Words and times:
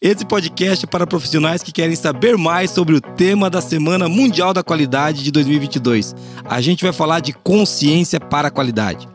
Esse 0.00 0.24
podcast 0.24 0.84
é 0.84 0.88
para 0.88 1.08
profissionais 1.08 1.60
que 1.60 1.72
querem 1.72 1.96
saber 1.96 2.36
mais 2.38 2.70
sobre 2.70 2.94
o 2.94 3.00
tema 3.00 3.50
da 3.50 3.60
Semana 3.60 4.08
Mundial 4.08 4.54
da 4.54 4.62
Qualidade 4.62 5.24
de 5.24 5.32
2022. 5.32 6.14
A 6.44 6.60
gente 6.60 6.84
vai 6.84 6.92
falar 6.92 7.18
de 7.18 7.32
consciência 7.32 8.20
para 8.20 8.46
a 8.46 8.50
qualidade. 8.52 9.08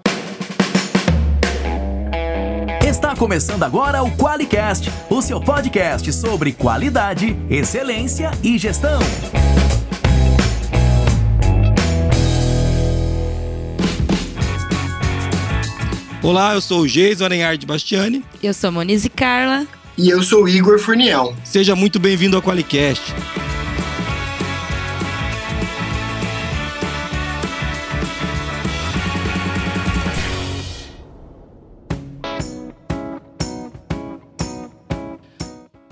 Está 2.85 3.15
começando 3.15 3.63
agora 3.63 4.04
o 4.04 4.11
QualiCast, 4.11 4.91
o 5.09 5.21
seu 5.21 5.39
podcast 5.39 6.11
sobre 6.11 6.51
qualidade, 6.51 7.34
excelência 7.50 8.31
e 8.44 8.58
gestão. 8.58 9.00
Olá, 16.22 16.55
eu 16.55 16.59
sou 16.59 16.81
o 16.81 16.88
Geison 16.90 17.23
Arenhard 17.23 17.66
Bastiani. 17.66 18.22
Eu 18.44 18.54
sou 18.54 18.70
Monize 18.70 19.08
Carla. 19.08 19.66
E 19.95 20.09
eu 20.09 20.23
sou 20.23 20.45
o 20.45 20.49
Igor 20.49 20.80
Furniel. 20.80 21.35
Seja 21.44 21.76
muito 21.76 21.99
bem-vindo 21.99 22.35
ao 22.35 22.41
Qualicast. 22.41 23.13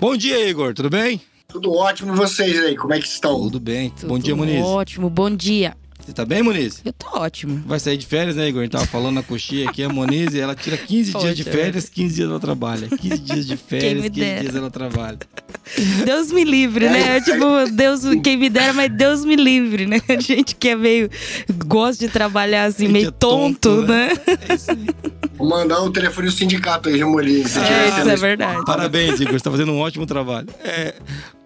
Bom 0.00 0.16
dia, 0.16 0.48
Igor. 0.48 0.74
Tudo 0.74 0.90
bem? 0.90 1.20
Tudo 1.46 1.72
ótimo. 1.72 2.12
E 2.12 2.16
vocês 2.16 2.58
aí? 2.58 2.76
Como 2.76 2.92
é 2.92 2.98
que 2.98 3.06
estão? 3.06 3.40
Tudo 3.42 3.60
bem. 3.60 3.90
Tudo 3.90 4.08
Bom 4.08 4.18
dia, 4.18 4.34
Muniz. 4.34 4.64
Ótimo, 4.64 5.08
bom 5.08 5.30
dia. 5.30 5.76
Você 6.04 6.12
tá 6.12 6.24
bem, 6.24 6.42
Muniz? 6.42 6.82
Eu 6.84 6.92
tô 6.92 7.06
ótimo. 7.16 7.62
Vai 7.64 7.78
sair 7.78 7.96
de 7.96 8.06
férias, 8.06 8.34
né, 8.34 8.48
Igor? 8.48 8.60
A 8.60 8.64
gente 8.64 8.72
tava 8.72 8.86
falando 8.86 9.14
na 9.14 9.22
coxinha 9.22 9.68
aqui, 9.70 9.84
a 9.84 9.88
Moniz, 9.88 10.34
ela 10.34 10.54
tira 10.54 10.76
15 10.76 11.12
dias 11.16 11.36
de 11.36 11.44
férias, 11.44 11.88
15 11.88 12.14
dias 12.16 12.28
ela 12.28 12.40
trabalha. 12.40 12.88
15 12.88 13.18
dias 13.20 13.46
de 13.46 13.56
férias, 13.56 14.02
me 14.02 14.10
15 14.10 14.20
dera. 14.20 14.40
dias 14.40 14.56
ela 14.56 14.70
trabalha. 14.70 15.18
Deus 16.04 16.32
me 16.32 16.42
livre, 16.42 16.88
né? 16.88 17.20
Tipo, 17.20 17.70
Deus, 17.72 18.00
quem 18.22 18.36
me 18.36 18.50
dera, 18.50 18.72
mas 18.72 18.90
Deus 18.90 19.24
me 19.24 19.36
livre, 19.36 19.86
né? 19.86 20.00
A 20.08 20.20
gente 20.20 20.56
que 20.56 20.70
é 20.70 20.76
meio. 20.76 21.08
gosta 21.66 22.04
de 22.04 22.12
trabalhar 22.12 22.64
assim, 22.64 22.88
meio 22.88 23.08
é 23.08 23.10
tonto, 23.12 23.76
tonto, 23.76 23.86
né? 23.86 24.08
né? 24.08 24.38
É 24.48 24.54
isso 24.54 24.70
aí. 24.72 24.86
Vou 25.38 25.48
mandar 25.48 25.82
o 25.82 25.90
telefone 25.90 26.26
do 26.28 26.32
sindicato 26.32 26.88
aí, 26.88 27.02
tiver 27.62 27.72
É, 27.72 28.00
isso 28.00 28.10
é 28.10 28.16
verdade. 28.16 28.64
Parabéns, 28.64 29.20
Igor, 29.20 29.32
você 29.32 29.44
tá 29.44 29.50
fazendo 29.50 29.72
um 29.72 29.78
ótimo 29.78 30.04
trabalho. 30.04 30.48
É, 30.64 30.94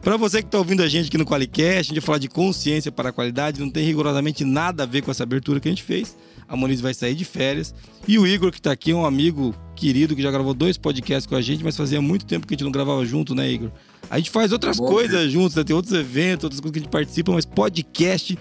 para 0.06 0.16
você 0.16 0.40
que 0.40 0.48
tá 0.48 0.56
ouvindo 0.56 0.84
a 0.84 0.88
gente 0.88 1.08
aqui 1.08 1.18
no 1.18 1.26
Qualicast, 1.26 1.78
a 1.78 1.82
gente 1.82 1.94
vai 1.94 2.00
falar 2.00 2.18
de 2.18 2.28
consciência 2.28 2.92
para 2.92 3.08
a 3.08 3.12
qualidade, 3.12 3.60
não 3.60 3.68
tem 3.68 3.84
rigorosamente 3.84 4.44
nada 4.44 4.84
a 4.84 4.86
ver 4.86 5.02
com 5.02 5.10
essa 5.10 5.24
abertura 5.24 5.58
que 5.58 5.66
a 5.66 5.72
gente 5.72 5.82
fez. 5.82 6.16
A 6.48 6.56
Moniz 6.56 6.80
vai 6.80 6.94
sair 6.94 7.16
de 7.16 7.24
férias. 7.24 7.74
E 8.06 8.16
o 8.16 8.24
Igor, 8.24 8.52
que 8.52 8.62
tá 8.62 8.70
aqui, 8.70 8.92
é 8.92 8.94
um 8.94 9.04
amigo 9.04 9.52
querido 9.74 10.14
que 10.14 10.22
já 10.22 10.30
gravou 10.30 10.54
dois 10.54 10.78
podcasts 10.78 11.26
com 11.26 11.34
a 11.34 11.42
gente, 11.42 11.64
mas 11.64 11.76
fazia 11.76 12.00
muito 12.00 12.24
tempo 12.24 12.46
que 12.46 12.54
a 12.54 12.56
gente 12.56 12.62
não 12.62 12.70
gravava 12.70 13.04
junto, 13.04 13.34
né, 13.34 13.50
Igor? 13.50 13.72
A 14.08 14.18
gente 14.18 14.30
faz 14.30 14.52
outras 14.52 14.76
Bom, 14.76 14.86
coisas 14.86 15.32
juntos, 15.32 15.56
né? 15.56 15.64
tem 15.64 15.74
outros 15.74 15.92
eventos, 15.92 16.44
outras 16.44 16.60
coisas 16.60 16.72
que 16.72 16.78
a 16.78 16.82
gente 16.82 16.92
participa, 16.92 17.32
mas 17.32 17.44
podcast 17.44 18.38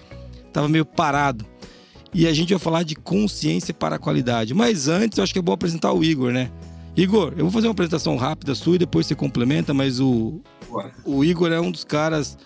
tava 0.54 0.70
meio 0.70 0.86
parado. 0.86 1.44
E 2.14 2.28
a 2.28 2.32
gente 2.32 2.54
vai 2.54 2.60
falar 2.60 2.84
de 2.84 2.94
consciência 2.94 3.74
para 3.74 3.96
a 3.96 4.00
qualidade. 4.00 4.54
Mas 4.54 4.88
antes, 4.88 5.18
eu 5.18 5.24
acho 5.24 5.34
que 5.34 5.40
é 5.40 5.42
bom 5.42 5.54
apresentar 5.54 5.94
o 5.94 6.04
Igor, 6.04 6.32
né? 6.32 6.52
Igor, 6.96 7.34
eu 7.36 7.44
vou 7.44 7.52
fazer 7.52 7.68
uma 7.68 7.74
apresentação 7.74 8.16
rápida 8.16 8.56
sua 8.56 8.76
e 8.76 8.78
depois 8.78 9.06
você 9.06 9.16
complementa, 9.16 9.74
mas 9.74 10.00
o, 10.00 10.42
O 11.06 11.24
Igor 11.24 11.52
é 11.52 11.60
um 11.60 11.72
dos 11.72 11.84
caras 11.84 12.38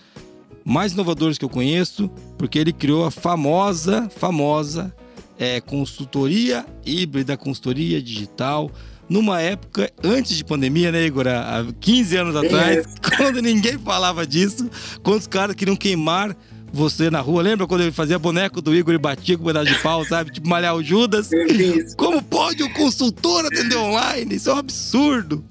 mais 0.64 0.92
inovadores 0.92 1.38
que 1.38 1.44
eu 1.44 1.48
conheço, 1.48 2.08
porque 2.38 2.58
ele 2.58 2.72
criou 2.72 3.04
a 3.04 3.10
famosa, 3.10 4.08
famosa 4.10 4.94
é, 5.38 5.60
consultoria 5.60 6.66
híbrida, 6.84 7.36
consultoria 7.36 8.00
digital, 8.02 8.70
numa 9.08 9.40
época 9.40 9.90
antes 10.04 10.36
de 10.36 10.44
pandemia, 10.44 10.92
né, 10.92 11.04
Igor? 11.04 11.26
Há 11.26 11.66
15 11.80 12.16
anos 12.16 12.36
atrás, 12.36 12.86
quando 13.16 13.40
ninguém 13.40 13.78
falava 13.78 14.26
disso, 14.26 14.70
quando 15.02 15.20
os 15.20 15.26
caras 15.26 15.56
queriam 15.56 15.76
queimar 15.76 16.36
você 16.72 17.10
na 17.10 17.20
rua. 17.20 17.42
Lembra 17.42 17.66
quando 17.66 17.80
ele 17.80 17.92
fazia 17.92 18.18
boneco 18.18 18.60
do 18.60 18.74
Igor 18.74 18.94
e 18.94 18.98
batia 18.98 19.36
com 19.36 19.42
um 19.42 19.46
pedaço 19.46 19.66
de 19.66 19.78
pau, 19.82 20.04
sabe? 20.04 20.30
Tipo 20.32 20.48
malhar 20.48 20.74
o 20.74 20.82
Judas. 20.82 21.30
Como 21.96 22.22
pode 22.22 22.62
um 22.62 22.72
consultor 22.72 23.44
atender 23.46 23.76
online? 23.76 24.36
Isso 24.36 24.50
é 24.50 24.54
um 24.54 24.58
absurdo. 24.58 25.44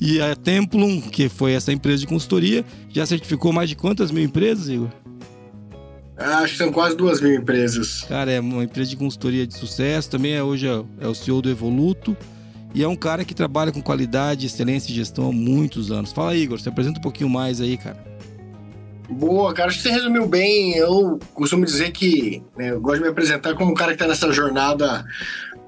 E 0.00 0.20
a 0.20 0.34
Templum, 0.34 1.00
que 1.00 1.28
foi 1.28 1.52
essa 1.52 1.72
empresa 1.72 1.98
de 1.98 2.06
consultoria, 2.06 2.64
já 2.88 3.06
certificou 3.06 3.52
mais 3.52 3.68
de 3.68 3.76
quantas 3.76 4.10
mil 4.10 4.24
empresas, 4.24 4.68
Igor? 4.68 4.88
Acho 6.16 6.52
que 6.52 6.58
são 6.58 6.72
quase 6.72 6.96
duas 6.96 7.20
mil 7.20 7.34
empresas. 7.34 8.02
Cara, 8.08 8.30
é 8.30 8.40
uma 8.40 8.64
empresa 8.64 8.90
de 8.90 8.96
consultoria 8.96 9.46
de 9.46 9.54
sucesso. 9.54 10.10
Também 10.10 10.34
é, 10.34 10.42
hoje 10.42 10.68
é, 10.68 10.84
é 11.00 11.08
o 11.08 11.14
CEO 11.14 11.42
do 11.42 11.50
Evoluto. 11.50 12.16
E 12.72 12.82
é 12.82 12.88
um 12.88 12.96
cara 12.96 13.24
que 13.24 13.34
trabalha 13.34 13.70
com 13.70 13.80
qualidade, 13.80 14.46
excelência 14.46 14.90
e 14.90 14.94
gestão 14.94 15.28
há 15.28 15.32
muitos 15.32 15.90
anos. 15.92 16.12
Fala 16.12 16.32
aí, 16.32 16.42
Igor, 16.42 16.60
se 16.60 16.68
apresenta 16.68 16.98
um 16.98 17.02
pouquinho 17.02 17.30
mais 17.30 17.60
aí, 17.60 17.76
cara. 17.76 17.96
Boa, 19.08 19.52
cara. 19.52 19.68
Acho 19.68 19.78
que 19.78 19.84
você 19.84 19.90
resumiu 19.90 20.26
bem. 20.26 20.76
Eu 20.76 21.18
costumo 21.34 21.64
dizer 21.64 21.90
que 21.92 22.42
né, 22.56 22.70
eu 22.70 22.80
gosto 22.80 22.96
de 22.96 23.02
me 23.02 23.08
apresentar 23.08 23.54
como 23.54 23.70
um 23.70 23.74
cara 23.74 23.92
que 23.92 23.96
está 23.96 24.08
nessa 24.08 24.32
jornada 24.32 25.04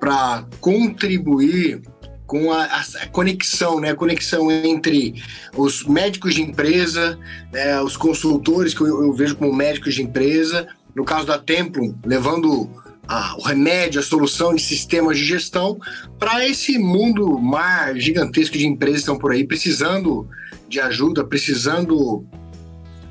para 0.00 0.44
contribuir 0.60 1.82
com 2.26 2.53
a, 2.53 2.64
a 2.64 3.06
conexão, 3.12 3.78
né? 3.81 3.91
A 3.91 3.94
conexão 3.94 4.50
entre 4.50 5.22
os 5.56 5.84
médicos 5.84 6.34
de 6.34 6.42
empresa, 6.42 7.19
né, 7.53 7.81
os 7.81 7.97
consultores 7.97 8.75
que 8.75 8.81
eu, 8.81 9.04
eu 9.04 9.12
vejo 9.12 9.37
como 9.37 9.54
médicos 9.54 9.94
de 9.94 10.03
empresa, 10.03 10.66
no 10.94 11.04
caso 11.04 11.26
da 11.26 11.38
Templum, 11.38 11.94
levando 12.04 12.69
a- 13.06 13.36
o 13.38 13.42
remédio, 13.42 14.00
a 14.00 14.03
solução 14.03 14.54
de 14.54 14.62
sistemas 14.62 15.16
de 15.16 15.25
gestão 15.25 15.78
para 16.19 16.44
esse 16.47 16.78
mundo 16.78 17.38
mar 17.38 17.97
gigantesco 17.97 18.59
de 18.59 18.66
empresas 18.66 18.97
que 18.98 19.03
estão 19.03 19.19
por 19.19 19.31
aí 19.31 19.44
precisando 19.47 20.28
de 20.69 20.81
ajuda, 20.81 21.25
precisando 21.25 22.26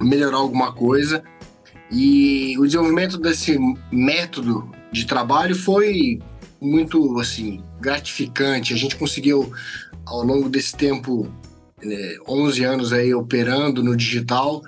melhorar 0.01 0.37
alguma 0.37 0.73
coisa. 0.73 1.23
E 1.89 2.57
o 2.59 2.65
desenvolvimento 2.65 3.17
desse 3.17 3.57
método 3.91 4.69
de 4.91 5.05
trabalho 5.05 5.55
foi 5.55 6.19
muito 6.59 7.17
assim 7.19 7.63
gratificante. 7.85 8.73
A 8.73 8.77
gente 8.77 8.95
conseguiu 8.95 9.53
ao 10.05 10.23
longo 10.23 10.49
desse 10.49 10.75
tempo, 10.75 11.31
né, 11.83 12.17
11 12.27 12.63
anos 12.63 12.91
aí 12.91 13.13
operando 13.13 13.83
no 13.83 13.95
digital, 13.95 14.61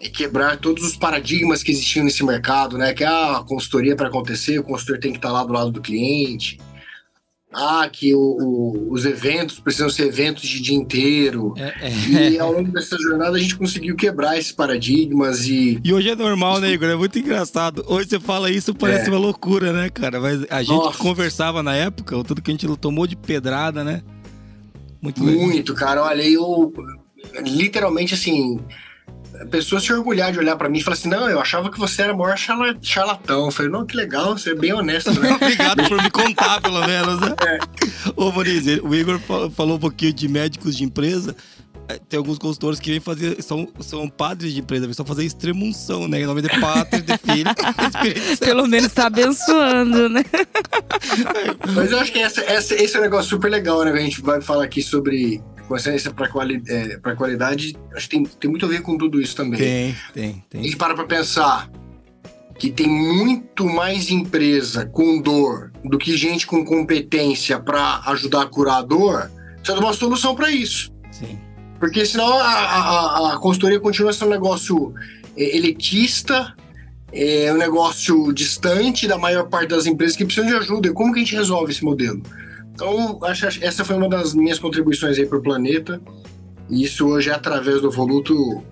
é 0.00 0.08
quebrar 0.08 0.58
todos 0.58 0.84
os 0.84 0.96
paradigmas 0.96 1.62
que 1.62 1.70
existiam 1.70 2.04
nesse 2.04 2.24
mercado, 2.24 2.76
né? 2.76 2.92
Que 2.92 3.04
ah, 3.04 3.38
a 3.38 3.44
consultoria 3.44 3.96
para 3.96 4.08
acontecer, 4.08 4.58
o 4.58 4.64
consultor 4.64 4.98
tem 4.98 5.12
que 5.12 5.18
estar 5.18 5.32
lá 5.32 5.44
do 5.44 5.52
lado 5.52 5.70
do 5.70 5.80
cliente. 5.80 6.58
Ah, 7.58 7.88
que 7.90 8.14
o- 8.14 8.18
o- 8.20 8.92
os 8.92 9.06
eventos 9.06 9.58
precisam 9.58 9.88
ser 9.88 10.08
eventos 10.08 10.42
de 10.46 10.60
dia 10.60 10.76
inteiro. 10.76 11.54
É, 11.56 12.28
E 12.32 12.38
ao 12.38 12.52
longo 12.52 12.70
dessa 12.70 12.98
jornada 12.98 13.34
a 13.34 13.40
gente 13.40 13.56
conseguiu 13.56 13.96
quebrar 13.96 14.36
esses 14.36 14.52
paradigmas 14.52 15.46
e 15.48 15.80
E 15.82 15.90
hoje 15.94 16.10
é 16.10 16.14
normal, 16.14 16.60
né, 16.60 16.70
Igor? 16.70 16.88
É 16.90 16.96
muito 16.96 17.18
engraçado. 17.18 17.82
Hoje 17.88 18.10
você 18.10 18.20
fala 18.20 18.50
isso, 18.50 18.74
parece 18.74 19.06
É. 19.08 19.10
uma 19.10 19.18
loucura, 19.18 19.72
né, 19.72 19.88
cara? 19.88 20.20
Mas 20.20 20.44
a 20.50 20.62
gente 20.62 20.76
Nossa. 20.76 20.98
conversava 20.98 21.62
na 21.62 21.74
época, 21.74 22.22
tudo 22.24 22.42
que 22.42 22.50
a 22.50 22.54
gente 22.54 22.66
tomou 22.76 23.06
de 23.06 23.16
pedrada, 23.16 23.82
né? 23.82 24.02
Muito 25.00 25.24
legal. 25.24 25.46
muito, 25.46 25.72
cara. 25.74 26.02
Olha, 26.02 26.28
eu 26.28 26.70
literalmente 27.42 28.12
assim, 28.14 28.60
a 29.42 29.46
pessoa 29.46 29.80
se 29.80 29.92
orgulhar 29.92 30.32
de 30.32 30.38
olhar 30.38 30.56
pra 30.56 30.68
mim 30.68 30.78
e 30.78 30.82
falar 30.82 30.94
assim: 30.94 31.08
"Não, 31.08 31.28
eu 31.28 31.40
achava 31.40 31.70
que 31.70 31.78
você 31.78 32.02
era 32.02 32.14
o 32.14 32.18
maior 32.18 32.36
charla- 32.36 32.76
charlatão". 32.82 33.46
Eu 33.46 33.50
falei: 33.50 33.70
"Não, 33.70 33.84
que 33.86 33.96
legal, 33.96 34.36
você 34.36 34.50
é 34.50 34.54
bem 34.54 34.72
honesto, 34.72 35.12
né?" 35.20 35.32
Obrigado 35.40 35.88
por 35.88 36.02
me 36.02 36.10
contar, 36.10 36.60
pelo 36.60 36.86
menos, 36.86 37.20
né? 37.20 37.34
Ô, 38.16 38.30
Moniz, 38.32 38.64
o 38.82 38.94
Igor 38.94 39.18
fa- 39.20 39.50
falou 39.50 39.76
um 39.76 39.80
pouquinho 39.80 40.12
de 40.12 40.28
médicos 40.28 40.76
de 40.76 40.84
empresa. 40.84 41.34
É, 41.88 41.98
Tem 42.08 42.18
alguns 42.18 42.36
consultores 42.36 42.80
que 42.80 42.90
vêm 42.90 42.98
fazer, 42.98 43.40
são, 43.40 43.68
são 43.78 44.08
padres 44.08 44.52
de 44.52 44.58
empresa, 44.58 44.86
vêm 44.86 44.92
só 44.94 45.04
fazer 45.04 45.24
extremunção, 45.24 46.08
né? 46.08 46.20
Em 46.20 46.26
nome 46.26 46.42
de 46.42 46.48
pátria, 46.60 47.00
de 47.00 47.16
filho. 47.16 47.50
Pelo 48.40 48.66
menos 48.66 48.92
tá 48.92 49.06
abençoando, 49.06 50.08
né? 50.08 50.24
Mas 51.74 51.92
eu 51.92 51.98
acho 52.00 52.12
que 52.12 52.18
essa, 52.18 52.40
essa- 52.42 52.74
esse 52.74 52.96
é 52.96 52.98
um 52.98 53.02
negócio 53.02 53.30
super 53.30 53.48
legal, 53.50 53.84
né? 53.84 53.92
que 53.92 53.98
A 53.98 54.02
gente 54.02 54.20
vai 54.20 54.40
falar 54.40 54.64
aqui 54.64 54.82
sobre 54.82 55.40
consciência 55.66 56.10
para 56.12 56.28
quali, 56.28 56.62
é, 56.68 56.96
qualidade. 57.16 57.76
Acho 57.94 58.08
que 58.08 58.16
tem, 58.16 58.24
tem 58.24 58.50
muito 58.50 58.64
a 58.66 58.68
ver 58.68 58.82
com 58.82 58.96
tudo 58.96 59.20
isso 59.20 59.34
também. 59.36 59.58
Tem, 59.58 59.96
tem, 60.14 60.44
A 60.46 60.50
tem. 60.50 60.62
gente 60.62 60.76
para 60.76 60.94
pra 60.94 61.04
pensar 61.04 61.70
que 62.58 62.70
tem 62.70 62.88
muito 62.88 63.66
mais 63.66 64.10
empresa 64.10 64.86
com 64.86 65.20
dor 65.20 65.70
do 65.84 65.98
que 65.98 66.16
gente 66.16 66.46
com 66.46 66.64
competência 66.64 67.60
para 67.60 68.00
ajudar 68.06 68.42
a 68.42 68.46
curar 68.46 68.78
a 68.78 68.82
dor. 68.82 69.30
Precisa 69.56 69.78
de 69.78 69.84
uma 69.84 69.92
solução 69.92 70.34
para 70.34 70.50
isso. 70.50 70.90
Sim. 71.10 71.38
Porque 71.78 72.06
senão 72.06 72.32
a, 72.38 72.42
a, 72.42 72.80
a- 72.80 73.34
a 73.34 73.38
consultoria 73.38 73.78
continua 73.78 74.12
sendo 74.12 74.28
um 74.28 74.30
negócio 74.30 74.94
é, 75.36 75.56
elitista, 75.56 76.54
é 77.12 77.52
um 77.52 77.58
negócio 77.58 78.32
distante 78.32 79.06
da 79.06 79.18
maior 79.18 79.48
parte 79.48 79.68
das 79.68 79.84
empresas 79.86 80.16
que 80.16 80.24
precisam 80.24 80.48
de 80.48 80.56
ajuda. 80.56 80.88
E 80.88 80.92
como 80.92 81.12
que 81.12 81.18
a 81.20 81.22
gente 81.22 81.34
resolve 81.36 81.72
esse 81.72 81.84
modelo? 81.84 82.22
Então, 82.76 83.18
acho 83.22 83.46
essa 83.64 83.84
foi 83.84 83.96
uma 83.96 84.08
das 84.08 84.34
minhas 84.34 84.58
contribuições 84.58 85.18
aí 85.18 85.24
para 85.24 85.38
o 85.38 85.42
planeta. 85.42 85.98
E 86.68 86.84
isso 86.84 87.06
hoje 87.06 87.30
é 87.30 87.32
através 87.32 87.80
do 87.80 87.90
Voluto, 87.90 88.62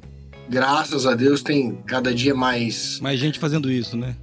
graças 0.49 1.07
a 1.07 1.15
Deus, 1.15 1.43
tem 1.43 1.79
cada 1.87 2.13
dia 2.15 2.35
mais 2.35 3.01
Mais 3.01 3.19
gente 3.19 3.39
fazendo 3.39 3.71
isso, 3.71 3.97
né? 3.97 4.15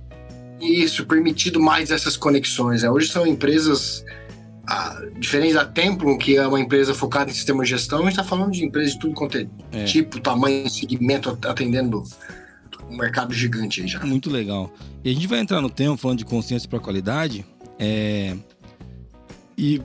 isso, 0.62 1.08
permitido 1.08 1.60
mais 1.60 1.90
essas 1.90 2.16
conexões. 2.16 2.84
né? 2.84 2.92
Hoje 2.92 3.08
são 3.12 3.26
empresas 3.26 4.06
a, 4.68 5.02
diferente 5.18 5.56
da 5.56 5.66
Templum, 5.66 6.16
que 6.20 6.38
é 6.38 6.46
uma 6.46 6.60
empresa 6.60 6.94
focada 6.94 7.32
em 7.32 7.34
sistema 7.34 7.64
de 7.64 7.72
gestão, 7.72 8.00
a 8.00 8.02
gente 8.04 8.12
está 8.12 8.24
falando 8.24 8.52
de 8.52 8.64
empresas 8.64 8.94
de 8.94 9.00
tudo 9.00 9.16
quanto 9.16 9.40
é, 9.40 9.48
É. 9.72 9.86
tipo, 9.86 10.20
tamanho, 10.20 10.70
segmento, 10.70 11.36
atendendo 11.48 12.04
um 12.88 12.96
mercado 12.96 13.34
gigante 13.34 13.82
aí 13.82 13.88
já. 13.88 14.00
Muito 14.06 14.30
legal. 14.30 14.72
E 15.04 15.10
a 15.10 15.14
gente 15.14 15.26
vai 15.26 15.40
entrar 15.40 15.62
no 15.62 15.70
tema 15.70 15.98
falando 15.98 16.20
de 16.20 16.26
consciência 16.26 16.70
para 16.70 16.80
qualidade. 16.80 17.44
É... 17.80 18.36
E 19.62 19.80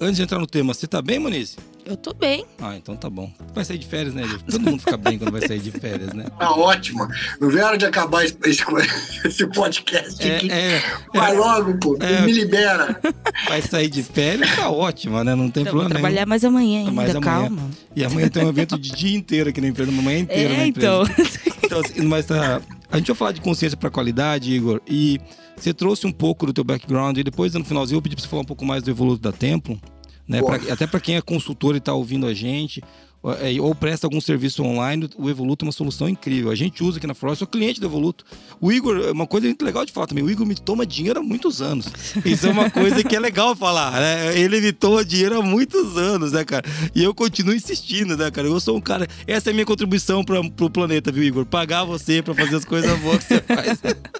antes 0.00 0.16
de 0.16 0.22
entrar 0.24 0.40
no 0.40 0.48
tema, 0.48 0.74
você 0.74 0.84
tá 0.84 1.00
bem, 1.00 1.20
Moniz? 1.20 1.56
Eu 1.86 1.96
tô 1.96 2.12
bem. 2.12 2.44
Ah, 2.60 2.76
então 2.76 2.96
tá 2.96 3.08
bom. 3.08 3.32
Vai 3.54 3.64
sair 3.64 3.78
de 3.78 3.86
férias, 3.86 4.12
né? 4.12 4.24
Todo 4.50 4.60
mundo 4.60 4.80
fica 4.80 4.96
bem 4.96 5.16
quando 5.16 5.30
vai 5.30 5.46
sair 5.46 5.60
de 5.60 5.70
férias, 5.70 6.12
né? 6.12 6.24
Tá 6.38 6.50
ótimo. 6.50 7.06
Não 7.40 7.48
vê 7.48 7.60
a 7.60 7.66
hora 7.68 7.78
de 7.78 7.86
acabar 7.86 8.24
esse, 8.24 8.36
esse, 8.44 9.46
podcast 9.46 10.20
aqui. 10.28 10.50
É, 10.50 10.74
é, 10.76 10.82
Vai 11.14 11.36
logo, 11.36 11.78
pô. 11.78 11.96
É. 12.00 12.20
Me 12.22 12.32
libera. 12.32 13.00
vai 13.48 13.62
sair 13.62 13.88
de 13.88 14.02
férias, 14.02 14.54
tá 14.56 14.68
ótima, 14.70 15.22
né? 15.22 15.36
Não 15.36 15.48
tem 15.50 15.62
vou 15.62 15.70
problema 15.72 15.88
nenhum. 15.94 16.00
trabalhar 16.02 16.26
mais 16.26 16.44
amanhã 16.44 16.80
ainda, 16.80 16.90
Mais 16.90 17.14
amanhã. 17.14 17.32
calma. 17.48 17.70
E 17.94 18.04
amanhã 18.04 18.28
tem 18.28 18.44
um 18.44 18.48
evento 18.48 18.76
de 18.76 18.90
dia 18.90 19.16
inteiro 19.16 19.50
aqui 19.50 19.60
na 19.60 19.68
empresa, 19.68 19.90
uma 19.92 20.02
manhã 20.02 20.18
inteira 20.18 20.54
na 20.56 20.62
É, 20.62 20.66
empresa. 20.66 21.02
então. 21.04 21.50
Então, 21.70 21.80
assim, 21.80 22.00
mas 22.02 22.26
tá, 22.26 22.60
a 22.90 22.98
gente 22.98 23.06
vai 23.06 23.16
falar 23.16 23.30
de 23.32 23.40
consciência 23.40 23.78
para 23.78 23.88
qualidade, 23.90 24.52
Igor, 24.52 24.80
e 24.88 25.20
você 25.56 25.72
trouxe 25.72 26.04
um 26.04 26.10
pouco 26.10 26.44
do 26.44 26.52
teu 26.52 26.64
background 26.64 27.16
e 27.16 27.22
depois 27.22 27.54
no 27.54 27.64
finalzinho 27.64 27.98
eu 27.98 28.02
pedi 28.02 28.16
para 28.16 28.22
você 28.24 28.28
falar 28.28 28.42
um 28.42 28.46
pouco 28.46 28.64
mais 28.64 28.82
do 28.82 28.90
Evoluto 28.90 29.22
da 29.22 29.30
Templo, 29.30 29.78
né? 30.26 30.42
Pra- 30.42 30.56
até 30.72 30.84
para 30.84 30.98
quem 30.98 31.14
é 31.14 31.20
consultor 31.22 31.76
e 31.76 31.78
está 31.78 31.94
ouvindo 31.94 32.26
a 32.26 32.34
gente, 32.34 32.82
ou- 33.22 33.32
é, 33.34 33.60
ou 33.60 33.74
presta 33.74 34.06
algum 34.06 34.20
serviço 34.20 34.62
online, 34.62 35.08
o 35.16 35.28
Evoluto 35.28 35.64
é 35.64 35.66
uma 35.66 35.72
solução 35.72 36.08
incrível. 36.08 36.50
A 36.50 36.54
gente 36.54 36.82
usa 36.82 36.98
aqui 36.98 37.06
na 37.06 37.14
Flora, 37.14 37.32
eu 37.32 37.36
sou 37.36 37.46
cliente 37.46 37.80
do 37.80 37.86
Evoluto. 37.86 38.24
O 38.60 38.70
Igor, 38.72 38.96
é 38.98 39.10
uma 39.12 39.26
coisa 39.26 39.46
muito 39.46 39.64
legal 39.64 39.84
de 39.84 39.92
falar 39.92 40.06
também, 40.06 40.24
o 40.24 40.30
Igor 40.30 40.46
me 40.46 40.54
toma 40.54 40.86
dinheiro 40.86 41.20
há 41.20 41.22
muitos 41.22 41.60
anos. 41.62 41.86
Isso 42.24 42.46
é 42.46 42.50
uma 42.50 42.70
coisa 42.70 43.02
que 43.04 43.14
é 43.16 43.20
legal 43.20 43.54
falar, 43.56 43.92
né? 43.92 44.38
Ele 44.38 44.60
me 44.60 44.72
toma 44.72 45.04
dinheiro 45.04 45.38
há 45.38 45.42
muitos 45.42 45.96
anos, 45.96 46.32
né, 46.32 46.44
cara? 46.44 46.64
E 46.94 47.02
eu 47.02 47.14
continuo 47.14 47.54
insistindo, 47.54 48.16
né, 48.16 48.30
cara? 48.30 48.46
Eu 48.48 48.58
sou 48.60 48.76
um 48.76 48.80
cara. 48.80 49.06
Essa 49.26 49.50
é 49.50 49.52
a 49.52 49.54
minha 49.54 49.66
contribuição 49.66 50.24
para 50.24 50.40
pro 50.50 50.70
planeta, 50.70 51.10
viu, 51.12 51.22
Igor? 51.24 51.44
Pagar 51.46 51.84
você 51.84 52.22
para 52.22 52.34
fazer 52.34 52.56
as 52.56 52.64
coisas 52.64 52.98
boas 53.00 53.18
que 53.24 53.34
você 53.34 53.40
faz. 53.42 53.78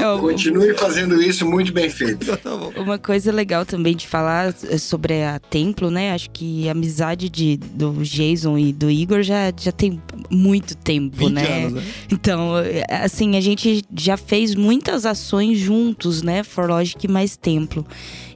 É, 0.00 0.06
o- 0.08 0.18
Continue 0.20 0.74
fazendo 0.74 1.20
isso 1.22 1.44
muito 1.46 1.72
bem 1.72 1.88
feito. 1.90 2.18
Então 2.22 2.36
tá 2.36 2.56
bom. 2.56 2.72
Uma 2.76 2.98
coisa 2.98 3.32
legal 3.32 3.64
também 3.66 3.96
de 3.96 4.06
falar 4.06 4.54
sobre 4.78 5.22
a 5.22 5.38
Templo, 5.38 5.90
né? 5.90 6.12
Acho 6.12 6.30
que 6.30 6.68
a 6.68 6.72
amizade 6.72 7.28
de, 7.28 7.56
do 7.56 8.04
Jason 8.40 8.58
e 8.58 8.72
do 8.72 8.90
Igor 8.90 9.22
já, 9.22 9.52
já 9.56 9.70
tem 9.70 10.00
muito 10.30 10.74
tempo, 10.76 11.16
20 11.16 11.32
né? 11.32 11.64
anos, 11.64 11.72
né? 11.74 11.82
Então, 12.10 12.52
assim, 12.88 13.36
a 13.36 13.40
gente 13.40 13.82
já 13.96 14.16
fez 14.16 14.54
muitas 14.54 15.04
ações 15.04 15.58
juntos, 15.58 16.22
né? 16.22 16.42
Forlogic 16.42 17.06
mais 17.06 17.36
Templo. 17.36 17.86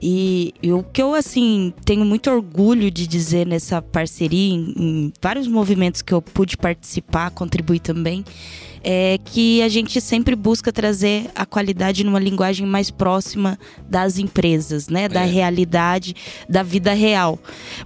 E, 0.01 0.53
e 0.63 0.73
o 0.73 0.83
que 0.83 1.03
eu, 1.03 1.15
assim, 1.15 1.73
tenho 1.85 2.05
muito 2.05 2.31
orgulho 2.31 2.91
de 2.91 3.07
dizer 3.07 3.47
nessa 3.47 3.81
parceria, 3.81 4.55
em, 4.55 4.75
em 4.77 5.13
vários 5.21 5.49
movimentos 5.49 6.03
que 6.03 6.13
eu 6.13 6.21
pude 6.21 6.57
participar, 6.57 7.31
contribuir 7.31 7.81
também, 7.81 8.25
é 8.85 9.19
que 9.25 9.63
a 9.63 9.69
gente 9.69 9.99
sempre 10.01 10.37
busca 10.37 10.71
trazer 10.71 11.31
a 11.35 11.47
qualidade 11.47 12.05
numa 12.05 12.19
linguagem 12.19 12.67
mais 12.67 12.91
próxima 12.91 13.59
das 13.89 14.19
empresas, 14.19 14.89
né? 14.89 15.09
Da 15.09 15.23
É. 15.23 15.27
realidade, 15.27 16.15
da 16.49 16.63
vida 16.63 16.93
real. 16.93 17.39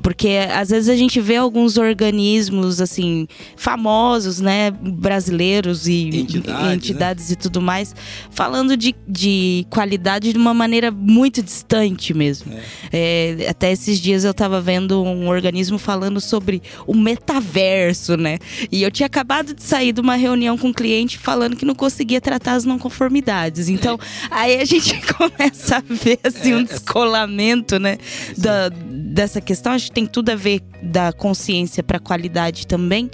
Porque 0.02 0.40
às 0.52 0.70
vezes 0.70 0.88
a 0.88 0.96
gente 0.96 1.20
vê 1.20 1.36
alguns 1.36 1.78
organismos, 1.78 2.80
assim, 2.80 3.28
famosos, 3.56 4.40
né? 4.40 4.72
Brasileiros 4.72 5.86
e 5.86 6.08
Entidades, 6.08 6.66
e 6.66 6.74
entidades 6.74 7.30
e 7.30 7.36
tudo 7.36 7.60
mais, 7.60 7.94
falando 8.30 8.76
de, 8.76 8.94
de 9.06 9.64
qualidade 9.70 10.32
de 10.32 10.38
uma 10.38 10.52
maneira 10.52 10.90
muito 10.90 11.42
distante 11.42 12.12
mesmo. 12.12 12.52
É, 12.92 13.46
até 13.48 13.70
esses 13.70 14.00
dias 14.00 14.24
eu 14.24 14.34
tava 14.34 14.60
vendo 14.60 15.02
um 15.04 15.28
organismo 15.28 15.78
falando 15.78 16.20
sobre 16.20 16.60
o 16.86 16.94
metaverso, 16.94 18.16
né? 18.16 18.38
E 18.72 18.82
eu 18.82 18.90
tinha 18.90 19.06
acabado 19.06 19.54
de 19.54 19.62
sair 19.62 19.92
de 19.92 20.00
uma 20.00 20.16
reunião 20.16 20.58
com 20.58 20.68
um 20.68 20.72
cliente 20.72 20.87
falando 21.18 21.56
que 21.56 21.64
não 21.64 21.74
conseguia 21.74 22.20
tratar 22.20 22.54
as 22.54 22.64
não 22.64 22.78
conformidades. 22.78 23.68
Então, 23.68 23.98
aí 24.30 24.60
a 24.60 24.64
gente 24.64 24.94
começa 25.14 25.76
a 25.76 25.80
ver 25.80 26.18
assim, 26.24 26.54
um 26.54 26.64
descolamento, 26.64 27.78
né? 27.78 27.98
Da, 28.36 28.68
dessa 28.68 29.40
questão. 29.40 29.72
Acho 29.72 29.86
que 29.86 29.92
tem 29.92 30.06
tudo 30.06 30.30
a 30.30 30.34
ver 30.34 30.62
da 30.82 31.12
consciência 31.12 31.82
para 31.82 31.98
qualidade 31.98 32.66
também, 32.66 33.10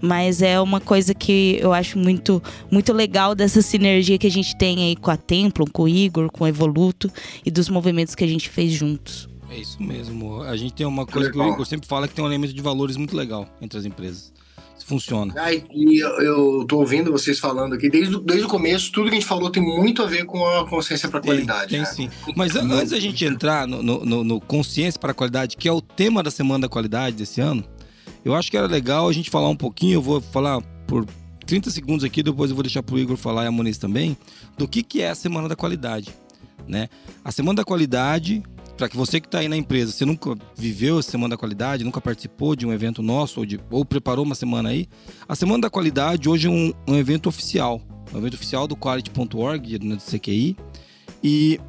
mas 0.00 0.40
é 0.42 0.60
uma 0.60 0.80
coisa 0.80 1.14
que 1.14 1.58
eu 1.60 1.72
acho 1.72 1.98
muito, 1.98 2.42
muito 2.70 2.92
legal 2.92 3.34
dessa 3.34 3.60
sinergia 3.60 4.18
que 4.18 4.26
a 4.26 4.30
gente 4.30 4.56
tem 4.56 4.84
aí 4.84 4.96
com 4.96 5.10
a 5.10 5.16
Templum, 5.16 5.66
com 5.66 5.82
o 5.82 5.88
Igor, 5.88 6.30
com 6.30 6.44
o 6.44 6.46
Evoluto 6.46 7.10
e 7.44 7.50
dos 7.50 7.68
movimentos 7.68 8.14
que 8.14 8.24
a 8.24 8.28
gente 8.28 8.48
fez 8.48 8.72
juntos. 8.72 9.28
É 9.50 9.58
isso 9.58 9.82
mesmo. 9.82 10.42
A 10.42 10.56
gente 10.56 10.74
tem 10.74 10.86
uma 10.86 11.06
coisa 11.06 11.30
que 11.30 11.38
o. 11.38 11.48
Igor 11.52 11.66
sempre 11.66 11.88
fala 11.88 12.06
que 12.06 12.14
tem 12.14 12.22
um 12.22 12.28
elemento 12.28 12.52
de 12.52 12.60
valores 12.60 12.96
muito 12.96 13.16
legal 13.16 13.48
entre 13.60 13.78
as 13.78 13.84
empresas. 13.84 14.32
Funciona. 14.88 15.34
Ai, 15.36 15.62
e 15.72 16.00
eu, 16.00 16.64
tô 16.66 16.78
ouvindo 16.78 17.12
vocês 17.12 17.38
falando 17.38 17.74
aqui, 17.74 17.90
desde, 17.90 18.16
o- 18.16 18.20
desde 18.20 18.46
o 18.46 18.48
começo, 18.48 18.90
tudo 18.90 19.04
que 19.10 19.16
a 19.16 19.20
gente 19.20 19.26
falou 19.28 19.50
tem 19.50 19.62
muito 19.62 20.02
a 20.02 20.06
ver 20.06 20.24
com 20.24 20.44
a 20.46 20.66
consciência 20.66 21.08
para 21.10 21.20
qualidade. 21.20 21.70
Tem, 21.72 21.80
né? 21.80 21.84
tem 21.94 22.08
sim. 22.08 22.32
Mas 22.34 22.56
an- 22.56 22.72
antes 22.72 22.90
da 22.92 22.98
gente 22.98 23.22
entrar 23.24 23.66
no, 23.66 23.82
no- 23.82 24.24
no- 24.24 24.40
Consciência 24.40 24.98
para 24.98 25.10
a 25.10 25.14
Qualidade, 25.14 25.56
que 25.58 25.68
é 25.68 25.72
o 25.72 25.80
tema 25.82 26.22
da 26.22 26.30
Semana 26.30 26.62
da 26.62 26.68
Qualidade 26.68 27.16
desse 27.16 27.38
ano, 27.40 27.62
eu 28.24 28.34
acho 28.34 28.50
que 28.50 28.56
era 28.56 28.66
legal 28.66 29.08
a 29.08 29.12
gente 29.12 29.28
falar 29.28 29.48
um 29.48 29.56
pouquinho, 29.56 29.94
eu 29.94 30.02
vou 30.02 30.20
falar 30.22 30.60
por 30.86 31.04
30 31.46 31.70
segundos 31.70 32.02
aqui, 32.04 32.22
depois 32.22 32.50
eu 32.50 32.56
vou 32.56 32.62
deixar 32.62 32.82
pro 32.82 32.98
Igor 32.98 33.16
falar 33.18 33.44
e 33.44 33.46
a 33.46 33.50
Moniz 33.50 33.76
também, 33.78 34.16
do 34.56 34.66
que, 34.66 34.82
que 34.82 35.02
é 35.02 35.10
a 35.10 35.14
Semana 35.14 35.48
da 35.48 35.54
Qualidade. 35.56 36.08
Né? 36.66 36.88
A 37.24 37.30
Semana 37.30 37.56
da 37.58 37.64
Qualidade, 37.64 38.42
para 38.78 38.88
que 38.88 38.96
você 38.96 39.20
que 39.20 39.26
está 39.26 39.40
aí 39.40 39.48
na 39.48 39.56
empresa, 39.56 39.90
você 39.90 40.04
nunca 40.04 40.34
viveu 40.56 40.98
a 40.98 41.02
Semana 41.02 41.30
da 41.30 41.36
Qualidade, 41.36 41.82
nunca 41.82 42.00
participou 42.00 42.54
de 42.54 42.64
um 42.64 42.72
evento 42.72 43.02
nosso 43.02 43.40
ou, 43.40 43.44
de- 43.46 43.58
ou 43.70 43.84
preparou 43.84 44.24
uma 44.24 44.36
semana 44.36 44.68
aí, 44.68 44.86
a 45.28 45.34
Semana 45.34 45.62
da 45.62 45.68
Qualidade 45.70 46.28
hoje 46.28 46.46
é 46.46 46.50
um, 46.50 46.72
um 46.86 46.94
evento 46.96 47.28
oficial, 47.28 47.82
um 48.14 48.18
evento 48.18 48.34
oficial 48.34 48.68
do 48.68 48.76
quality.org, 48.76 49.78
né, 49.84 49.96
do 49.96 50.00
CQI, 50.02 50.56
e, 51.24 51.60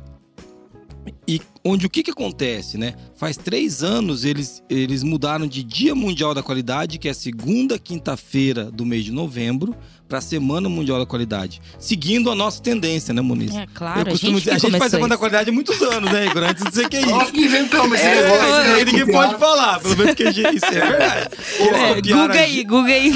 e 1.30 1.40
onde 1.64 1.86
o 1.86 1.90
que, 1.90 2.02
que 2.02 2.10
acontece, 2.10 2.76
né? 2.78 2.96
Faz 3.16 3.38
três 3.38 3.84
anos 3.84 4.26
eles, 4.26 4.64
eles 4.70 5.04
mudaram 5.04 5.46
de 5.46 5.62
Dia 5.62 5.94
Mundial 5.94 6.34
da 6.34 6.42
Qualidade, 6.42 6.98
que 6.98 7.08
é 7.08 7.12
a 7.12 7.14
segunda 7.14 7.78
quinta-feira 7.78 8.72
do 8.72 8.84
mês 8.86 9.04
de 9.06 9.12
novembro, 9.12 9.76
para 10.08 10.18
a 10.18 10.22
Semana 10.22 10.68
Mundial 10.68 10.98
da 10.98 11.06
Qualidade. 11.06 11.62
Seguindo 11.78 12.32
a 12.32 12.36
nossa 12.36 12.60
tendência, 12.64 13.14
né, 13.14 13.22
Muniz? 13.22 13.54
É 13.54 13.68
claro, 13.76 14.00
Eu 14.00 14.06
costumo 14.08 14.38
a 14.38 14.40
dizer, 14.40 14.54
gente, 14.54 14.66
a 14.66 14.70
gente 14.70 14.80
faz 14.80 14.90
Semana 14.92 15.10
da 15.10 15.14
isso. 15.16 15.20
Qualidade 15.20 15.50
há 15.52 15.54
muitos 15.54 15.80
anos, 15.84 16.12
né, 16.12 16.26
Igor? 16.26 16.44
Antes 16.44 16.64
CQI. 16.64 17.06
Nós 17.12 17.30
que 17.30 17.42
inventamos 17.46 17.94
esse 17.94 18.08
É, 18.08 18.16
negócio. 18.24 18.46
isso 18.48 18.62
né? 18.64 18.74
aí 18.74 18.86
ninguém 18.86 19.06
Copiar. 19.06 19.28
pode 19.28 19.40
falar, 19.40 19.80
pelo 19.82 19.98
menos 19.98 20.16
que 20.16 20.24
a 20.24 20.32
gente, 20.32 20.56
isso 20.56 20.66
é 20.66 20.72
verdade. 20.72 21.30
É, 21.60 22.02
Google 22.02 22.32
aí, 22.32 22.64
Google 22.64 22.86
aí. 22.86 23.14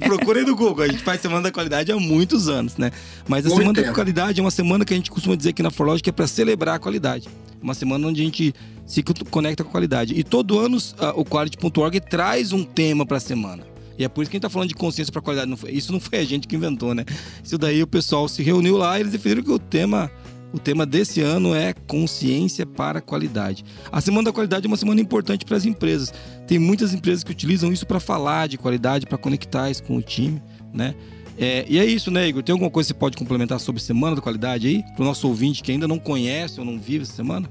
Procurem 0.00 0.44
no 0.44 0.54
Google, 0.54 0.84
a 0.84 0.88
gente 0.88 1.02
faz 1.02 1.20
Semana 1.22 1.42
da 1.42 1.50
Qualidade 1.52 1.90
há 1.90 1.96
muitos 1.96 2.46
anos, 2.48 2.76
né? 2.76 2.90
Mas 3.26 3.46
a 3.46 3.48
Muito 3.48 3.60
Semana 3.60 3.72
da 3.76 3.82
tempo. 3.82 3.94
Qualidade 3.94 4.38
é 4.40 4.42
uma 4.42 4.50
semana 4.50 4.84
que 4.84 4.92
a 4.92 4.96
gente 4.96 5.10
costuma 5.10 5.34
dizer 5.34 5.50
aqui 5.50 5.62
na 5.62 5.70
Forlogic 5.70 6.02
que 6.02 6.10
é 6.10 6.12
para 6.12 6.26
celebrar 6.26 6.74
a 6.74 6.78
qualidade. 6.78 7.05
Uma 7.62 7.74
semana 7.74 8.06
onde 8.08 8.20
a 8.20 8.24
gente 8.24 8.54
se 8.84 9.02
conecta 9.02 9.64
com 9.64 9.70
a 9.70 9.72
qualidade. 9.72 10.14
E 10.14 10.22
todo 10.22 10.58
ano 10.58 10.78
o 11.16 11.24
Quality.org 11.24 12.00
traz 12.00 12.52
um 12.52 12.62
tema 12.62 13.04
para 13.04 13.16
a 13.16 13.20
semana. 13.20 13.64
E 13.98 14.04
é 14.04 14.08
por 14.08 14.22
isso 14.22 14.30
que 14.30 14.36
a 14.36 14.38
gente 14.38 14.42
tá 14.42 14.50
falando 14.50 14.68
de 14.68 14.74
consciência 14.74 15.10
para 15.10 15.22
qualidade. 15.22 15.48
Não 15.50 15.56
foi- 15.56 15.70
isso 15.72 15.90
não 15.90 15.98
foi 15.98 16.18
a 16.18 16.24
gente 16.24 16.46
que 16.46 16.54
inventou, 16.54 16.94
né? 16.94 17.04
Isso 17.42 17.56
daí 17.56 17.82
o 17.82 17.86
pessoal 17.86 18.28
se 18.28 18.42
reuniu 18.42 18.76
lá 18.76 18.98
e 18.98 19.02
eles 19.02 19.12
definiram 19.12 19.42
que 19.42 19.50
o 19.50 19.58
tema 19.58 20.10
o 20.52 20.58
tema 20.60 20.86
desse 20.86 21.20
ano 21.20 21.54
é 21.54 21.74
consciência 21.74 22.64
para 22.64 23.00
qualidade. 23.00 23.64
A 23.90 24.00
Semana 24.00 24.26
da 24.26 24.32
Qualidade 24.32 24.64
é 24.64 24.68
uma 24.68 24.76
semana 24.76 25.00
importante 25.00 25.44
para 25.44 25.56
as 25.56 25.66
empresas. 25.66 26.14
Tem 26.46 26.58
muitas 26.58 26.94
empresas 26.94 27.22
que 27.24 27.30
utilizam 27.32 27.72
isso 27.72 27.86
para 27.86 27.98
falar 28.00 28.46
de 28.46 28.56
qualidade, 28.56 29.06
para 29.06 29.18
conectar 29.18 29.68
isso 29.70 29.82
com 29.82 29.96
o 29.96 30.02
time, 30.02 30.40
né? 30.72 30.94
É, 31.38 31.66
e 31.68 31.78
é 31.78 31.84
isso, 31.84 32.10
né, 32.10 32.28
Igor? 32.28 32.42
Tem 32.42 32.52
alguma 32.52 32.70
coisa 32.70 32.88
que 32.88 32.94
você 32.94 32.98
pode 32.98 33.16
complementar 33.16 33.60
sobre 33.60 33.80
Semana 33.82 34.16
da 34.16 34.22
Qualidade 34.22 34.66
aí? 34.66 34.82
Para 34.94 35.02
o 35.02 35.04
nosso 35.04 35.28
ouvinte 35.28 35.62
que 35.62 35.70
ainda 35.70 35.86
não 35.86 35.98
conhece 35.98 36.58
ou 36.58 36.64
não 36.64 36.78
vive 36.78 37.02
essa 37.04 37.12
semana? 37.12 37.48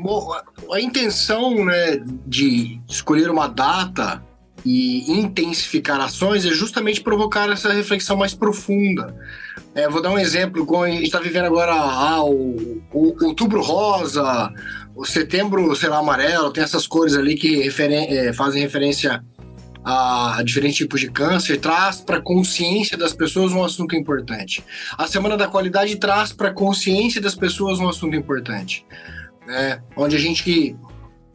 Bom, 0.00 0.32
a- 0.72 0.80
intenção 0.80 1.64
né, 1.64 1.98
de 2.26 2.78
escolher 2.88 3.30
uma 3.30 3.48
data 3.48 4.22
e 4.64 5.10
intensificar 5.10 6.00
ações 6.00 6.44
é 6.44 6.50
justamente 6.50 7.00
provocar 7.00 7.50
essa 7.50 7.72
reflexão 7.72 8.16
mais 8.16 8.34
profunda. 8.34 9.14
É, 9.74 9.88
vou 9.88 10.02
dar 10.02 10.10
um 10.10 10.18
exemplo, 10.18 10.82
a 10.82 10.90
gente 10.90 11.04
está 11.04 11.20
vivendo 11.20 11.46
agora 11.46 11.72
ah, 11.74 12.22
o, 12.24 12.80
o 12.92 13.24
outubro 13.24 13.60
rosa, 13.62 14.52
o 14.94 15.04
setembro, 15.04 15.74
sei 15.74 15.88
lá, 15.88 15.98
amarelo, 15.98 16.52
tem 16.52 16.62
essas 16.62 16.86
cores 16.86 17.14
ali 17.14 17.34
que 17.34 17.56
referen- 17.62 18.06
é, 18.08 18.32
fazem 18.32 18.60
referência 18.60 19.24
a 19.90 20.42
diferentes 20.44 20.76
tipos 20.76 21.00
de 21.00 21.10
câncer, 21.10 21.58
traz 21.58 22.00
para 22.00 22.18
a 22.18 22.22
consciência 22.22 22.96
das 22.96 23.12
pessoas 23.12 23.52
um 23.52 23.64
assunto 23.64 23.96
importante. 23.96 24.62
A 24.96 25.06
Semana 25.06 25.36
da 25.36 25.48
Qualidade 25.48 25.96
traz 25.96 26.32
para 26.32 26.48
a 26.48 26.52
consciência 26.52 27.20
das 27.20 27.34
pessoas 27.34 27.78
um 27.78 27.88
assunto 27.88 28.14
importante 28.14 28.84
né, 29.48 29.80
onde 29.96 30.14
a 30.14 30.18
gente 30.18 30.76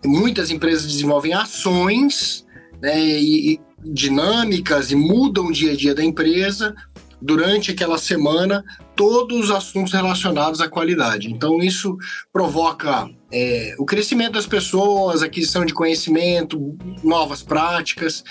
muitas 0.05 0.51
empresas 0.51 0.85
desenvolvem 0.85 1.33
ações 1.33 2.45
né, 2.79 2.99
e, 2.99 3.53
e 3.53 3.61
dinâmicas 3.83 4.91
e 4.91 4.95
mudam 4.95 5.47
o 5.47 5.51
dia 5.51 5.71
a 5.71 5.75
dia 5.75 5.95
da 5.95 6.03
empresa, 6.03 6.75
durante 7.23 7.71
aquela 7.71 7.97
semana 7.97 8.63
todos 8.95 9.45
os 9.45 9.51
assuntos 9.51 9.93
relacionados 9.93 10.59
à 10.59 10.67
qualidade. 10.67 11.31
Então, 11.31 11.59
isso 11.59 11.97
provoca 12.33 13.09
é, 13.31 13.75
o 13.79 13.85
crescimento 13.85 14.33
das 14.33 14.45
pessoas, 14.45 15.23
aquisição 15.23 15.63
de 15.63 15.73
conhecimento, 15.73 16.77
novas 17.01 17.41
práticas. 17.41 18.23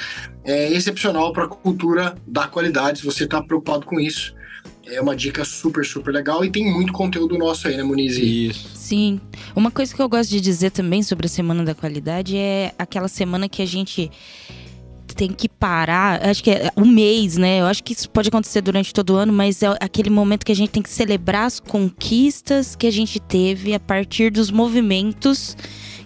É 0.45 0.71
excepcional 0.71 1.33
para 1.33 1.45
a 1.45 1.49
cultura 1.49 2.15
da 2.27 2.47
qualidade, 2.47 2.99
se 2.99 3.05
você 3.05 3.25
está 3.25 3.43
preocupado 3.43 3.87
com 3.87 3.99
isso. 3.99 4.35
É 4.87 5.01
uma 5.01 5.17
dica 5.17 5.45
super, 5.45 5.87
super 5.87 6.13
legal 6.13 6.45
e 6.45 6.51
tem 6.51 6.71
muito 6.71 6.93
conteúdo 6.93 7.39
nosso 7.39 7.69
aí, 7.69 7.77
né, 7.77 7.83
Muniz? 7.83 8.17
Isso. 8.19 8.69
Sim. 8.75 9.21
Uma 9.57 9.71
coisa 9.71 9.95
que 9.95 10.03
eu 10.03 10.09
gosto 10.09 10.29
de 10.29 10.41
dizer 10.41 10.71
também 10.71 11.03
sobre 11.03 11.27
a 11.27 11.29
Semana 11.29 11.65
da 11.65 11.75
Qualidade 11.75 12.37
é 12.37 12.75
aquela 12.79 13.09
semana 13.09 13.49
que 13.49 13.63
a 13.63 13.67
gente 13.67 14.11
tem 15.15 15.29
que 15.29 15.49
parar, 15.49 16.25
acho 16.27 16.43
que 16.43 16.51
é 16.51 16.71
um 16.77 16.87
mês, 16.87 17.37
né? 17.37 17.61
Eu 17.61 17.67
acho 17.67 17.83
que 17.83 17.93
isso 17.93 18.09
pode 18.11 18.29
acontecer 18.29 18.61
durante 18.61 18.93
todo 18.93 19.11
o 19.11 19.17
ano, 19.17 19.33
mas 19.33 19.63
é 19.63 19.77
aquele 19.81 20.11
momento 20.11 20.45
que 20.45 20.53
a 20.53 20.57
gente 20.57 20.71
tem 20.71 20.83
que 20.83 20.91
celebrar 20.91 21.45
as 21.45 21.61
conquistas 21.61 22.75
que 22.77 22.87
a 22.87 22.91
gente 22.91 23.21
teve 23.21 23.75
a 23.75 23.81
partir 23.81 24.31
dos 24.31 24.51
movimentos 24.51 25.57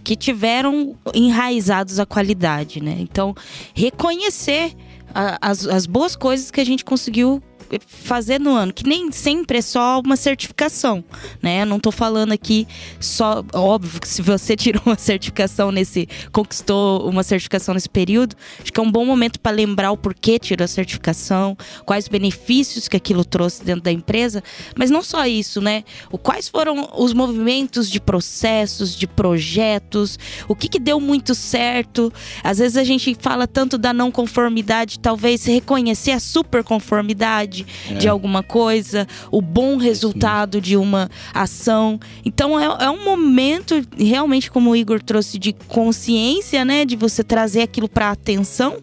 que 0.05 0.15
tiveram 0.15 0.97
enraizados 1.15 1.99
a 1.99 2.07
qualidade, 2.07 2.81
né? 2.81 2.97
Então, 3.01 3.35
reconhecer 3.75 4.73
a, 5.15 5.39
as, 5.41 5.67
as 5.67 5.87
boas 5.87 6.15
coisas 6.15 6.51
que 6.51 6.61
a 6.61 6.65
gente 6.65 6.85
conseguiu 6.85 7.43
fazer 7.87 8.41
no 8.41 8.55
ano, 8.55 8.73
que 8.73 8.87
nem 8.87 9.11
sempre 9.13 9.59
é 9.59 9.63
só 9.63 10.01
uma 10.01 10.17
certificação, 10.17 11.05
né? 11.43 11.63
Eu 11.63 11.67
não 11.67 11.81
tô 11.81 11.91
falando 11.91 12.33
aqui 12.33 12.67
só, 13.01 13.45
óbvio 13.55 14.01
que 14.01 14.09
se 14.09 14.23
você 14.23 14.55
tirou 14.57 14.83
uma 14.87 14.99
certificação 14.99 15.71
nesse, 15.71 16.09
conquistou 16.33 17.09
uma 17.09 17.23
certificação 17.23 17.75
nesse 17.75 17.89
período, 17.89 18.37
acho 18.61 18.73
que 18.73 18.81
é 18.81 18.83
um 18.83 18.91
bom 18.91 19.05
momento 19.05 19.41
para 19.41 19.55
lembrar 19.55 19.91
o 19.91 19.97
porquê 19.97 20.39
tirou 20.39 20.65
a 20.65 20.69
certificação, 20.69 21.57
quais 21.85 22.09
benefícios 22.09 22.89
que 22.89 22.97
aquilo 22.97 23.25
trouxe 23.25 23.65
dentro 23.65 23.83
da 23.83 23.93
empresa, 23.93 24.43
mas 24.77 24.91
não 24.91 25.03
só 25.03 25.27
isso, 25.27 25.61
né? 25.61 25.85
O 26.11 26.19
quais 26.19 26.49
foram 26.49 26.91
os 26.97 27.13
movimentos 27.13 27.91
de 27.91 28.01
processos, 28.01 28.95
de 28.95 29.07
projetos, 29.07 30.19
o 30.49 30.55
que 30.55 30.69
que 30.69 30.79
deu 30.79 31.01
muito 31.01 31.35
certo. 31.35 32.13
Às 32.43 32.59
vezes 32.59 32.77
a 32.77 32.85
gente 32.85 33.17
fala 33.19 33.47
tanto 33.47 33.79
da 33.79 33.93
não 33.93 34.11
conformidade, 34.11 34.99
talvez 34.99 35.45
reconhecer 35.45 36.13
a 36.13 36.21
super 36.21 36.63
conformidade 36.63 37.56
é. 37.89 37.95
de 37.95 38.09
alguma 38.09 38.43
coisa, 38.43 39.07
o 39.31 39.41
bom 39.41 39.77
resultado 39.77 40.61
de 40.61 40.77
uma 40.77 41.09
ação. 41.33 42.01
Então 42.25 42.59
é, 42.59 42.85
é, 42.85 42.91
um 42.91 43.05
momento, 43.05 43.75
realmente, 43.97 44.51
como 44.51 44.71
o 44.71 44.77
Igor 44.77 45.01
trouxe, 45.01 45.39
de 45.39 45.53
consciência, 45.53 46.65
né? 46.65 46.85
De 46.85 46.97
você 46.97 47.23
trazer 47.23 47.63
aquilo 47.63 47.89
para 47.89 48.11
atenção 48.11 48.79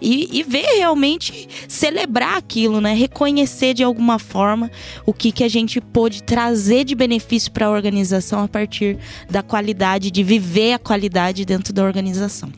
e, 0.00 0.38
e, 0.38 0.42
ver 0.42 0.66
realmente 0.76 1.48
celebrar 1.68 2.36
aquilo, 2.36 2.80
né? 2.80 2.94
Reconhecer 2.94 3.74
de 3.74 3.82
alguma 3.82 4.18
forma 4.18 4.70
o 5.04 5.12
que, 5.12 5.30
que 5.30 5.44
a 5.44 5.48
gente 5.48 5.80
pôde 5.80 6.22
trazer 6.22 6.84
de 6.84 6.94
benefício 6.94 7.52
para 7.52 7.66
a 7.66 7.70
organização 7.70 8.42
a 8.42 8.48
partir 8.48 8.98
da 9.30 9.42
qualidade, 9.42 10.10
de 10.10 10.22
viver 10.22 10.72
a 10.72 10.78
qualidade 10.78 11.44
dentro 11.44 11.72
da 11.72 11.84
organização. 11.84 12.50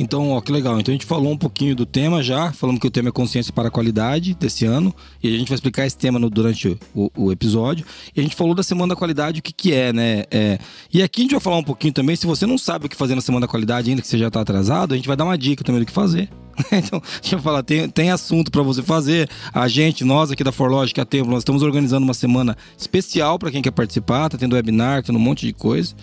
Então, 0.00 0.30
ó, 0.30 0.40
que 0.40 0.50
legal. 0.50 0.80
Então 0.80 0.90
a 0.90 0.94
gente 0.94 1.04
falou 1.04 1.30
um 1.30 1.36
pouquinho 1.36 1.76
do 1.76 1.84
tema 1.84 2.22
já, 2.22 2.50
falamos 2.52 2.80
que 2.80 2.86
o 2.86 2.90
tema 2.90 3.10
é 3.10 3.12
consciência 3.12 3.52
para 3.52 3.68
a 3.68 3.70
qualidade 3.70 4.34
desse 4.34 4.64
ano, 4.64 4.94
e 5.22 5.28
a 5.28 5.38
gente 5.38 5.48
vai 5.48 5.56
explicar 5.56 5.86
esse 5.86 5.98
tema 5.98 6.18
no, 6.18 6.30
durante 6.30 6.78
o, 6.94 7.12
o, 7.14 7.30
episódio. 7.30 7.84
E 8.16 8.18
a 8.18 8.22
gente 8.22 8.34
falou 8.34 8.54
da 8.54 8.62
Semana 8.62 8.94
da 8.94 8.98
Qualidade, 8.98 9.40
o 9.40 9.42
que, 9.42 9.52
que 9.52 9.74
é, 9.74 9.92
né? 9.92 10.24
É, 10.30 10.58
e 10.90 11.02
aqui 11.02 11.20
a 11.20 11.24
gente 11.24 11.32
vai 11.32 11.40
falar 11.40 11.58
um 11.58 11.62
pouquinho 11.62 11.92
também, 11.92 12.16
se 12.16 12.26
você 12.26 12.46
não 12.46 12.56
sabe 12.56 12.86
o 12.86 12.88
que 12.88 12.96
fazer 12.96 13.14
na 13.14 13.20
Semana 13.20 13.46
da 13.46 13.50
Qualidade 13.50 13.90
ainda, 13.90 14.00
que 14.00 14.08
você 14.08 14.16
já 14.16 14.28
está 14.28 14.40
atrasado, 14.40 14.94
a 14.94 14.96
gente 14.96 15.06
vai 15.06 15.18
dar 15.18 15.26
uma 15.26 15.36
dica 15.36 15.62
também 15.62 15.82
do 15.82 15.86
que 15.86 15.92
fazer. 15.92 16.30
então, 16.72 17.02
a 17.04 17.22
gente 17.22 17.34
vai 17.34 17.42
falar, 17.42 17.62
tem, 17.62 17.86
tem 17.90 18.10
assunto 18.10 18.50
para 18.50 18.62
você 18.62 18.82
fazer. 18.82 19.28
A 19.52 19.68
gente, 19.68 20.02
nós 20.02 20.30
aqui 20.30 20.42
da 20.42 20.50
Forlogic, 20.50 20.98
a 20.98 21.04
Tempo, 21.04 21.30
nós 21.30 21.40
estamos 21.40 21.62
organizando 21.62 22.04
uma 22.04 22.14
semana 22.14 22.56
especial 22.76 23.38
para 23.38 23.50
quem 23.50 23.60
quer 23.60 23.70
participar, 23.70 24.30
tá 24.30 24.38
tendo 24.38 24.54
webinar, 24.54 25.02
tendo 25.02 25.16
um 25.16 25.22
monte 25.22 25.46
de 25.46 25.52
coisa. 25.52 25.94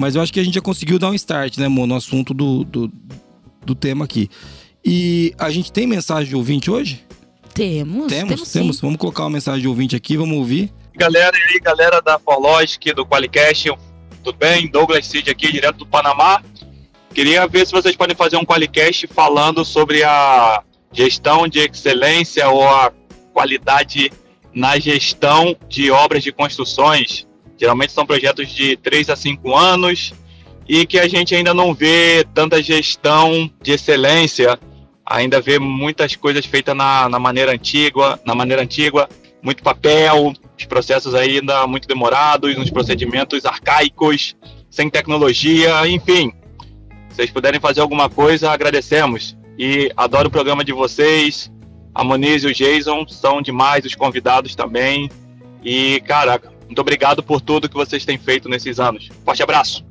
Mas 0.00 0.16
eu 0.16 0.22
acho 0.22 0.32
que 0.32 0.40
a 0.40 0.44
gente 0.44 0.54
já 0.54 0.60
conseguiu 0.60 0.98
dar 0.98 1.10
um 1.10 1.14
start, 1.14 1.58
né, 1.58 1.66
amor, 1.66 1.86
no 1.86 1.94
assunto 1.94 2.32
do, 2.32 2.64
do, 2.64 2.90
do 3.64 3.74
tema 3.74 4.04
aqui. 4.04 4.30
E 4.84 5.34
a 5.38 5.50
gente 5.50 5.70
tem 5.70 5.86
mensagem 5.86 6.30
de 6.30 6.34
ouvinte 6.34 6.70
hoje? 6.70 7.04
Temos. 7.52 8.06
Temos, 8.06 8.34
temos. 8.34 8.52
temos. 8.52 8.80
Vamos 8.80 8.96
colocar 8.96 9.24
uma 9.24 9.30
mensagem 9.30 9.60
de 9.60 9.68
ouvinte 9.68 9.94
aqui, 9.94 10.16
vamos 10.16 10.36
ouvir. 10.38 10.72
Galera, 10.96 11.36
e 11.36 11.52
aí, 11.52 11.60
galera 11.60 12.00
da 12.00 12.18
Forlogic, 12.18 12.92
do 12.94 13.06
Qualicast, 13.06 13.70
tudo 14.24 14.36
bem? 14.36 14.68
Douglas 14.68 15.06
Cid 15.06 15.30
aqui, 15.30 15.52
direto 15.52 15.76
do 15.76 15.86
Panamá. 15.86 16.42
Queria 17.14 17.46
ver 17.46 17.66
se 17.66 17.72
vocês 17.72 17.94
podem 17.94 18.16
fazer 18.16 18.36
um 18.36 18.44
Qualicast 18.44 19.06
falando 19.08 19.64
sobre 19.64 20.02
a 20.02 20.62
gestão 20.92 21.46
de 21.46 21.58
excelência 21.58 22.48
ou 22.48 22.66
a 22.66 22.92
qualidade 23.32 24.10
na 24.54 24.78
gestão 24.78 25.56
de 25.68 25.90
obras 25.90 26.22
de 26.22 26.32
construções. 26.32 27.26
Geralmente 27.60 27.92
são 27.92 28.06
projetos 28.06 28.48
de 28.48 28.74
3 28.78 29.10
a 29.10 29.16
5 29.16 29.54
anos 29.54 30.14
e 30.66 30.86
que 30.86 30.98
a 30.98 31.06
gente 31.06 31.34
ainda 31.34 31.52
não 31.52 31.74
vê 31.74 32.24
tanta 32.32 32.62
gestão 32.62 33.50
de 33.60 33.72
excelência, 33.72 34.58
ainda 35.04 35.42
vê 35.42 35.58
muitas 35.58 36.16
coisas 36.16 36.46
feitas 36.46 36.74
na, 36.74 37.06
na 37.10 37.18
maneira 37.18 37.52
antiga, 37.52 38.18
na 38.24 38.34
maneira 38.34 38.62
antiga, 38.62 39.06
muito 39.42 39.62
papel, 39.62 40.32
os 40.58 40.64
processos 40.64 41.14
ainda 41.14 41.66
muito 41.66 41.86
demorados, 41.86 42.56
uns 42.56 42.70
procedimentos 42.70 43.44
arcaicos, 43.44 44.34
sem 44.70 44.88
tecnologia, 44.88 45.86
enfim. 45.86 46.32
Se 47.10 47.16
vocês 47.16 47.30
puderem 47.30 47.60
fazer 47.60 47.82
alguma 47.82 48.08
coisa, 48.08 48.50
agradecemos. 48.50 49.36
E 49.58 49.92
adoro 49.94 50.28
o 50.28 50.30
programa 50.30 50.64
de 50.64 50.72
vocês. 50.72 51.52
A 51.94 52.02
Moniz 52.02 52.42
e 52.42 52.46
o 52.46 52.54
Jason 52.54 53.06
são 53.06 53.42
demais, 53.42 53.84
os 53.84 53.94
convidados 53.94 54.54
também. 54.54 55.10
E, 55.62 56.00
caraca, 56.06 56.50
muito 56.70 56.80
obrigado 56.80 57.20
por 57.20 57.40
tudo 57.40 57.68
que 57.68 57.74
vocês 57.74 58.04
têm 58.04 58.16
feito 58.16 58.48
nesses 58.48 58.78
anos. 58.78 59.10
Forte 59.24 59.42
abraço. 59.42 59.84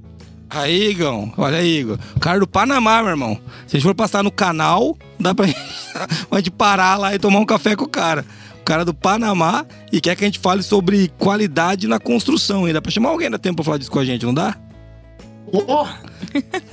Aí, 0.49 0.91
Igor. 0.91 1.29
Olha 1.37 1.57
aí, 1.57 1.79
Igor. 1.79 1.99
O 2.15 2.19
cara 2.21 2.39
do 2.39 2.47
Panamá, 2.47 3.01
meu 3.01 3.11
irmão. 3.11 3.37
Se 3.67 3.75
a 3.75 3.79
gente 3.79 3.83
for 3.83 3.93
passar 3.93 4.23
no 4.23 4.31
canal, 4.31 4.97
dá 5.19 5.35
pra 5.35 5.45
gente 6.37 6.49
parar 6.49 6.95
lá 6.97 7.13
e 7.13 7.19
tomar 7.19 7.39
um 7.39 7.45
café 7.45 7.75
com 7.75 7.83
o 7.83 7.89
cara. 7.89 8.25
O 8.61 8.63
cara 8.63 8.85
do 8.85 8.93
Panamá 8.93 9.65
e 9.91 9.99
quer 9.99 10.15
que 10.15 10.23
a 10.23 10.27
gente 10.27 10.39
fale 10.39 10.63
sobre 10.63 11.11
qualidade 11.17 11.85
na 11.85 11.99
construção. 11.99 12.67
E 12.67 12.71
dá 12.71 12.81
pra 12.81 12.91
chamar 12.91 13.09
alguém 13.09 13.29
da 13.29 13.37
tempo 13.37 13.57
pra 13.57 13.65
falar 13.65 13.77
disso 13.77 13.91
com 13.91 13.99
a 13.99 14.05
gente, 14.05 14.25
não 14.25 14.33
dá? 14.33 14.55
Oh. 15.51 15.87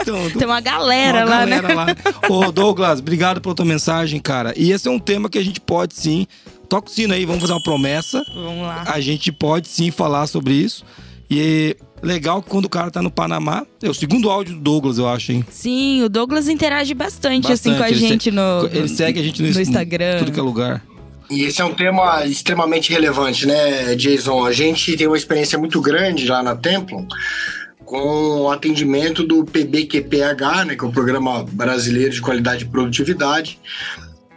Então, 0.00 0.30
Tem 0.30 0.46
uma 0.46 0.60
galera 0.60 1.24
uma 1.24 1.30
lá, 1.30 1.46
né? 1.46 1.60
galera 1.62 1.86
né? 1.86 1.96
Lá. 2.04 2.28
Ô, 2.28 2.52
Douglas, 2.52 3.00
obrigado 3.00 3.40
pela 3.40 3.54
tua 3.54 3.64
mensagem, 3.64 4.20
cara. 4.20 4.52
E 4.56 4.70
esse 4.70 4.86
é 4.86 4.90
um 4.90 4.98
tema 4.98 5.30
que 5.30 5.38
a 5.38 5.42
gente 5.42 5.60
pode 5.60 5.94
sim 5.94 6.26
toca 6.66 6.88
o 6.88 6.92
sino 6.92 7.14
aí, 7.14 7.24
vamos 7.24 7.40
fazer 7.40 7.52
uma 7.52 7.62
promessa. 7.62 8.24
Vamos 8.34 8.62
lá. 8.62 8.84
A 8.86 9.00
gente 9.00 9.32
pode 9.32 9.68
sim 9.68 9.90
falar 9.90 10.26
sobre 10.26 10.54
isso. 10.54 10.84
E 11.30 11.76
legal 12.02 12.42
que 12.42 12.50
quando 12.50 12.66
o 12.66 12.68
cara 12.68 12.90
tá 12.90 13.02
no 13.02 13.10
Panamá, 13.10 13.66
é 13.82 13.88
o 13.88 13.94
segundo 13.94 14.30
áudio 14.30 14.54
do 14.54 14.60
Douglas, 14.60 14.98
eu 14.98 15.08
acho, 15.08 15.32
hein? 15.32 15.44
Sim, 15.50 16.02
o 16.02 16.08
Douglas 16.08 16.48
interage 16.48 16.94
bastante, 16.94 17.48
bastante. 17.48 17.52
assim 17.52 17.76
com 17.76 17.82
a 17.82 17.90
ele 17.90 17.98
gente 17.98 18.30
no, 18.30 18.68
Ele 18.72 18.88
segue 18.88 19.18
a 19.18 19.22
gente 19.22 19.42
no, 19.42 19.50
no 19.50 19.60
Instagram. 19.60 20.18
Tudo 20.18 20.32
que 20.32 20.38
é 20.38 20.42
lugar. 20.42 20.84
E 21.28 21.42
esse 21.42 21.60
é 21.60 21.64
um 21.64 21.74
tema 21.74 22.24
extremamente 22.24 22.92
relevante, 22.92 23.46
né, 23.46 23.96
Jason? 23.96 24.46
A 24.46 24.52
gente 24.52 24.96
tem 24.96 25.08
uma 25.08 25.16
experiência 25.16 25.58
muito 25.58 25.80
grande 25.80 26.26
lá 26.28 26.40
na 26.40 26.54
Templon 26.54 27.04
com 27.86 28.42
o 28.42 28.50
atendimento 28.50 29.22
do 29.22 29.44
PBQPH, 29.44 30.64
né, 30.66 30.76
que 30.76 30.84
é 30.84 30.88
o 30.88 30.92
Programa 30.92 31.44
Brasileiro 31.44 32.12
de 32.12 32.20
Qualidade 32.20 32.64
e 32.64 32.68
Produtividade, 32.68 33.60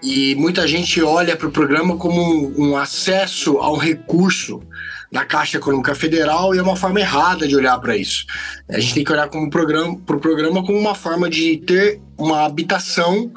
e 0.02 0.36
muita 0.36 0.66
gente 0.68 1.02
olha 1.02 1.36
para 1.36 1.48
o 1.48 1.52
programa 1.52 1.98
como 1.98 2.22
um, 2.22 2.70
um, 2.70 2.78
acesso 2.78 3.58
a 3.58 3.70
um 3.70 3.76
recurso 3.76 4.62
da 5.12 5.26
Caixa 5.26 5.58
Econômica 5.58 5.94
Federal 5.96 6.54
e 6.54 6.60
é 6.60 6.62
uma 6.62 6.76
forma 6.76 7.00
errada 7.00 7.48
de 7.48 7.56
olhar 7.56 7.78
para 7.80 7.98
isso. 7.98 8.26
A 8.70 8.80
gente 8.80 8.94
tem 8.94 9.04
que 9.04 9.12
olhar 9.12 9.28
para 9.28 9.42
o 9.42 9.50
programa, 9.50 9.98
pro 10.06 10.20
programa 10.20 10.64
como 10.64 10.78
uma 10.78 10.96
forma 10.96 11.30
de 11.30 11.58
ter 11.58 12.00
uma 12.18 12.46
habitação 12.46 13.32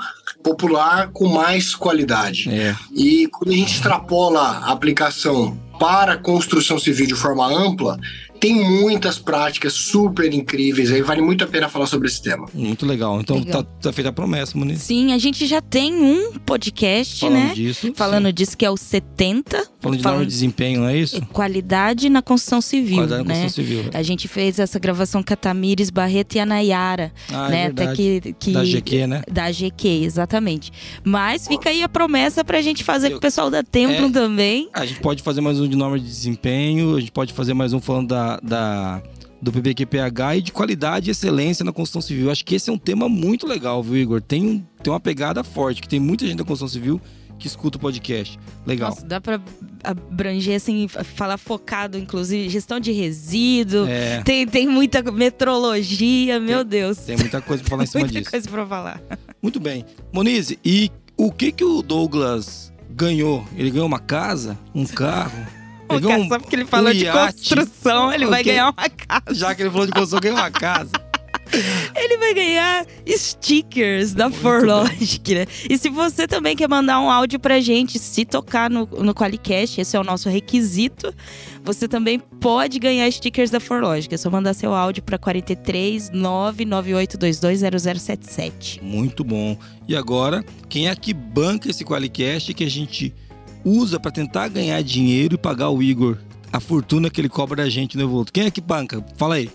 popular 0.45 1.11
com 1.13 1.27
mais 1.27 1.75
qualidade. 1.75 2.49
É. 2.51 2.77
E 2.95 3.27
quando 3.29 3.53
a 3.53 3.57
gente 3.57 3.75
extrapola 3.75 4.41
a 4.41 4.73
aplicação 4.73 5.59
para 5.81 6.13
a 6.13 6.19
construção 6.19 6.79
civil 6.79 7.07
de 7.07 7.15
forma 7.15 7.47
ampla, 7.47 7.99
tem 8.43 8.57
muitas 8.57 9.21
práticas 9.21 9.73
super 9.73 10.35
incríveis 10.35 10.91
aí, 10.91 11.01
vale 11.01 11.23
muito 11.23 11.45
a 11.45 11.47
pena 11.47 11.69
falar 11.69 11.87
sobre 11.87 12.09
esse 12.09 12.21
tema. 12.21 12.49
Muito 12.53 12.85
legal. 12.85 13.21
Então 13.21 13.37
legal. 13.37 13.63
Tá, 13.63 13.71
tá, 13.81 13.93
feita 13.93 14.11
a 14.11 14.13
promessa, 14.13 14.59
Muniz. 14.59 14.83
Sim, 14.83 15.13
a 15.13 15.19
gente 15.19 15.47
já 15.47 15.61
tem 15.61 15.95
um 15.95 16.33
podcast, 16.41 17.21
falando 17.21 17.35
né? 17.35 17.53
Disso, 17.55 17.93
falando 17.95 18.27
sim. 18.27 18.35
disso, 18.35 18.59
que 18.59 18.67
é 18.67 18.71
o 18.71 18.77
70. 18.77 19.65
Falando 19.81 19.99
de 19.99 20.05
norma 20.05 20.21
de 20.23 20.27
desempenho, 20.27 20.81
não 20.81 20.89
é 20.89 20.97
isso? 20.97 21.25
Qualidade 21.27 22.09
na 22.09 22.21
construção 22.21 22.61
civil. 22.61 22.97
Qualidade 22.97 23.29
né? 23.29 23.35
na 23.35 23.41
construção 23.43 23.65
civil. 23.65 23.91
A 23.95 24.03
gente 24.03 24.27
fez 24.27 24.59
essa 24.59 24.77
gravação 24.77 25.23
com 25.23 25.33
a 25.33 25.37
Tamires 25.37 25.89
Barreto 25.89 26.35
e 26.35 26.41
a 26.41 26.47
Nayara. 26.47 27.13
Ah, 27.33 27.49
né? 27.49 27.63
É 27.63 27.67
Até 27.67 27.95
que, 27.95 28.35
que, 28.41 28.51
da 28.51 28.65
GQ, 28.65 29.07
né? 29.07 29.23
Da 29.31 29.53
GQ, 29.53 29.89
exatamente. 30.03 30.73
Mas 31.05 31.47
fica 31.47 31.71
aí 31.71 31.85
a 31.85 31.89
promessa 31.89 32.43
pra 32.43 32.61
gente 32.61 32.83
fazer 32.83 33.07
Eu, 33.07 33.13
com 33.13 33.19
o 33.19 33.21
pessoal 33.21 33.49
da 33.49 33.63
Templo 33.63 34.07
é, 34.07 34.11
também. 34.11 34.69
A 34.73 34.85
gente 34.85 35.01
pode 35.01 35.23
fazer 35.23 35.41
mais 35.41 35.61
um 35.61 35.69
de 35.69 35.77
norma 35.77 35.97
de 35.97 36.07
desempenho, 36.07 36.97
a 36.97 37.01
gente 37.01 37.13
pode 37.13 37.33
fazer 37.33 37.55
mais 37.55 37.73
um 37.73 37.81
falando 37.81 38.09
da, 38.09 38.32
da 38.43 39.03
do 39.41 39.51
PBQPH 39.51 40.37
e 40.37 40.41
de 40.41 40.53
qualidade 40.53 41.09
e 41.09 41.11
excelência 41.11 41.65
na 41.65 41.73
construção 41.73 42.01
civil. 42.01 42.31
Acho 42.31 42.45
que 42.45 42.55
esse 42.55 42.71
é 42.71 42.73
um 42.73 42.79
tema 42.79 43.09
muito 43.09 43.45
legal, 43.45 43.83
viu, 43.83 43.97
Igor? 43.97 44.23
Tem, 44.23 44.65
tem 44.81 44.93
uma 44.93 45.01
pegada 45.01 45.43
forte, 45.43 45.83
que 45.83 45.89
tem 45.89 45.99
muita 45.99 46.25
gente 46.25 46.37
da 46.37 46.45
construção 46.45 46.69
civil 46.69 47.01
que 47.41 47.49
escuta 47.49 47.77
o 47.77 47.81
podcast. 47.81 48.39
Legal. 48.65 48.91
Nossa, 48.91 49.05
dá 49.05 49.21
pra 49.21 49.41
abranger, 49.83 50.55
assim, 50.55 50.87
falar 50.87 51.37
focado, 51.39 51.99
inclusive, 51.99 52.49
gestão 52.49 52.79
de 52.79 52.93
resíduo. 52.93 53.85
É. 53.89 54.23
Tem, 54.23 54.47
tem 54.47 54.69
muita 54.69 55.03
metrologia, 55.11 56.39
meu 56.39 56.63
Deus. 56.63 56.99
Tem 56.99 57.17
muita 57.17 57.41
coisa 57.41 57.65
pra 57.65 57.71
falar 57.71 57.83
em 57.83 57.87
cima 57.89 58.05
muita 58.05 58.19
disso. 58.21 58.31
coisa 58.31 58.49
pra 58.49 58.65
falar. 58.65 59.03
Muito 59.43 59.59
bem. 59.59 59.85
Monize, 60.13 60.57
e 60.65 60.89
o 61.17 61.33
que 61.33 61.51
que 61.51 61.65
o 61.65 61.83
Douglas 61.83 62.73
ganhou? 62.91 63.45
Ele 63.57 63.73
ganhou 63.73 63.89
uma 63.89 63.99
casa? 63.99 64.57
Um 64.73 64.87
carro? 64.87 65.33
O 65.99 66.09
cara, 66.09 66.21
um- 66.21 66.29
só 66.29 66.39
porque 66.39 66.57
ele 66.57 66.65
falou 66.65 66.91
um 66.91 66.95
de 66.95 67.05
construção, 67.11 68.13
ele 68.13 68.27
vai 68.27 68.41
Ok. 68.41 68.53
ganhar 68.53 68.71
uma 68.71 68.89
casa. 68.89 69.35
Já 69.35 69.55
que 69.55 69.63
ele 69.63 69.71
falou 69.71 69.87
de 69.87 69.93
construção, 69.93 70.21
ganhou 70.21 70.37
uma 70.39 70.51
casa. 70.51 70.91
Ele 71.95 72.17
vai 72.17 72.33
ganhar 72.33 72.87
stickers 73.07 74.15
da 74.15 74.31
Forlogic, 74.31 75.35
né? 75.35 75.45
E 75.69 75.77
se 75.77 75.91
você 75.91 76.27
também 76.27 76.57
quer 76.57 76.67
mandar 76.67 76.99
um 76.99 77.11
áudio 77.11 77.39
pra 77.39 77.61
gente, 77.61 77.99
se 77.99 78.25
tocar 78.25 78.71
no, 78.71 78.87
no 78.87 79.13
Qualicast, 79.15 79.79
esse 79.79 79.95
é 79.95 80.01
o 80.01 80.05
nosso 80.05 80.31
requisito, 80.31 81.13
você 81.63 81.87
também 81.87 82.19
pode 82.19 82.79
ganhar 82.79 83.11
stickers 83.11 83.51
da 83.51 83.61
Forlogic. 83.61 84.15
É 84.15 84.17
só 84.17 84.31
mandar 84.31 84.55
seu 84.55 84.73
áudio 84.73 85.03
pra 85.03 85.19
43 85.19 86.11
998220077. 87.53 88.81
Muito 88.83 89.23
bom. 89.25 89.57
E 89.87 89.95
agora, 89.97 90.45
quem 90.69 90.89
é 90.89 90.95
que 90.95 91.13
banca 91.13 91.69
esse 91.71 91.85
Qualicast 91.85 92.55
que 92.55 92.65
a 92.65 92.71
gente 92.71 93.13
usa 93.65 93.99
pra 93.99 94.11
tentar 94.11 94.49
ganhar 94.49 94.83
dinheiro 94.83 95.35
e 95.35 95.39
pagar 95.39 95.71
o 95.71 95.83
Igor 95.83 96.19
a 96.53 96.61
fortuna 96.61 97.09
que 97.09 97.21
ele 97.21 97.29
cobra 97.29 97.63
da 97.63 97.71
gente 97.71 97.97
no 97.97 98.03
Evoluto? 98.03 98.33
Quem 98.33 98.45
é 98.45 98.51
que 98.51 98.61
banca? 98.61 99.03
Fala 99.17 99.37
aí. 99.37 99.51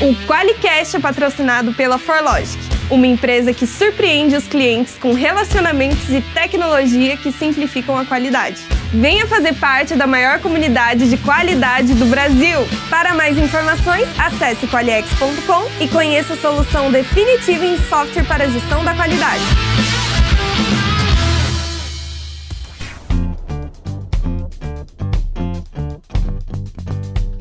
O 0.00 0.26
Qualicast 0.26 0.96
é 0.96 1.00
patrocinado 1.00 1.72
pela 1.72 1.98
Forlogic, 1.98 2.58
uma 2.90 3.06
empresa 3.06 3.54
que 3.54 3.66
surpreende 3.66 4.36
os 4.36 4.46
clientes 4.46 4.94
com 5.00 5.14
relacionamentos 5.14 6.10
e 6.10 6.20
tecnologia 6.34 7.16
que 7.16 7.32
simplificam 7.32 7.96
a 7.96 8.04
qualidade. 8.04 8.60
Venha 8.92 9.26
fazer 9.26 9.54
parte 9.54 9.94
da 9.94 10.06
maior 10.06 10.40
comunidade 10.40 11.08
de 11.08 11.16
qualidade 11.16 11.94
do 11.94 12.06
Brasil. 12.06 12.58
Para 12.90 13.14
mais 13.14 13.38
informações, 13.38 14.06
acesse 14.18 14.66
qualiex.com 14.66 15.82
e 15.82 15.88
conheça 15.88 16.34
a 16.34 16.36
solução 16.36 16.90
definitiva 16.90 17.64
em 17.64 17.78
software 17.88 18.24
para 18.24 18.48
gestão 18.48 18.84
da 18.84 18.94
qualidade. 18.94 19.42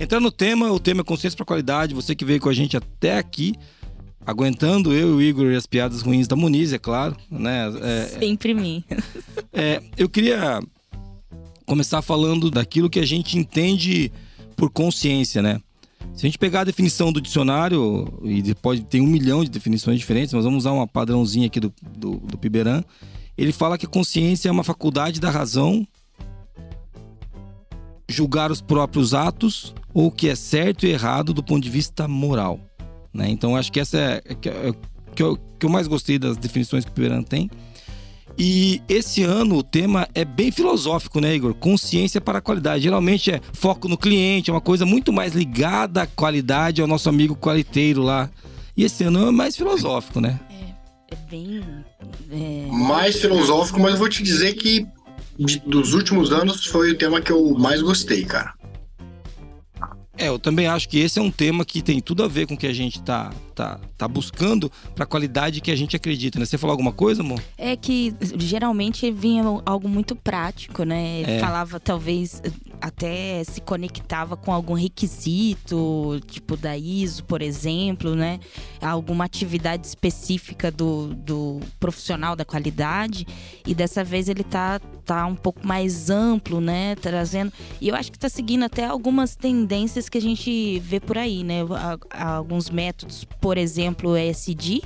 Entrando 0.03 0.23
no 0.23 0.31
tema, 0.31 0.69
o 0.69 0.81
tema 0.81 0.99
é 0.99 1.03
consciência 1.03 1.37
para 1.37 1.45
qualidade. 1.45 1.93
Você 1.93 2.13
que 2.13 2.25
veio 2.25 2.41
com 2.41 2.49
a 2.49 2.53
gente 2.53 2.75
até 2.75 3.17
aqui, 3.17 3.55
aguentando 4.25 4.93
eu 4.93 5.11
e 5.11 5.13
o 5.13 5.21
Igor 5.21 5.45
e 5.49 5.55
as 5.55 5.65
piadas 5.65 6.01
ruins 6.01 6.27
da 6.27 6.35
Muniz, 6.35 6.73
é 6.73 6.77
claro. 6.77 7.15
Né? 7.31 7.71
É, 7.81 8.19
Sempre 8.19 8.53
mim. 8.53 8.83
é, 9.53 9.81
eu 9.97 10.09
queria 10.09 10.59
começar 11.65 12.01
falando 12.01 12.51
daquilo 12.51 12.89
que 12.89 12.99
a 12.99 13.05
gente 13.05 13.37
entende 13.37 14.11
por 14.57 14.69
consciência, 14.69 15.41
né? 15.41 15.61
Se 16.13 16.25
a 16.25 16.27
gente 16.27 16.37
pegar 16.37 16.61
a 16.61 16.65
definição 16.65 17.13
do 17.13 17.21
dicionário, 17.21 18.05
e 18.23 18.53
pode 18.55 18.83
ter 18.83 18.99
um 18.99 19.07
milhão 19.07 19.41
de 19.41 19.49
definições 19.49 19.97
diferentes, 19.97 20.33
mas 20.33 20.43
vamos 20.43 20.63
usar 20.63 20.73
uma 20.73 20.85
padrãozinha 20.85 21.47
aqui 21.47 21.61
do, 21.61 21.73
do, 21.81 22.17
do 22.17 22.37
Piberan, 22.37 22.83
ele 23.37 23.53
fala 23.53 23.77
que 23.77 23.85
a 23.85 23.89
consciência 23.89 24.49
é 24.49 24.51
uma 24.51 24.65
faculdade 24.65 25.21
da 25.21 25.31
razão 25.31 25.87
julgar 28.09 28.51
os 28.51 28.61
próprios 28.61 29.13
atos 29.13 29.73
ou 29.93 30.07
o 30.07 30.11
que 30.11 30.29
é 30.29 30.35
certo 30.35 30.85
e 30.85 30.89
errado 30.91 31.33
do 31.33 31.43
ponto 31.43 31.63
de 31.63 31.69
vista 31.69 32.07
moral. 32.07 32.59
Né? 33.13 33.29
Então 33.29 33.55
acho 33.55 33.71
que 33.71 33.79
essa 33.79 33.97
é, 33.97 34.21
é 34.25 34.35
que, 34.35 34.49
é, 34.49 34.71
que, 35.15 35.21
eu, 35.23 35.37
que 35.59 35.65
eu 35.65 35.69
mais 35.69 35.87
gostei 35.87 36.17
das 36.17 36.35
definições 36.37 36.83
que 36.83 36.91
o 36.91 36.93
Piberan 36.93 37.21
tem. 37.23 37.49
E 38.37 38.81
esse 38.89 39.21
ano 39.21 39.57
o 39.57 39.63
tema 39.63 40.07
é 40.15 40.25
bem 40.25 40.51
filosófico, 40.51 41.19
né, 41.21 41.35
Igor? 41.35 41.53
Consciência 41.53 42.19
para 42.19 42.39
a 42.39 42.41
qualidade. 42.41 42.83
Geralmente 42.83 43.29
é 43.31 43.39
foco 43.53 43.87
no 43.87 43.95
cliente, 43.97 44.49
é 44.49 44.53
uma 44.53 44.61
coisa 44.61 44.85
muito 44.87 45.13
mais 45.13 45.33
ligada 45.35 46.01
à 46.01 46.07
qualidade, 46.07 46.81
ao 46.81 46.87
nosso 46.87 47.07
amigo 47.07 47.35
qualiteiro 47.35 48.01
lá. 48.01 48.27
E 48.75 48.83
esse 48.83 49.03
ano 49.03 49.27
é 49.27 49.31
mais 49.31 49.55
filosófico, 49.55 50.19
né? 50.19 50.39
É 51.11 51.15
bem. 51.29 51.63
é, 52.31 52.65
Mais 52.71 53.17
filosófico, 53.21 53.79
mas 53.79 53.91
eu 53.93 53.99
vou 53.99 54.09
te 54.09 54.23
dizer 54.23 54.55
que 54.55 54.83
de- 55.37 55.59
dos 55.67 55.93
últimos 55.93 56.31
anos 56.31 56.65
foi 56.65 56.89
o 56.91 56.97
tema 56.97 57.21
que 57.21 57.31
eu 57.31 57.53
mais 57.59 57.83
gostei, 57.83 58.25
cara. 58.25 58.55
É, 60.23 60.29
eu 60.29 60.39
também 60.39 60.67
acho 60.67 60.87
que 60.87 60.99
esse 60.99 61.19
é 61.19 61.21
um 61.21 61.29
tema 61.29 61.65
que 61.65 61.81
tem 61.81 61.99
tudo 61.99 62.23
a 62.23 62.29
ver 62.29 62.47
com 62.47 62.53
o 62.53 62.57
que 62.57 62.65
a 62.65 62.71
gente 62.71 63.01
tá, 63.01 63.29
tá, 63.53 63.77
tá 63.97 64.07
buscando 64.07 64.71
para 64.95 65.03
a 65.03 65.05
qualidade 65.05 65.59
que 65.59 65.69
a 65.69 65.75
gente 65.75 65.97
acredita, 65.97 66.39
né? 66.39 66.45
Você 66.45 66.57
falou 66.57 66.71
alguma 66.71 66.93
coisa, 66.93 67.21
amor? 67.21 67.43
É 67.57 67.75
que 67.75 68.15
geralmente 68.37 69.11
vinha 69.11 69.43
algo 69.65 69.89
muito 69.89 70.15
prático, 70.15 70.85
né? 70.85 71.23
É. 71.23 71.39
Falava, 71.39 71.77
talvez, 71.77 72.41
até 72.79 73.43
se 73.43 73.59
conectava 73.59 74.37
com 74.37 74.53
algum 74.53 74.75
requisito, 74.75 76.21
tipo 76.27 76.55
da 76.55 76.77
ISO, 76.77 77.25
por 77.25 77.41
exemplo, 77.41 78.15
né? 78.15 78.39
Alguma 78.81 79.25
atividade 79.25 79.87
específica 79.87 80.71
do, 80.71 81.13
do 81.15 81.59
profissional 81.81 82.33
da 82.33 82.45
qualidade. 82.45 83.27
E 83.67 83.75
dessa 83.75 84.05
vez 84.05 84.29
ele 84.29 84.43
tá, 84.43 84.79
tá 85.03 85.25
um 85.25 85.35
pouco 85.35 85.67
mais 85.67 86.09
amplo, 86.09 86.61
né? 86.61 86.95
Trazendo. 86.95 87.51
E 87.81 87.89
eu 87.89 87.95
acho 87.95 88.09
que 88.09 88.19
tá 88.19 88.29
seguindo 88.29 88.63
até 88.63 88.85
algumas 88.85 89.35
tendências 89.35 90.09
que 90.13 90.17
a 90.19 90.21
gente 90.21 90.77
vê 90.79 90.99
por 90.99 91.17
aí, 91.17 91.43
né? 91.43 91.61
Alguns 92.11 92.69
métodos, 92.69 93.25
por 93.41 93.57
exemplo, 93.57 94.11
o 94.11 94.15
ESG, 94.15 94.83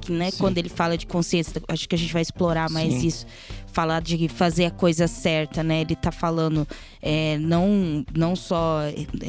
que, 0.00 0.10
né, 0.10 0.30
Sim. 0.30 0.38
quando 0.38 0.56
ele 0.56 0.70
fala 0.70 0.96
de 0.96 1.06
consciência, 1.06 1.60
acho 1.68 1.86
que 1.86 1.94
a 1.94 1.98
gente 1.98 2.10
vai 2.10 2.22
explorar 2.22 2.70
mais 2.70 2.94
Sim. 2.94 3.06
isso. 3.06 3.26
Falar 3.66 4.00
de 4.00 4.28
fazer 4.28 4.64
a 4.64 4.70
coisa 4.70 5.06
certa, 5.06 5.62
né? 5.62 5.82
Ele 5.82 5.94
tá 5.94 6.10
falando 6.10 6.66
é, 7.02 7.36
não, 7.36 8.02
não 8.16 8.34
só 8.34 8.80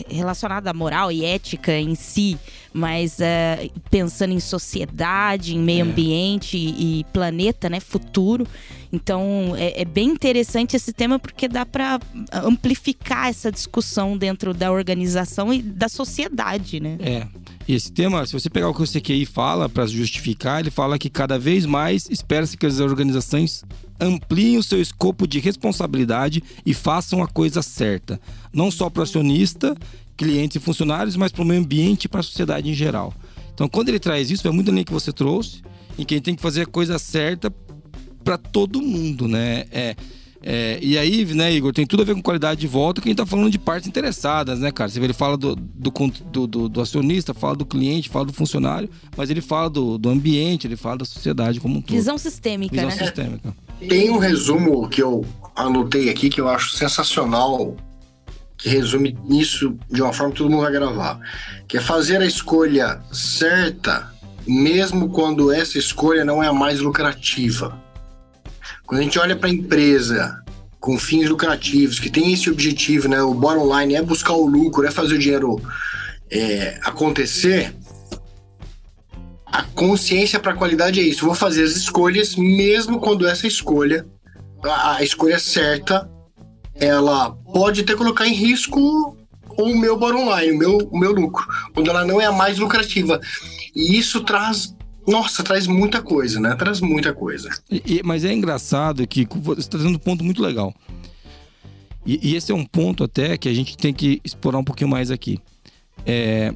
relacionado 0.09 0.65
à 0.69 0.73
moral 0.73 1.11
e 1.11 1.25
ética 1.25 1.77
em 1.77 1.93
si, 1.93 2.37
mas 2.71 3.19
é, 3.19 3.69
pensando 3.91 4.33
em 4.33 4.39
sociedade, 4.39 5.55
em 5.57 5.59
meio 5.59 5.85
É. 5.85 5.89
ambiente 5.89 6.57
e, 6.57 7.01
e 7.01 7.03
planeta, 7.11 7.69
né? 7.69 7.81
Futuro. 7.81 8.47
Então 8.93 9.55
é, 9.57 9.81
é 9.81 9.85
bem 9.85 10.09
interessante 10.09 10.75
esse 10.75 10.93
tema 10.93 11.17
porque 11.17 11.47
dá 11.47 11.65
para 11.65 11.99
amplificar 12.31 13.27
essa 13.27 13.51
discussão 13.51 14.15
dentro 14.15 14.53
da 14.53 14.71
organização 14.71 15.51
e 15.51 15.63
da 15.63 15.89
sociedade, 15.89 16.79
né? 16.79 16.97
É. 16.99 17.27
E 17.67 17.73
esse 17.73 17.91
tema, 17.91 18.23
se 18.27 18.33
você 18.33 18.51
pegar 18.51 18.69
o 18.69 18.73
que 18.73 18.83
o 18.83 18.87
CQI 18.87 19.25
fala 19.25 19.67
para 19.67 19.87
justificar, 19.87 20.59
ele 20.59 20.69
fala 20.69 20.99
que 20.99 21.09
cada 21.09 21.39
vez 21.39 21.65
mais 21.65 22.07
espera-se 22.07 22.55
que 22.55 22.67
as 22.67 22.79
organizações 22.79 23.63
ampliem 23.99 24.57
o 24.57 24.63
seu 24.63 24.79
escopo 24.79 25.25
de 25.25 25.39
responsabilidade 25.39 26.43
e 26.63 26.73
façam 26.73 27.23
a 27.23 27.27
coisa 27.27 27.63
certa. 27.63 28.21
Não 28.53 28.69
só 28.69 28.91
para 28.91 28.99
o 28.99 29.03
acionista, 29.03 29.75
clientes 30.15 30.57
e 30.57 30.59
funcionários, 30.59 31.15
mas 31.15 31.31
para 31.31 31.41
o 31.41 31.45
meio 31.45 31.61
ambiente 31.61 32.05
e 32.05 32.07
para 32.07 32.19
a 32.19 32.23
sociedade 32.23 32.69
em 32.69 32.73
geral. 32.75 33.11
Então, 33.55 33.67
quando 33.67 33.89
ele 33.89 33.99
traz 33.99 34.29
isso, 34.29 34.47
é 34.47 34.51
muito 34.51 34.69
além 34.69 34.83
que 34.83 34.93
você 34.93 35.11
trouxe, 35.11 35.61
em 35.97 36.03
que 36.03 36.13
a 36.13 36.17
gente 36.17 36.25
tem 36.25 36.35
que 36.35 36.41
fazer 36.41 36.63
a 36.63 36.65
coisa 36.65 36.99
certa 36.99 37.53
para 38.23 38.37
todo 38.37 38.81
mundo, 38.81 39.27
né? 39.27 39.65
É, 39.71 39.95
é, 40.45 40.77
e 40.81 40.97
aí, 40.97 41.23
né, 41.33 41.53
Igor, 41.53 41.71
tem 41.71 41.85
tudo 41.85 42.01
a 42.03 42.05
ver 42.05 42.13
com 42.15 42.21
qualidade 42.21 42.59
de 42.59 42.67
volta, 42.67 42.99
que 43.01 43.07
a 43.07 43.11
gente 43.11 43.17
tá 43.17 43.25
falando 43.25 43.49
de 43.49 43.57
partes 43.57 43.87
interessadas, 43.87 44.59
né, 44.59 44.71
cara? 44.71 44.89
Você 44.89 44.99
vê, 44.99 45.05
ele 45.05 45.13
fala 45.13 45.37
do, 45.37 45.55
do, 45.55 46.47
do- 46.47 46.67
do 46.69 46.81
acionista, 46.81 47.33
fala 47.33 47.55
do 47.55 47.65
cliente, 47.65 48.09
fala 48.09 48.25
do 48.25 48.33
funcionário, 48.33 48.89
mas 49.15 49.29
ele 49.29 49.39
fala 49.39 49.69
do, 49.69 49.97
do 49.97 50.09
ambiente, 50.09 50.67
ele 50.67 50.75
fala 50.75 50.97
da 50.97 51.05
sociedade 51.05 51.59
como 51.61 51.77
um 51.77 51.81
todo. 51.81 51.95
Visão 51.95 52.17
sistêmica, 52.17 52.75
Visão 52.75 52.89
né? 52.89 52.97
sistêmica. 52.97 53.55
Tem 53.87 54.09
um 54.09 54.17
resumo 54.17 54.87
que 54.89 55.01
eu 55.01 55.25
anotei 55.55 56.09
aqui 56.09 56.29
que 56.29 56.41
eu 56.41 56.49
acho 56.49 56.75
sensacional, 56.75 57.75
que 58.57 58.67
resume 58.69 59.17
isso 59.29 59.77
de 59.89 60.01
uma 60.01 60.11
forma 60.13 60.31
que 60.33 60.39
todo 60.39 60.49
mundo 60.49 60.63
vai 60.63 60.71
gravar, 60.73 61.19
que 61.69 61.77
é 61.77 61.81
fazer 61.81 62.21
a 62.21 62.25
escolha 62.25 63.01
certa, 63.13 64.11
mesmo 64.45 65.09
quando 65.09 65.51
essa 65.53 65.77
escolha 65.77 66.25
não 66.25 66.43
é 66.43 66.47
a 66.47 66.53
mais 66.53 66.79
lucrativa. 66.81 67.81
Quando 68.93 68.99
a 68.99 69.03
gente 69.05 69.17
olha 69.17 69.35
para 69.35 69.49
a 69.49 69.51
empresa 69.51 70.39
com 70.79 70.99
fins 70.99 71.27
lucrativos, 71.27 71.99
que 71.99 72.11
tem 72.11 72.31
esse 72.31 72.47
objetivo, 72.47 73.07
né, 73.07 73.23
o 73.23 73.33
bottom 73.33 73.75
line 73.75 73.95
é 73.95 74.03
buscar 74.03 74.33
o 74.33 74.45
lucro, 74.45 74.85
é 74.85 74.91
fazer 74.91 75.15
o 75.15 75.17
dinheiro 75.17 75.59
é, 76.29 76.79
acontecer, 76.83 77.75
a 79.47 79.63
consciência 79.63 80.39
para 80.39 80.51
a 80.51 80.55
qualidade 80.55 80.99
é 80.99 81.03
isso. 81.03 81.25
Vou 81.25 81.33
fazer 81.33 81.63
as 81.63 81.71
escolhas, 81.71 82.35
mesmo 82.35 82.99
quando 82.99 83.25
essa 83.25 83.47
escolha, 83.47 84.05
a, 84.63 84.97
a 84.97 85.03
escolha 85.03 85.39
certa, 85.39 86.07
ela 86.75 87.31
pode 87.51 87.81
até 87.81 87.95
colocar 87.95 88.27
em 88.27 88.35
risco 88.35 89.17
o 89.57 89.75
meu 89.75 89.97
bottom 89.97 90.37
line, 90.37 90.51
o 90.51 90.59
meu, 90.59 90.77
o 90.91 90.99
meu 90.99 91.13
lucro, 91.13 91.47
quando 91.73 91.89
ela 91.89 92.05
não 92.05 92.21
é 92.21 92.25
a 92.25 92.31
mais 92.31 92.59
lucrativa. 92.59 93.19
E 93.75 93.97
isso 93.97 94.21
traz, 94.21 94.75
nossa, 95.07 95.43
traz 95.43 95.67
muita 95.67 96.01
coisa, 96.01 96.39
né? 96.39 96.55
Traz 96.55 96.79
muita 96.81 97.13
coisa. 97.13 97.49
E- 97.69 97.81
e- 97.85 98.01
mas 98.03 98.23
é 98.23 98.33
engraçado 98.33 99.05
que 99.07 99.27
você 99.31 99.59
está 99.61 99.71
trazendo 99.77 99.95
um 99.95 99.99
ponto 99.99 100.23
muito 100.23 100.41
legal. 100.41 100.73
E, 102.05 102.19
e 102.31 102.35
esse 102.35 102.51
é 102.51 102.55
um 102.55 102.65
ponto 102.65 103.03
até 103.03 103.37
que 103.37 103.47
a 103.47 103.53
gente 103.53 103.77
tem 103.77 103.93
que 103.93 104.19
explorar 104.23 104.57
um 104.57 104.63
pouquinho 104.63 104.89
mais 104.89 105.09
aqui. 105.11 105.39
É, 106.05 106.53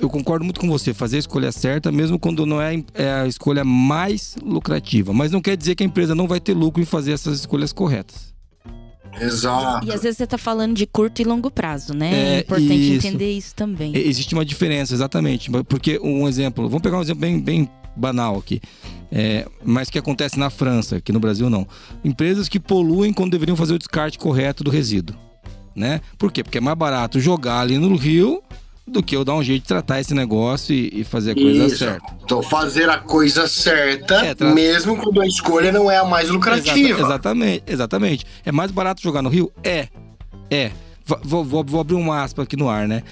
eu 0.00 0.08
concordo 0.10 0.44
muito 0.44 0.60
com 0.60 0.68
você, 0.68 0.92
fazer 0.94 1.16
a 1.16 1.20
escolha 1.20 1.52
certa, 1.52 1.90
mesmo 1.92 2.18
quando 2.18 2.44
não 2.46 2.60
é, 2.60 2.82
é 2.94 3.10
a 3.12 3.26
escolha 3.26 3.64
mais 3.64 4.36
lucrativa. 4.42 5.12
Mas 5.12 5.30
não 5.32 5.40
quer 5.40 5.56
dizer 5.56 5.74
que 5.74 5.82
a 5.82 5.86
empresa 5.86 6.14
não 6.14 6.26
vai 6.26 6.40
ter 6.40 6.54
lucro 6.54 6.82
em 6.82 6.86
fazer 6.86 7.12
essas 7.12 7.40
escolhas 7.40 7.72
corretas. 7.72 8.34
Exato. 9.20 9.86
E 9.86 9.92
às 9.92 10.02
vezes 10.02 10.18
você 10.18 10.26
tá 10.26 10.38
falando 10.38 10.74
de 10.74 10.86
curto 10.86 11.20
e 11.20 11.24
longo 11.24 11.50
prazo, 11.50 11.94
né? 11.94 12.10
É, 12.12 12.34
É, 12.36 12.38
importante 12.40 12.96
isso. 12.96 13.06
entender 13.06 13.32
isso 13.32 13.54
também. 13.54 13.92
E- 13.96 14.08
Existe 14.08 14.34
uma 14.34 14.44
diferença, 14.44 14.94
exatamente. 14.94 15.50
Porque 15.68 15.98
um 16.02 16.28
exemplo, 16.28 16.68
vamos 16.68 16.82
pegar 16.82 16.98
um 16.98 17.02
exemplo 17.02 17.20
bem, 17.20 17.40
bem 17.40 17.68
banal 17.96 18.36
aqui, 18.38 18.60
é, 19.10 19.46
mas 19.64 19.88
que 19.88 19.98
acontece 19.98 20.38
na 20.38 20.50
França, 20.50 20.96
aqui 20.96 21.12
no 21.12 21.20
Brasil 21.20 21.48
não. 21.48 21.66
Empresas 22.04 22.48
que 22.48 22.60
poluem 22.60 23.12
quando 23.12 23.30
deveriam 23.32 23.56
fazer 23.56 23.72
o 23.74 23.78
descarte 23.78 24.18
correto 24.18 24.62
do 24.62 24.70
resíduo. 24.70 25.16
Né? 25.74 26.00
Por 26.18 26.32
quê? 26.32 26.42
Porque 26.42 26.58
é 26.58 26.60
mais 26.60 26.76
barato 26.76 27.20
jogar 27.20 27.60
ali 27.60 27.76
no 27.78 27.94
rio 27.96 28.42
do 28.86 29.02
que 29.02 29.16
eu 29.16 29.24
dar 29.24 29.34
um 29.34 29.42
jeito 29.42 29.62
de 29.62 29.68
tratar 29.68 30.00
esse 30.00 30.14
negócio 30.14 30.72
e, 30.74 31.00
e 31.00 31.04
fazer 31.04 31.32
a 31.32 31.34
coisa 31.34 31.66
Isso. 31.66 31.78
certa. 31.78 32.16
Então, 32.24 32.42
fazer 32.42 32.88
a 32.88 32.98
coisa 32.98 33.48
certa, 33.48 34.14
É, 34.24 34.34
tra- 34.34 34.54
mesmo 34.54 34.96
quando 34.96 35.20
a 35.20 35.26
escolha 35.26 35.72
não 35.72 35.90
é 35.90 35.96
a 35.96 36.04
mais 36.04 36.28
lucrativa. 36.30 36.78
Exata- 36.78 37.02
exatamente, 37.02 37.62
exatamente. 37.66 38.26
É 38.44 38.52
mais 38.52 38.70
barato 38.70 39.02
jogar 39.02 39.22
no 39.22 39.28
rio? 39.28 39.50
É. 39.64 39.88
É. 40.50 40.70
Vou, 41.24 41.44
vou- 41.44 41.64
vou 41.64 41.80
abrir 41.80 41.94
uma 41.96 42.22
aspa 42.22 42.42
aqui 42.44 42.56
no 42.56 42.68
ar, 42.68 42.86
né? 42.86 43.02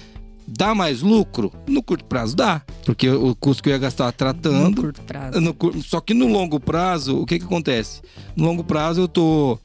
Dá 0.47 0.75
mais 0.75 1.01
lucro? 1.01 1.51
No 1.67 1.81
curto 1.81 2.05
prazo 2.05 2.35
dá. 2.35 2.61
Porque 2.85 3.09
o 3.09 3.35
custo 3.35 3.63
que 3.63 3.69
eu 3.69 3.73
ia 3.73 3.79
gastar 3.79 4.05
No 4.05 4.11
tratando. 4.13 4.81
curto 4.81 5.01
prazo. 5.01 5.41
no 5.41 5.53
cur- 5.53 5.75
só 5.83 5.99
que 5.99 6.13
no 6.13 6.27
longo 6.27 6.59
prazo, 6.59 7.17
o 7.19 7.25
que 7.25 7.39
que 7.39 7.45
acontece? 7.45 8.01
No 8.35 8.45
longo 8.45 8.63
prazo 8.63 9.01
eu 9.01 9.07
tô. 9.07 9.57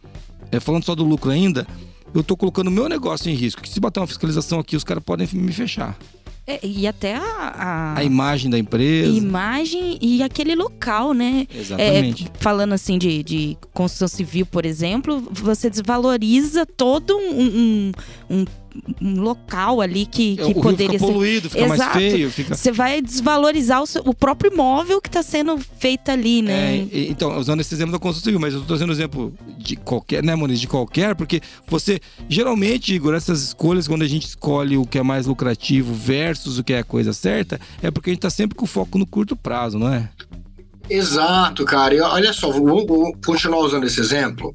é, 0.51 0.59
falando 0.59 0.85
só 0.85 0.95
do 0.95 1.05
lucro 1.05 1.31
ainda, 1.31 1.67
eu 2.15 2.23
tô 2.23 2.37
colocando 2.37 2.69
o 2.69 2.71
meu 2.71 2.89
negócio 2.89 3.31
em 3.31 3.35
risco. 3.35 3.63
Que 3.63 3.69
se 3.69 3.81
bater 3.81 4.01
uma 4.01 4.07
fiscalização 4.07 4.59
aqui, 4.61 4.77
os 4.77 4.85
caras 4.85 5.03
podem 5.05 5.29
me 5.33 5.53
fechar. 5.53 5.97
É, 6.47 6.59
e 6.67 6.87
até 6.87 7.15
a, 7.15 7.23
a- 7.23 7.95
A 7.99 8.03
imagem 8.03 8.51
da 8.51 8.59
empresa. 8.59 9.17
imagem 9.17 9.99
e 10.01 10.23
aquele 10.23 10.55
local, 10.57 11.13
né? 11.13 11.47
Exatamente. 11.55 12.25
É, 12.25 12.31
falando 12.43 12.73
assim 12.73 12.99
de, 12.99 13.23
de 13.23 13.59
construção 13.73 14.09
civil, 14.09 14.47
por 14.47 14.65
exemplo, 14.67 15.23
você 15.31 15.71
desvaloriza 15.71 16.67
todo 16.67 17.17
um, 17.17 17.41
um, 17.41 17.93
um- 18.31 18.45
um 19.01 19.21
local 19.21 19.81
ali 19.81 20.07
que, 20.07 20.35
É, 20.35 20.37
que 20.37 20.43
o 20.43 20.47
rio 20.47 20.63
poderia 20.63 20.87
fica 20.93 20.99
ser. 21.07 21.13
poluído, 21.13 21.51
fica 21.51 21.67
mais 21.67 21.81
Exato. 21.81 21.99
feio, 21.99 22.31
fica. 22.31 22.55
Você 22.55 22.71
vai 22.73 23.03
desvalorizar 23.03 23.83
o, 23.83 23.87
seu- 23.87 24.03
o 24.05 24.15
próprio 24.15 24.53
imóvel 24.53 25.01
que 25.01 25.09
está 25.09 25.23
sendo 25.23 25.59
feito 25.79 26.11
ali, 26.11 26.41
né? 26.43 26.77
É, 26.77 26.77
e- 26.93 27.11
então, 27.11 27.37
usando 27.39 27.61
esse 27.61 27.75
exemplo 27.75 27.93
da 27.93 27.99
construção 27.99 28.25
civil, 28.25 28.41
mas 28.41 28.55
eu 28.55 28.61
tô 28.61 28.67
trazendo 28.67 28.93
exemplo 28.93 29.35
de 29.59 29.77
qualquer, 29.77 30.23
né, 30.23 30.35
Moniz? 30.35 30.61
De 30.61 30.67
qualquer, 30.69 31.15
porque 31.15 31.41
você, 31.67 32.01
geralmente, 32.29 32.95
Igor, 32.95 33.15
essas 33.15 33.43
escolhas, 33.43 33.89
quando 33.89 34.03
a 34.03 34.09
gente 34.09 34.27
escolhe 34.27 34.77
o 34.77 34.87
que 34.87 34.99
é 34.99 35.03
mais 35.03 35.27
lucrativo 35.27 35.93
versus 35.93 36.59
o 36.59 36.65
que 36.65 36.73
é 36.73 36.79
a 36.79 36.85
coisa 36.85 37.13
certa, 37.13 37.61
é 37.83 37.91
porque 37.91 38.11
a 38.11 38.13
gente 38.13 38.21
tá 38.23 38.31
sempre 38.31 38.55
com 38.57 38.67
foco 38.67 38.99
no 38.99 39.07
curto 39.07 39.35
prazo, 39.35 39.79
não 39.79 39.93
é? 39.93 40.09
Exato, 40.89 41.65
cara. 41.65 41.95
E 41.95 42.01
olha 42.01 42.33
só, 42.33 42.51
vou, 42.51 42.87
vou 42.87 43.13
continuar 43.25 43.61
usando 43.61 43.85
esse 43.87 44.01
exemplo. 44.01 44.55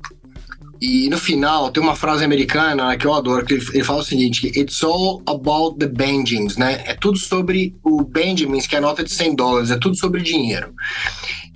E 0.82 1.10
no 1.10 1.18
final 1.18 1.72
tem 1.72 1.82
uma 1.82 1.96
frase 1.96 2.24
americana 2.24 2.96
que 2.98 3.08
eu 3.08 3.14
adoro, 3.14 3.46
que 3.46 3.54
ele, 3.54 3.84
fala 3.84 4.00
o 4.00 4.04
seguinte: 4.04 4.48
It's 4.56 4.84
all 4.84 5.22
about 5.28 5.80
the 5.80 5.88
Benjamins, 5.88 6.58
né? 6.58 6.84
É 6.86 6.94
tudo 6.94 7.18
sobre 7.18 7.76
o 7.84 8.04
Benjamins, 8.04 8.68
que 8.68 8.76
é 8.76 8.80
a 8.80 8.82
nota 8.82 9.04
de 9.04 9.12
100 9.12 9.36
dólares, 9.36 9.72
é 9.72 9.78
tudo 9.78 9.96
sobre 9.98 10.22
dinheiro. 10.22 10.74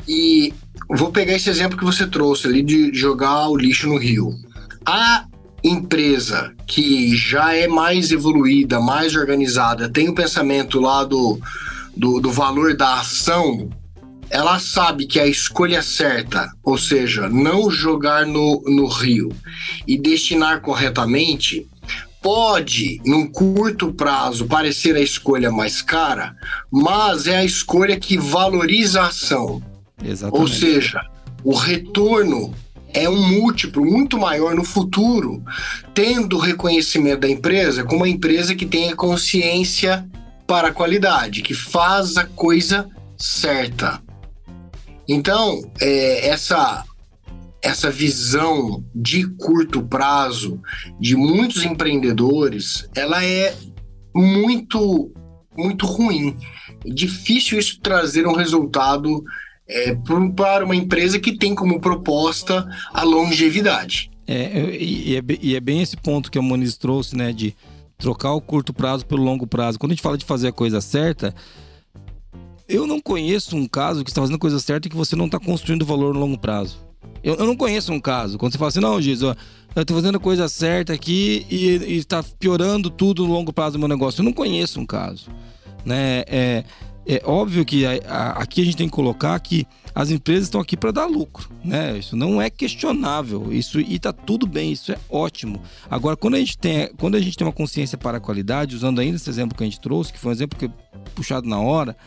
E 0.07 0.53
vou 0.89 1.11
pegar 1.11 1.33
esse 1.33 1.49
exemplo 1.49 1.77
que 1.77 1.85
você 1.85 2.07
trouxe 2.07 2.47
ali 2.47 2.63
de 2.63 2.93
jogar 2.93 3.47
o 3.49 3.57
lixo 3.57 3.87
no 3.87 3.97
rio. 3.97 4.33
A 4.85 5.25
empresa 5.63 6.53
que 6.65 7.15
já 7.15 7.53
é 7.53 7.67
mais 7.67 8.11
evoluída, 8.11 8.79
mais 8.79 9.15
organizada, 9.15 9.89
tem 9.89 10.07
o 10.07 10.15
pensamento 10.15 10.79
lá 10.79 11.03
do, 11.03 11.39
do, 11.95 12.19
do 12.19 12.31
valor 12.31 12.75
da 12.75 13.01
ação, 13.01 13.69
ela 14.29 14.59
sabe 14.59 15.05
que 15.05 15.19
a 15.19 15.25
escolha 15.25 15.81
certa, 15.81 16.51
ou 16.63 16.77
seja, 16.77 17.27
não 17.27 17.71
jogar 17.71 18.25
no, 18.25 18.61
no 18.65 18.87
rio 18.87 19.29
e 19.87 19.97
destinar 19.97 20.61
corretamente, 20.61 21.67
pode, 22.21 23.01
num 23.05 23.25
curto 23.27 23.93
prazo, 23.93 24.45
parecer 24.45 24.95
a 24.95 25.01
escolha 25.01 25.51
mais 25.51 25.81
cara, 25.81 26.35
mas 26.71 27.27
é 27.27 27.37
a 27.37 27.45
escolha 27.45 27.99
que 27.99 28.17
valoriza 28.17 29.01
a 29.01 29.07
ação. 29.07 29.61
Exatamente. 30.03 30.41
Ou 30.41 30.47
seja, 30.47 31.01
o 31.43 31.55
retorno 31.55 32.53
é 32.93 33.09
um 33.09 33.21
múltiplo 33.21 33.85
muito 33.85 34.17
maior 34.17 34.55
no 34.55 34.63
futuro, 34.63 35.43
tendo 35.93 36.37
o 36.37 36.39
reconhecimento 36.39 37.21
da 37.21 37.29
empresa 37.29 37.83
como 37.83 38.01
uma 38.01 38.09
empresa 38.09 38.55
que 38.55 38.65
tenha 38.65 38.95
consciência 38.95 40.05
para 40.45 40.69
a 40.69 40.73
qualidade, 40.73 41.41
que 41.41 41.53
faz 41.53 42.17
a 42.17 42.25
coisa 42.25 42.89
certa. 43.17 44.01
Então, 45.09 45.59
é, 45.81 46.27
essa 46.27 46.85
essa 47.61 47.91
visão 47.91 48.85
de 48.95 49.27
curto 49.31 49.83
prazo 49.83 50.61
de 50.97 51.13
muitos 51.15 51.65
empreendedores, 51.65 52.87
ela 52.95 53.25
é 53.25 53.53
muito 54.15 55.11
muito 55.57 55.85
ruim. 55.85 56.37
É 56.85 56.89
difícil 56.89 57.59
isso 57.59 57.81
trazer 57.81 58.25
um 58.25 58.35
resultado 58.35 59.23
é, 59.67 59.93
para 60.35 60.63
uma 60.63 60.75
empresa 60.75 61.19
que 61.19 61.37
tem 61.37 61.53
como 61.53 61.81
proposta 61.81 62.65
a 62.93 63.03
longevidade. 63.03 64.09
É, 64.25 64.75
e, 64.75 65.17
é, 65.17 65.21
e 65.41 65.55
é 65.55 65.59
bem 65.59 65.81
esse 65.81 65.97
ponto 65.97 66.31
que 66.31 66.37
a 66.37 66.41
Moniz 66.41 66.77
trouxe, 66.77 67.15
né? 67.15 67.33
De 67.33 67.53
trocar 67.97 68.33
o 68.33 68.41
curto 68.41 68.71
prazo 68.71 69.05
pelo 69.05 69.23
longo 69.23 69.45
prazo. 69.45 69.77
Quando 69.77 69.91
a 69.91 69.95
gente 69.95 70.03
fala 70.03 70.17
de 70.17 70.23
fazer 70.23 70.47
a 70.47 70.53
coisa 70.53 70.79
certa, 70.79 71.35
eu 72.69 72.87
não 72.87 73.01
conheço 73.01 73.55
um 73.57 73.67
caso 73.67 74.03
que 74.03 74.11
está 74.11 74.21
fazendo 74.21 74.39
coisa 74.39 74.59
certa 74.59 74.87
e 74.87 74.91
que 74.91 74.95
você 74.95 75.15
não 75.15 75.25
está 75.25 75.39
construindo 75.39 75.85
valor 75.85 76.13
no 76.13 76.19
longo 76.19 76.37
prazo. 76.37 76.77
Eu, 77.23 77.35
eu 77.35 77.45
não 77.45 77.55
conheço 77.55 77.91
um 77.91 77.99
caso. 77.99 78.37
Quando 78.37 78.51
você 78.53 78.57
fala 78.57 78.69
assim, 78.69 78.79
não, 78.79 79.01
Giz, 79.01 79.23
ó, 79.23 79.35
eu 79.75 79.85
tô 79.85 79.93
fazendo 79.93 80.15
a 80.17 80.19
coisa 80.19 80.47
certa 80.47 80.93
aqui 80.93 81.45
e 81.49 81.95
está 81.97 82.23
piorando 82.23 82.89
tudo 82.89 83.25
no 83.27 83.33
longo 83.33 83.51
prazo 83.51 83.73
do 83.73 83.79
meu 83.79 83.87
negócio. 83.87 84.21
Eu 84.21 84.25
não 84.25 84.33
conheço 84.33 84.79
um 84.79 84.85
caso. 84.85 85.29
Né? 85.85 86.23
É, 86.27 86.63
é 87.07 87.21
óbvio 87.25 87.65
que 87.65 87.85
a- 87.85 87.99
a- 88.07 88.29
aqui 88.43 88.61
a 88.61 88.65
gente 88.65 88.77
tem 88.77 88.87
que 88.87 88.93
colocar 88.93 89.37
que 89.39 89.65
as 89.95 90.11
empresas 90.11 90.43
estão 90.43 90.61
aqui 90.61 90.77
para 90.77 90.91
dar 90.91 91.07
lucro, 91.07 91.49
né? 91.65 91.97
Isso 91.97 92.15
não 92.15 92.41
é 92.41 92.49
questionável. 92.49 93.51
Isso 93.51 93.79
e 93.79 93.97
tá 93.97 94.13
tudo 94.13 94.45
bem, 94.45 94.71
isso 94.71 94.91
é 94.91 94.97
ótimo. 95.09 95.61
Agora, 95.89 96.15
quando 96.15 96.35
a 96.35 96.39
gente 96.39 96.57
tem, 96.57 96.89
quando 96.97 97.15
a 97.15 97.19
gente 97.19 97.35
tem 97.35 97.45
uma 97.47 97.51
consciência 97.51 97.97
para 97.97 98.17
a 98.17 98.21
qualidade, 98.21 98.75
usando 98.75 98.99
ainda 98.99 99.15
esse 99.15 99.29
exemplo 99.29 99.57
que 99.57 99.63
a 99.63 99.65
gente 99.65 99.79
trouxe, 99.79 100.13
que 100.13 100.19
foi 100.19 100.29
um 100.29 100.33
exemplo 100.33 100.57
que 100.59 100.69
puxado 101.15 101.47
na 101.49 101.59
hora, 101.59 101.97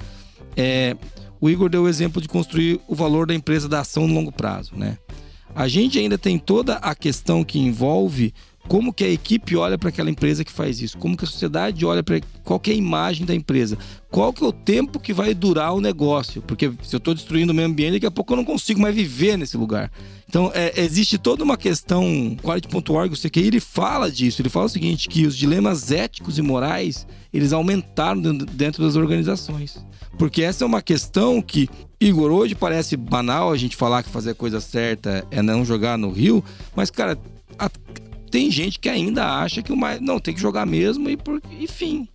é, 0.56 0.96
o 1.40 1.50
Igor 1.50 1.68
deu 1.68 1.82
o 1.82 1.88
exemplo 1.88 2.20
de 2.20 2.28
construir 2.28 2.80
o 2.86 2.94
valor 2.94 3.26
da 3.26 3.34
empresa 3.34 3.68
da 3.68 3.80
ação 3.80 4.06
no 4.06 4.14
longo 4.14 4.32
prazo, 4.32 4.76
né? 4.76 4.98
A 5.54 5.68
gente 5.68 5.98
ainda 5.98 6.16
tem 6.16 6.38
toda 6.38 6.76
a 6.76 6.94
questão 6.94 7.44
que 7.44 7.58
envolve 7.58 8.32
como 8.68 8.92
que 8.92 9.04
a 9.04 9.08
equipe 9.10 9.56
olha 9.56 9.76
para 9.76 9.88
aquela 9.88 10.08
empresa 10.10 10.44
que 10.44 10.52
faz 10.52 10.80
isso, 10.80 10.96
como 10.96 11.16
que 11.16 11.24
a 11.24 11.28
sociedade 11.28 11.84
olha 11.84 12.02
para 12.02 12.20
qual 12.44 12.58
que 12.60 12.70
é 12.70 12.74
a 12.74 12.76
imagem 12.76 13.26
da 13.26 13.34
empresa, 13.34 13.76
qual 14.10 14.32
que 14.32 14.42
é 14.42 14.46
o 14.46 14.52
tempo 14.52 15.00
que 15.00 15.12
vai 15.12 15.34
durar 15.34 15.74
o 15.74 15.80
negócio, 15.80 16.40
porque 16.42 16.72
se 16.82 16.94
eu 16.94 16.98
estou 16.98 17.12
destruindo 17.14 17.52
o 17.52 17.54
meio 17.54 17.68
ambiente, 17.68 17.94
daqui 17.94 18.06
a 18.06 18.10
pouco 18.10 18.32
eu 18.32 18.36
não 18.36 18.44
consigo 18.44 18.80
mais 18.80 18.94
viver 18.94 19.36
nesse 19.36 19.56
lugar. 19.56 19.90
Então, 20.28 20.50
é, 20.54 20.80
existe 20.80 21.18
toda 21.18 21.44
uma 21.44 21.56
questão, 21.58 22.36
Quality.org, 22.42 23.12
o 23.12 23.16
CQI, 23.16 23.46
ele 23.48 23.60
fala 23.60 24.10
disso, 24.10 24.40
ele 24.40 24.48
fala 24.48 24.64
o 24.66 24.68
seguinte, 24.70 25.08
que 25.08 25.26
os 25.26 25.36
dilemas 25.36 25.90
éticos 25.90 26.38
e 26.38 26.42
morais, 26.42 27.06
eles 27.32 27.52
aumentaram 27.52 28.20
dentro- 28.20 28.46
dentro 28.46 28.82
das 28.84 28.96
organizações. 28.96 29.84
Porque 30.18 30.42
essa 30.42 30.64
é 30.64 30.66
uma 30.66 30.80
questão 30.80 31.42
que, 31.42 31.68
Igor, 32.00 32.30
hoje 32.30 32.54
parece 32.54 32.96
banal 32.96 33.52
a 33.52 33.56
gente 33.56 33.76
falar 33.76 34.02
que 34.02 34.08
fazer 34.08 34.30
a 34.30 34.34
coisa 34.34 34.60
certa 34.60 35.26
é 35.30 35.42
não 35.42 35.64
jogar 35.64 35.98
no 35.98 36.10
rio, 36.10 36.42
mas, 36.74 36.90
cara, 36.90 37.18
a- 37.58 37.70
tem 38.32 38.50
gente 38.50 38.78
que 38.80 38.88
ainda 38.88 39.24
acha 39.40 39.62
que 39.62 39.70
o 39.72 39.76
mais. 39.76 40.00
Não, 40.00 40.18
tem 40.18 40.34
que 40.34 40.40
jogar 40.40 40.66
mesmo 40.66 41.08
e 41.08 41.16
por. 41.16 41.40
Enfim. 41.60 42.08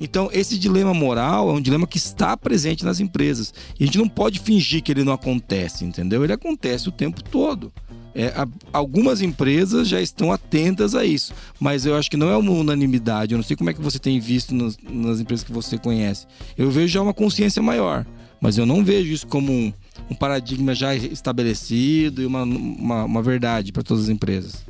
Então, 0.00 0.28
esse 0.32 0.58
dilema 0.58 0.94
moral 0.94 1.50
é 1.50 1.52
um 1.52 1.60
dilema 1.60 1.86
que 1.86 1.98
está 1.98 2.36
presente 2.36 2.84
nas 2.84 3.00
empresas. 3.00 3.52
E 3.78 3.82
a 3.84 3.86
gente 3.86 3.98
não 3.98 4.08
pode 4.08 4.38
fingir 4.40 4.82
que 4.82 4.90
ele 4.92 5.04
não 5.04 5.12
acontece, 5.12 5.84
entendeu? 5.84 6.24
Ele 6.24 6.32
acontece 6.32 6.88
o 6.88 6.92
tempo 6.92 7.22
todo. 7.22 7.72
É, 8.14 8.32
algumas 8.72 9.20
empresas 9.22 9.88
já 9.88 10.00
estão 10.00 10.30
atentas 10.30 10.94
a 10.94 11.04
isso, 11.04 11.32
mas 11.58 11.84
eu 11.84 11.96
acho 11.96 12.08
que 12.08 12.16
não 12.16 12.28
é 12.28 12.36
uma 12.36 12.52
unanimidade. 12.52 13.34
Eu 13.34 13.38
não 13.38 13.44
sei 13.44 13.56
como 13.56 13.70
é 13.70 13.74
que 13.74 13.80
você 13.80 13.98
tem 13.98 14.20
visto 14.20 14.54
nos- 14.54 14.78
nas 14.88 15.18
empresas 15.20 15.44
que 15.44 15.52
você 15.52 15.76
conhece. 15.78 16.26
Eu 16.56 16.70
vejo 16.70 16.88
já 16.88 17.02
uma 17.02 17.14
consciência 17.14 17.60
maior, 17.60 18.06
mas 18.40 18.56
eu 18.56 18.64
não 18.66 18.84
vejo 18.84 19.12
isso 19.12 19.26
como 19.26 19.50
um, 19.52 19.72
um 20.10 20.14
paradigma 20.14 20.74
já 20.74 20.94
estabelecido 20.94 22.22
e 22.22 22.26
uma, 22.26 22.42
uma, 22.44 23.04
uma 23.04 23.22
verdade 23.22 23.72
para 23.72 23.82
todas 23.82 24.04
as 24.04 24.08
empresas. 24.10 24.64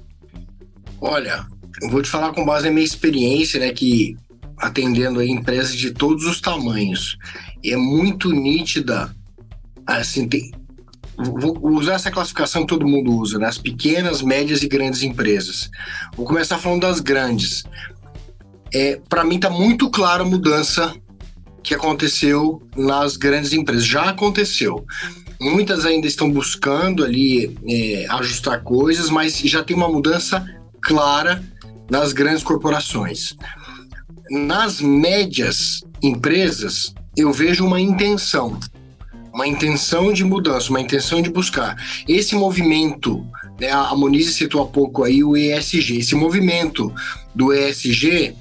Olha, 1.01 1.47
eu 1.83 1.91
vou 1.91 2.03
te 2.03 2.09
falar 2.09 2.33
com 2.33 2.45
base 2.45 2.67
na 2.67 2.73
minha 2.73 2.85
experiência, 2.85 3.61
né, 3.61 3.73
que 3.73 4.17
atendendo 4.59 5.21
aí 5.21 5.29
empresas 5.29 5.75
de 5.75 5.91
todos 5.91 6.25
os 6.25 6.41
tamanhos. 6.41 7.19
É 7.65 7.77
muito 7.77 8.31
nítida, 8.33 9.15
assim, 9.87 10.29
tem, 10.29 10.51
vou 11.17 11.59
usar 11.77 11.95
essa 11.95 12.11
classificação 12.11 12.63
que 12.63 12.69
todo 12.69 12.87
mundo 12.87 13.13
usa, 13.17 13.39
né, 13.39 13.47
as 13.47 13.59
pequenas, 13.59 14.23
médias 14.23 14.63
e 14.63 14.69
grandes 14.69 15.03
empresas. 15.03 15.71
Vou 16.17 16.27
começar 16.27 16.59
falando 16.59 16.83
das 16.83 17.01
grandes. 17.01 17.65
É, 18.73 19.01
para 19.09 19.25
mim 19.25 19.39
tá 19.39 19.51
muito 19.51 19.91
clara 19.91 20.23
a 20.23 20.27
mudança 20.27 20.95
que 21.63 21.75
aconteceu 21.75 22.63
nas 22.77 23.17
grandes 23.17 23.53
empresas. 23.53 23.85
Já 23.85 24.11
aconteceu. 24.11 24.85
Muitas 25.41 25.85
ainda 25.85 26.07
estão 26.07 26.31
buscando 26.31 27.05
ali 27.05 27.57
é, 27.69 28.07
ajustar 28.11 28.63
coisas, 28.63 29.11
mas 29.11 29.39
já 29.39 29.63
tem 29.63 29.77
uma 29.77 29.89
mudança 29.89 30.45
clara 30.85 31.43
nas 31.91 32.13
grandes 32.13 32.45
corporações. 32.45 33.35
Nas 34.31 34.81
médias 34.81 35.81
empresas, 36.03 36.95
eu 37.17 37.33
vejo 37.33 37.67
uma 37.67 37.81
intenção, 37.81 38.59
uma 39.33 39.47
intenção 39.47 40.13
de 40.13 40.25
mudança, 40.25 40.71
uma 40.71 40.81
intenção 40.81 41.21
de 41.21 41.31
buscar. 41.31 41.77
Esse 42.07 42.35
movimento, 42.35 43.27
né, 43.59 43.71
a 43.71 43.95
Monize 43.95 44.33
citou 44.33 44.63
há 44.63 44.67
pouco 44.67 45.03
aí 45.03 45.25
o 45.25 45.37
ESG, 45.37 45.99
esse 45.99 46.15
movimento 46.15 46.93
do 47.35 47.53
ESG 47.53 48.35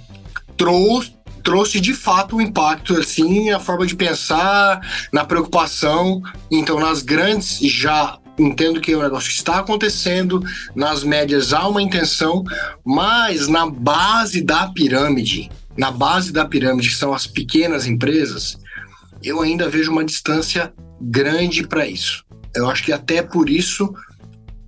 trouxe, 0.58 1.14
trouxe 1.44 1.80
de 1.80 1.94
fato 1.94 2.36
um 2.36 2.42
impacto 2.42 2.96
assim 2.96 3.52
a 3.52 3.60
forma 3.60 3.86
de 3.86 3.96
pensar 3.96 4.80
na 5.12 5.26
preocupação 5.26 6.22
então 6.50 6.80
nas 6.80 7.02
grandes 7.02 7.58
já 7.60 8.18
entendo 8.38 8.82
que 8.82 8.96
o 8.96 9.02
negócio 9.02 9.30
está 9.30 9.60
acontecendo 9.60 10.44
nas 10.76 11.04
médias 11.04 11.54
há 11.54 11.68
uma 11.68 11.82
intenção 11.82 12.44
mas 12.84 13.48
na 13.48 13.70
base 13.70 14.42
da 14.42 14.68
pirâmide 14.68 15.50
na 15.78 15.92
base 15.92 16.32
da 16.32 16.46
pirâmide 16.46 16.90
que 16.90 16.96
são 16.96 17.14
as 17.14 17.28
pequenas 17.28 17.86
empresas 17.86 18.58
eu 19.24 19.42
ainda 19.42 19.70
vejo 19.70 19.92
uma 19.92 20.04
distância 20.04 20.74
grande 21.00 21.66
para 21.66 21.88
isso. 21.88 22.26
Eu 22.54 22.70
acho 22.70 22.84
que 22.84 22.92
até 22.92 23.22
por 23.22 23.50
isso 23.50 23.94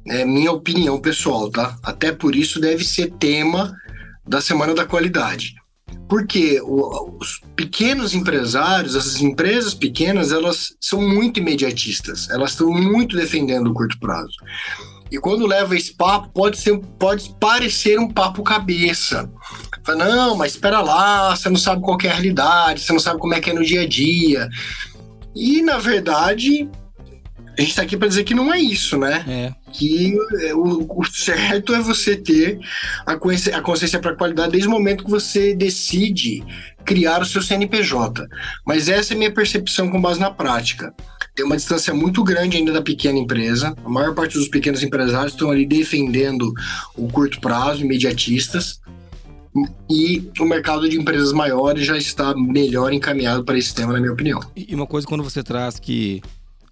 é 0.07 0.23
minha 0.23 0.51
opinião 0.51 0.99
pessoal 0.99 1.49
tá? 1.49 1.77
Até 1.83 2.11
por 2.11 2.35
isso 2.35 2.59
deve 2.59 2.83
ser 2.83 3.11
tema 3.13 3.75
da 4.27 4.41
semana 4.41 4.73
da 4.73 4.85
qualidade 4.85 5.55
porque 6.07 6.61
os 6.61 7.41
pequenos 7.55 8.13
empresários, 8.13 8.95
essas 8.95 9.21
empresas 9.21 9.73
pequenas, 9.73 10.31
elas 10.31 10.75
são 10.79 11.01
muito 11.01 11.39
imediatistas, 11.39 12.29
elas 12.29 12.51
estão 12.51 12.69
muito 12.69 13.15
defendendo 13.15 13.67
o 13.67 13.73
curto 13.73 13.99
prazo. 13.99 14.35
E 15.11 15.17
quando 15.17 15.45
leva 15.45 15.75
esse 15.75 15.93
papo, 15.93 16.29
pode, 16.29 16.57
ser, 16.57 16.77
pode 16.99 17.33
parecer 17.39 17.99
um 17.99 18.09
papo 18.09 18.43
cabeça. 18.43 19.29
Fala, 19.83 20.05
não, 20.05 20.35
mas 20.35 20.53
espera 20.53 20.81
lá, 20.81 21.35
você 21.35 21.47
não 21.49 21.57
sabe 21.57 21.81
qual 21.81 21.97
é 22.03 22.07
a 22.07 22.13
realidade, 22.13 22.81
você 22.81 22.91
não 22.91 22.99
sabe 22.99 23.19
como 23.19 23.33
é 23.33 23.39
que 23.39 23.51
é 23.51 23.53
no 23.53 23.63
dia 23.63 23.81
a 23.81 23.87
dia. 23.87 24.49
E, 25.35 25.61
na 25.61 25.77
verdade, 25.77 26.67
a 27.57 27.61
gente 27.61 27.69
está 27.69 27.83
aqui 27.83 27.95
para 27.95 28.07
dizer 28.07 28.23
que 28.23 28.33
não 28.33 28.53
é 28.53 28.59
isso, 28.59 28.97
né? 28.97 29.23
É. 29.27 29.64
Que 29.77 30.17
é, 30.41 30.53
o, 30.53 30.85
o, 30.89 31.05
certo 31.05 31.73
é 31.73 31.81
você 31.81 32.15
ter 32.15 32.59
a 33.05 33.15
consciência, 33.15 33.57
a 33.57 33.61
consciência 33.61 33.99
para 33.99 34.11
a 34.11 34.15
qualidade 34.15 34.51
desde 34.51 34.67
o 34.67 34.71
momento 34.71 35.03
que 35.03 35.09
você 35.09 35.53
decide 35.53 36.43
criar 36.85 37.21
o 37.21 37.25
seu 37.25 37.41
CNPJ. 37.41 38.27
Mas 38.65 38.87
essa 38.87 39.13
é 39.13 39.15
a 39.15 39.17
minha 39.17 39.33
percepção 39.33 39.89
com 39.89 40.01
base 40.01 40.19
na 40.19 40.31
prática. 40.31 40.93
Tem 41.35 41.45
uma 41.45 41.57
distância 41.57 41.93
muito 41.93 42.23
grande 42.23 42.55
ainda 42.55 42.71
da 42.71 42.81
pequena 42.81 43.19
empresa. 43.19 43.75
A 43.83 43.89
maior 43.89 44.13
parte 44.15 44.37
dos 44.37 44.47
pequenos 44.47 44.81
empresários 44.83 45.33
estão 45.33 45.51
ali 45.51 45.65
defendendo 45.65 46.53
o 46.95 47.09
curto 47.09 47.41
prazo, 47.41 47.83
imediatistas. 47.83 48.79
E 49.89 50.29
o 50.39 50.45
mercado 50.45 50.87
de 50.87 50.97
empresas 50.97 51.31
maiores 51.31 51.85
já 51.85 51.97
está 51.97 52.33
melhor 52.35 52.93
encaminhado 52.93 53.43
para 53.43 53.57
esse 53.57 53.73
tema, 53.73 53.93
na 53.93 53.99
minha 53.99 54.13
opinião. 54.13 54.39
E 54.55 54.73
uma 54.73 54.87
coisa 54.87 55.07
quando 55.07 55.23
você 55.23 55.43
traz 55.43 55.79
que 55.79 56.21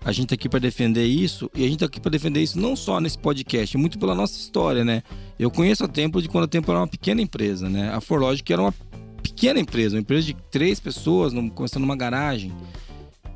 a 0.06 0.12
gente 0.12 0.28
tá 0.30 0.36
aqui 0.36 0.50
para 0.50 0.60
defender 0.60 1.06
isso 1.06 1.50
e 1.56 1.63
a 1.63 1.68
gente 1.68 1.80
tá 1.80 1.86
aqui 1.86 2.00
para 2.00 2.12
defender 2.12 2.42
isso 2.42 2.60
não 2.60 2.76
só 2.76 3.00
nesse 3.00 3.18
podcast, 3.18 3.78
muito 3.78 3.98
pela 3.98 4.13
nossa 4.13 4.38
história, 4.38 4.84
né? 4.84 5.02
Eu 5.39 5.50
conheço 5.50 5.84
a 5.84 5.88
Tempo 5.88 6.22
de 6.22 6.28
quando 6.28 6.46
a 6.46 6.48
Tempo 6.48 6.70
era 6.72 6.80
uma 6.80 6.88
pequena 6.88 7.22
empresa, 7.22 7.70
né? 7.70 7.89
A 7.94 8.02
Forlogic 8.02 8.52
era 8.52 8.62
uma 8.62 8.74
pequena 9.22 9.60
empresa, 9.60 9.96
uma 9.96 10.02
empresa 10.02 10.28
de 10.28 10.36
três 10.52 10.80
pessoas, 10.80 11.34
começando 11.56 11.82
numa 11.82 11.96
garagem. 11.96 12.52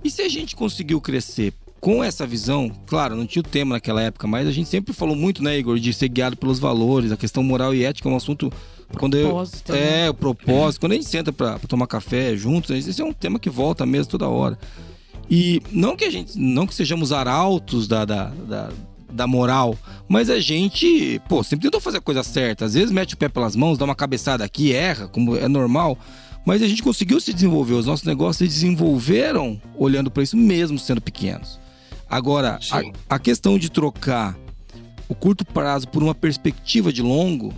E 0.03 0.09
se 0.09 0.21
a 0.21 0.29
gente 0.29 0.55
conseguiu 0.55 0.99
crescer 0.99 1.53
com 1.79 2.03
essa 2.03 2.25
visão, 2.25 2.71
claro, 2.85 3.15
não 3.15 3.25
tinha 3.25 3.41
o 3.41 3.47
tema 3.47 3.75
naquela 3.75 4.01
época, 4.01 4.27
mas 4.27 4.47
a 4.47 4.51
gente 4.51 4.67
sempre 4.67 4.93
falou 4.93 5.15
muito, 5.15 5.43
né, 5.43 5.57
Igor, 5.57 5.79
de 5.79 5.93
ser 5.93 6.09
guiado 6.09 6.35
pelos 6.35 6.59
valores, 6.59 7.11
a 7.11 7.17
questão 7.17 7.43
moral 7.43 7.73
e 7.73 7.83
ética 7.83 8.09
é 8.09 8.11
um 8.11 8.15
assunto 8.15 8.51
quando 8.97 9.17
eu 9.17 9.43
né? 9.69 10.05
é 10.05 10.09
o 10.09 10.13
propósito, 10.13 10.79
quando 10.79 10.93
a 10.93 10.95
gente 10.95 11.07
senta 11.07 11.31
para 11.33 11.59
tomar 11.59 11.87
café 11.87 12.35
juntos, 12.35 12.71
esse 12.71 13.01
é 13.01 13.05
um 13.05 13.13
tema 13.13 13.37
que 13.37 13.49
volta 13.49 13.85
mesmo 13.85 14.11
toda 14.11 14.27
hora. 14.27 14.57
E 15.29 15.61
não 15.71 15.95
que 15.95 16.05
a 16.05 16.09
gente, 16.09 16.37
não 16.39 16.65
que 16.65 16.73
sejamos 16.73 17.11
arautos 17.11 17.87
da, 17.87 18.05
da, 18.05 18.25
da, 18.29 18.69
da 19.11 19.27
moral, 19.27 19.77
mas 20.07 20.29
a 20.29 20.39
gente, 20.39 21.21
pô, 21.27 21.43
sempre 21.43 21.63
tentou 21.63 21.81
fazer 21.81 21.97
a 21.97 22.01
coisa 22.01 22.23
certa. 22.23 22.65
Às 22.65 22.73
vezes 22.73 22.91
mete 22.91 23.13
o 23.13 23.17
pé 23.17 23.27
pelas 23.27 23.55
mãos, 23.55 23.77
dá 23.77 23.85
uma 23.85 23.95
cabeçada 23.95 24.43
aqui, 24.43 24.71
erra, 24.73 25.07
como 25.07 25.35
é 25.35 25.47
normal. 25.47 25.97
Mas 26.45 26.61
a 26.61 26.67
gente 26.67 26.81
conseguiu 26.81 27.19
se 27.19 27.33
desenvolver. 27.33 27.73
Os 27.73 27.85
nossos 27.85 28.05
negócios 28.05 28.37
se 28.37 28.47
desenvolveram 28.47 29.61
olhando 29.75 30.09
para 30.09 30.23
isso, 30.23 30.37
mesmo 30.37 30.79
sendo 30.79 31.01
pequenos. 31.01 31.59
Agora, 32.09 32.57
a, 32.71 33.15
a 33.15 33.19
questão 33.19 33.59
de 33.59 33.69
trocar 33.69 34.37
o 35.09 35.15
curto 35.15 35.45
prazo 35.45 35.87
por 35.89 36.01
uma 36.01 36.15
perspectiva 36.15 36.91
de 36.91 37.01
longo 37.01 37.53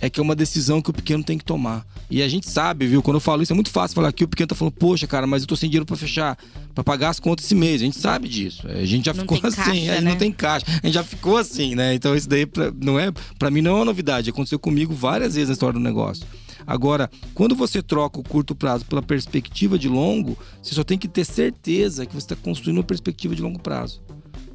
é 0.00 0.08
que 0.08 0.20
é 0.20 0.22
uma 0.22 0.36
decisão 0.36 0.80
que 0.80 0.90
o 0.90 0.92
pequeno 0.92 1.24
tem 1.24 1.36
que 1.36 1.44
tomar. 1.44 1.84
E 2.10 2.22
a 2.22 2.28
gente 2.28 2.48
sabe, 2.48 2.86
viu? 2.86 3.02
Quando 3.02 3.16
eu 3.16 3.20
falo 3.20 3.42
isso, 3.42 3.52
é 3.52 3.54
muito 3.54 3.70
fácil 3.70 3.94
falar 3.94 4.12
que 4.12 4.24
o 4.24 4.28
pequeno 4.28 4.48
tá 4.48 4.54
falando, 4.54 4.72
poxa, 4.74 5.06
cara, 5.06 5.26
mas 5.26 5.42
eu 5.42 5.48
tô 5.48 5.54
sem 5.54 5.68
dinheiro 5.68 5.84
para 5.84 5.96
fechar, 5.96 6.38
para 6.74 6.82
pagar 6.82 7.10
as 7.10 7.20
contas 7.20 7.44
esse 7.44 7.54
mês. 7.54 7.82
A 7.82 7.84
gente 7.84 7.98
sabe 7.98 8.28
disso. 8.28 8.66
A 8.66 8.84
gente 8.84 9.06
já 9.06 9.12
não 9.12 9.20
ficou 9.20 9.38
assim, 9.42 9.56
caixa, 9.56 9.70
a 9.70 9.74
gente 9.74 9.90
né? 9.90 10.00
não 10.00 10.16
tem 10.16 10.32
caixa. 10.32 10.66
A 10.68 10.86
gente 10.86 10.94
já 10.94 11.04
ficou 11.04 11.36
assim, 11.36 11.74
né? 11.74 11.94
Então 11.94 12.16
isso 12.16 12.28
daí 12.28 12.46
pra, 12.46 12.72
não 12.80 12.98
é, 12.98 13.12
para 13.38 13.50
mim 13.50 13.60
não 13.60 13.72
é 13.72 13.74
uma 13.74 13.84
novidade. 13.84 14.30
Aconteceu 14.30 14.58
comigo 14.58 14.94
várias 14.94 15.34
vezes 15.34 15.48
na 15.48 15.52
história 15.52 15.74
do 15.74 15.80
negócio. 15.80 16.26
Agora, 16.66 17.10
quando 17.34 17.54
você 17.54 17.82
troca 17.82 18.20
o 18.20 18.22
curto 18.22 18.54
prazo 18.54 18.84
pela 18.84 19.02
perspectiva 19.02 19.78
de 19.78 19.88
longo, 19.88 20.36
você 20.62 20.74
só 20.74 20.84
tem 20.84 20.98
que 20.98 21.08
ter 21.08 21.24
certeza 21.24 22.04
que 22.04 22.12
você 22.12 22.24
está 22.32 22.36
construindo 22.36 22.78
uma 22.78 22.84
perspectiva 22.84 23.34
de 23.34 23.42
longo 23.42 23.58
prazo 23.58 24.02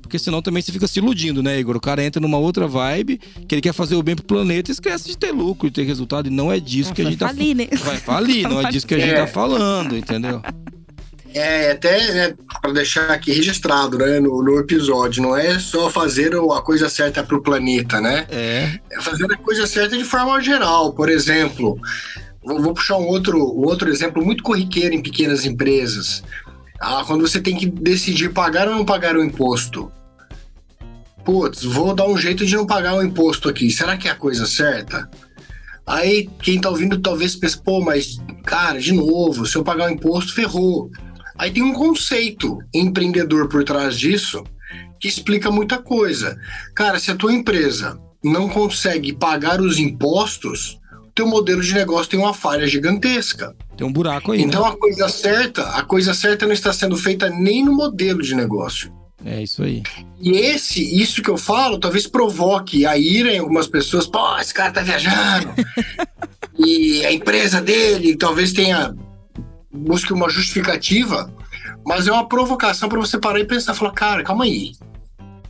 porque 0.04 0.20
senão 0.20 0.42
também 0.42 0.62
você 0.62 0.72
fica 0.72 0.86
se 0.86 1.00
iludindo, 1.00 1.42
né, 1.42 1.58
Igor? 1.58 1.78
O 1.78 1.82
cara 1.82 2.04
entra 2.04 2.22
numa 2.22 2.38
outra 2.38 2.68
vibe, 2.68 3.20
que 3.48 3.56
ele 3.56 3.62
quer 3.62 3.74
fazer 3.74 3.96
o 3.96 4.04
bem 4.04 4.16
pro 4.16 4.26
planeta 4.26 4.70
e 4.70 4.74
esquece 4.74 5.08
de 5.08 5.18
ter 5.18 5.32
lucro, 5.32 5.70
de 5.70 5.76
ter 5.76 5.84
resultado, 5.84 6.28
e 6.28 6.30
não 6.30 6.52
é 6.52 6.60
disso 6.60 6.92
ah, 6.92 6.94
que 6.96 7.02
a 7.02 7.06
gente 7.06 7.18
falir, 7.18 7.56
tá... 7.56 7.64
Né? 7.64 7.70
Vai 7.84 7.98
falir, 7.98 8.48
não 8.48 8.62
é 8.62 8.70
disso 8.70 8.86
que 8.86 8.94
a 8.94 9.00
gente 9.00 9.16
tá 9.16 9.26
falando, 9.26 9.98
entendeu? 9.98 10.42
É, 11.34 11.72
até 11.72 12.14
né, 12.14 12.36
para 12.62 12.74
deixar 12.74 13.10
aqui 13.10 13.32
registrado 13.32 13.98
né, 13.98 14.20
no, 14.20 14.44
no, 14.44 14.60
episódio, 14.60 15.24
não 15.24 15.36
é 15.36 15.58
só 15.58 15.90
fazer 15.90 16.36
a 16.36 16.62
coisa 16.62 16.88
certa 16.90 17.24
para 17.24 17.36
o 17.36 17.42
planeta, 17.42 18.00
né? 18.00 18.28
É. 18.30 18.80
É 18.92 19.02
fazer 19.02 19.26
a 19.26 19.38
coisa 19.38 19.66
certa 19.66 19.98
de 19.98 20.04
forma 20.04 20.40
geral. 20.42 20.94
Por 20.94 21.10
exemplo, 21.10 21.80
vou, 22.44 22.62
vou 22.62 22.74
puxar 22.76 22.98
um 22.98 23.08
outro, 23.08 23.40
um 23.40 23.66
outro 23.66 23.90
exemplo 23.90 24.24
muito 24.24 24.44
corriqueiro 24.44 24.94
em 24.94 25.02
pequenas 25.02 25.44
empresas. 25.44 26.24
Ah, 26.86 27.04
quando 27.06 27.28
você 27.28 27.40
tem 27.40 27.56
que 27.56 27.66
decidir 27.66 28.34
pagar 28.34 28.68
ou 28.68 28.76
não 28.76 28.86
pagar 28.86 29.16
o 29.16 29.24
imposto 29.24 29.92
putz, 31.24 31.64
vou 31.64 31.94
dar 31.94 32.06
um 32.06 32.18
jeito 32.18 32.46
de 32.46 32.56
não 32.56 32.66
pagar 32.66 32.96
o 32.96 33.04
imposto 33.04 33.50
aqui. 33.50 33.72
Será 33.72 33.98
que 33.98 34.08
é 34.08 34.12
a 34.12 34.16
coisa 34.16 34.46
certa? 34.46 35.10
Aí 35.86 36.30
quem 36.42 36.60
tá 36.60 36.70
ouvindo 36.70 37.00
talvez 37.00 37.36
pense, 37.36 37.62
pô, 37.62 37.82
mas 37.82 38.18
cara, 38.46 38.80
de 38.80 38.94
novo, 38.94 39.46
se 39.46 39.56
eu 39.56 39.64
pagar 39.64 39.90
o 39.90 39.94
imposto, 39.94 40.34
ferrou. 40.34 40.90
Aí 41.38 41.52
tem 41.52 41.64
um 41.64 41.74
conceito 41.74 42.60
empreendedor 42.74 43.48
por 43.48 43.64
trás 43.64 43.98
disso 43.98 44.44
que 45.00 45.08
explica 45.08 45.52
muita 45.52 45.78
coisa. 45.78 46.38
Cara, 46.76 47.00
se 47.00 47.12
a 47.12 47.16
tua 47.16 47.34
empresa 47.34 48.00
não 48.24 48.48
consegue 48.48 49.12
pagar 49.12 49.60
os 49.60 49.78
impostos, 49.78 50.80
teu 51.14 51.28
modelo 51.28 51.62
de 51.62 51.74
negócio 51.74 52.12
tem 52.12 52.20
uma 52.20 52.34
falha 52.34 52.66
gigantesca. 52.68 53.54
Tem 53.76 53.86
um 53.86 53.92
buraco 53.92 54.32
aí. 54.32 54.42
Então 54.42 54.64
né? 54.64 54.70
a 54.70 54.78
coisa 54.78 55.10
certa, 55.10 55.64
a 55.70 55.84
coisa 55.84 56.14
certa 56.14 56.46
não 56.46 56.54
está 56.54 56.72
sendo 56.72 56.96
feita 56.96 57.30
nem 57.30 57.64
no 57.64 57.74
modelo 57.74 58.22
de 58.22 58.36
negócio. 58.36 58.92
É 59.26 59.42
isso 59.42 59.64
aí. 59.64 59.82
E 60.20 60.32
esse, 60.32 60.82
isso 61.02 61.22
que 61.22 61.30
eu 61.30 61.38
falo, 61.38 61.80
talvez 61.80 62.06
provoque 62.06 62.86
a 62.86 62.98
ira 62.98 63.32
em 63.32 63.40
algumas 63.40 63.68
pessoas. 63.68 64.06
Pô, 64.06 64.38
esse 64.38 64.54
cara 64.54 64.72
tá 64.72 64.82
viajando. 64.82 65.54
e 66.60 67.06
a 67.06 67.12
empresa 67.12 67.62
dele 67.62 68.18
talvez 68.18 68.52
tenha 68.52 68.94
busque 69.72 70.14
uma 70.14 70.30
justificativa, 70.30 71.34
mas 71.86 72.08
é 72.08 72.12
uma 72.12 72.28
provocação 72.28 72.88
para 72.88 73.00
você 73.00 73.18
parar 73.18 73.40
e 73.40 73.46
pensar, 73.46 73.74
falar, 73.74 73.92
cara, 73.92 74.24
calma 74.24 74.44
aí. 74.44 74.74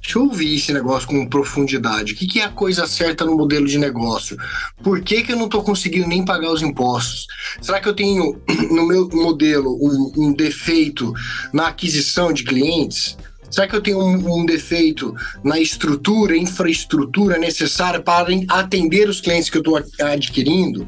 Deixa 0.04 0.20
eu 0.20 0.24
ouvir 0.24 0.56
esse 0.56 0.74
negócio 0.74 1.08
com 1.08 1.26
profundidade. 1.26 2.12
O 2.12 2.16
que, 2.16 2.28
que 2.28 2.42
é 2.42 2.44
a 2.44 2.50
coisa 2.50 2.86
certa 2.86 3.24
no 3.24 3.38
modelo 3.38 3.66
de 3.66 3.78
negócio? 3.78 4.38
Por 4.84 5.02
que, 5.02 5.24
que 5.24 5.32
eu 5.32 5.38
não 5.38 5.46
estou 5.46 5.64
conseguindo 5.64 6.08
nem 6.08 6.26
pagar 6.26 6.52
os 6.52 6.62
impostos? 6.62 7.26
Será 7.62 7.80
que 7.80 7.88
eu 7.88 7.94
tenho 7.94 8.38
no 8.70 8.86
meu 8.86 9.08
modelo 9.10 9.78
um, 9.82 10.28
um 10.28 10.34
defeito 10.34 11.14
na 11.54 11.68
aquisição 11.70 12.34
de 12.34 12.44
clientes? 12.44 13.18
Será 13.50 13.66
que 13.66 13.76
eu 13.76 13.82
tenho 13.82 14.00
um, 14.00 14.42
um 14.42 14.46
defeito 14.46 15.16
na 15.42 15.58
estrutura, 15.58 16.36
infraestrutura 16.36 17.38
necessária 17.38 18.02
para 18.02 18.28
atender 18.50 19.08
os 19.08 19.22
clientes 19.22 19.50
que 19.50 19.58
eu 19.58 19.62
estou 19.62 19.82
adquirindo? 20.02 20.88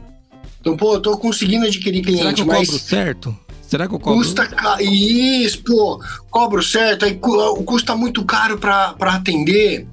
Então, 0.59 0.75
pô, 0.75 0.93
eu 0.93 0.97
estou 0.97 1.17
conseguindo 1.17 1.65
adquirir 1.65 2.01
cliente, 2.01 2.23
Será 2.23 2.33
que 2.33 2.41
eu 2.41 2.45
mas... 2.47 2.67
cobro 2.67 2.81
certo? 2.81 3.44
Será 3.67 3.87
que 3.87 3.95
eu 3.95 3.99
cobro? 3.99 4.19
Custa 4.19 4.45
ca... 4.47 4.77
Isso, 4.81 5.63
pô, 5.63 5.99
cobro 6.29 6.61
certo, 6.61 7.05
aí 7.05 7.19
custa 7.65 7.95
muito 7.95 8.23
caro 8.23 8.57
para 8.57 8.95
atender. 8.99 9.87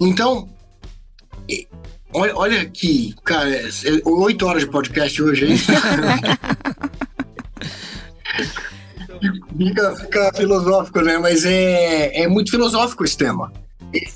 Então, 0.00 0.48
olha, 2.12 2.62
aqui, 2.62 3.14
cara, 3.24 3.50
é 3.50 3.70
oito 4.04 4.46
horas 4.46 4.62
de 4.62 4.70
podcast 4.70 5.22
hoje, 5.22 5.52
hein? 5.52 5.58
Fica, 9.56 9.96
fica 9.96 10.32
filosófico, 10.34 11.00
né? 11.00 11.16
Mas 11.18 11.44
é, 11.44 12.22
é 12.22 12.28
muito 12.28 12.50
filosófico 12.50 13.02
esse 13.02 13.16
tema. 13.16 13.50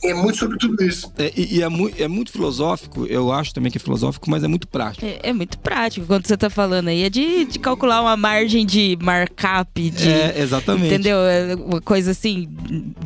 É, 0.04 0.12
muito 0.14 0.36
sobre 0.38 0.58
tudo 0.58 0.82
isso. 0.84 1.10
É, 1.18 1.32
e 1.36 1.56
e 1.58 1.62
é, 1.62 1.68
mu 1.68 1.90
é 1.98 2.06
muito 2.08 2.30
filosófico, 2.32 3.06
eu 3.06 3.32
acho 3.32 3.54
também 3.54 3.70
que 3.72 3.78
é 3.78 3.80
filosófico, 3.80 4.28
mas 4.30 4.42
é 4.44 4.48
muito 4.48 4.68
prático. 4.68 5.04
É, 5.06 5.18
é 5.22 5.32
muito 5.32 5.58
prático 5.58 6.06
quando 6.06 6.26
você 6.26 6.36
tá 6.36 6.50
falando 6.50 6.88
aí. 6.88 7.02
É 7.02 7.10
de, 7.10 7.44
de 7.46 7.58
calcular 7.58 8.00
uma 8.02 8.16
margem 8.16 8.66
de 8.66 8.98
markup, 9.00 9.90
de. 9.90 10.08
É, 10.08 10.40
exatamente. 10.40 10.86
Entendeu? 10.86 11.18
É 11.18 11.54
Uma 11.54 11.80
coisa 11.80 12.10
assim, 12.10 12.48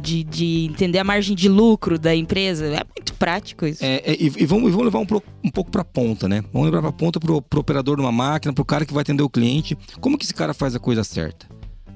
de, 0.01 0.25
de 0.25 0.65
entender 0.71 0.99
a 0.99 1.05
margem 1.05 1.37
de 1.37 1.49
lucro 1.49 1.99
da 1.99 2.15
empresa. 2.15 2.67
É 2.67 2.83
muito 2.97 3.15
prático 3.15 3.67
isso. 3.67 3.85
É, 3.85 4.03
é, 4.05 4.13
e, 4.15 4.33
e 4.39 4.47
vamos, 4.47 4.69
e 4.69 4.71
vamos 4.71 4.85
levar 4.87 4.99
um, 4.99 5.07
pro- 5.07 5.23
um 5.45 5.51
pouco 5.51 5.71
pra 5.71 5.85
ponta, 5.85 6.29
né? 6.29 6.43
Vamos 6.53 6.69
levar 6.71 6.83
pra 6.83 6.93
ponta 6.93 7.21
pro, 7.21 7.41
pro 7.41 7.61
operador 7.61 7.97
de 7.97 8.03
uma 8.03 8.13
máquina, 8.13 8.53
pro 8.53 8.65
cara 8.65 8.85
que 8.85 8.93
vai 8.93 9.03
atender 9.03 9.23
o 9.23 9.31
cliente. 9.31 9.77
Como 10.01 10.19
que 10.19 10.25
esse 10.25 10.35
cara 10.35 10.53
faz 10.55 10.75
a 10.75 10.79
coisa 10.81 11.05
certa? 11.05 11.47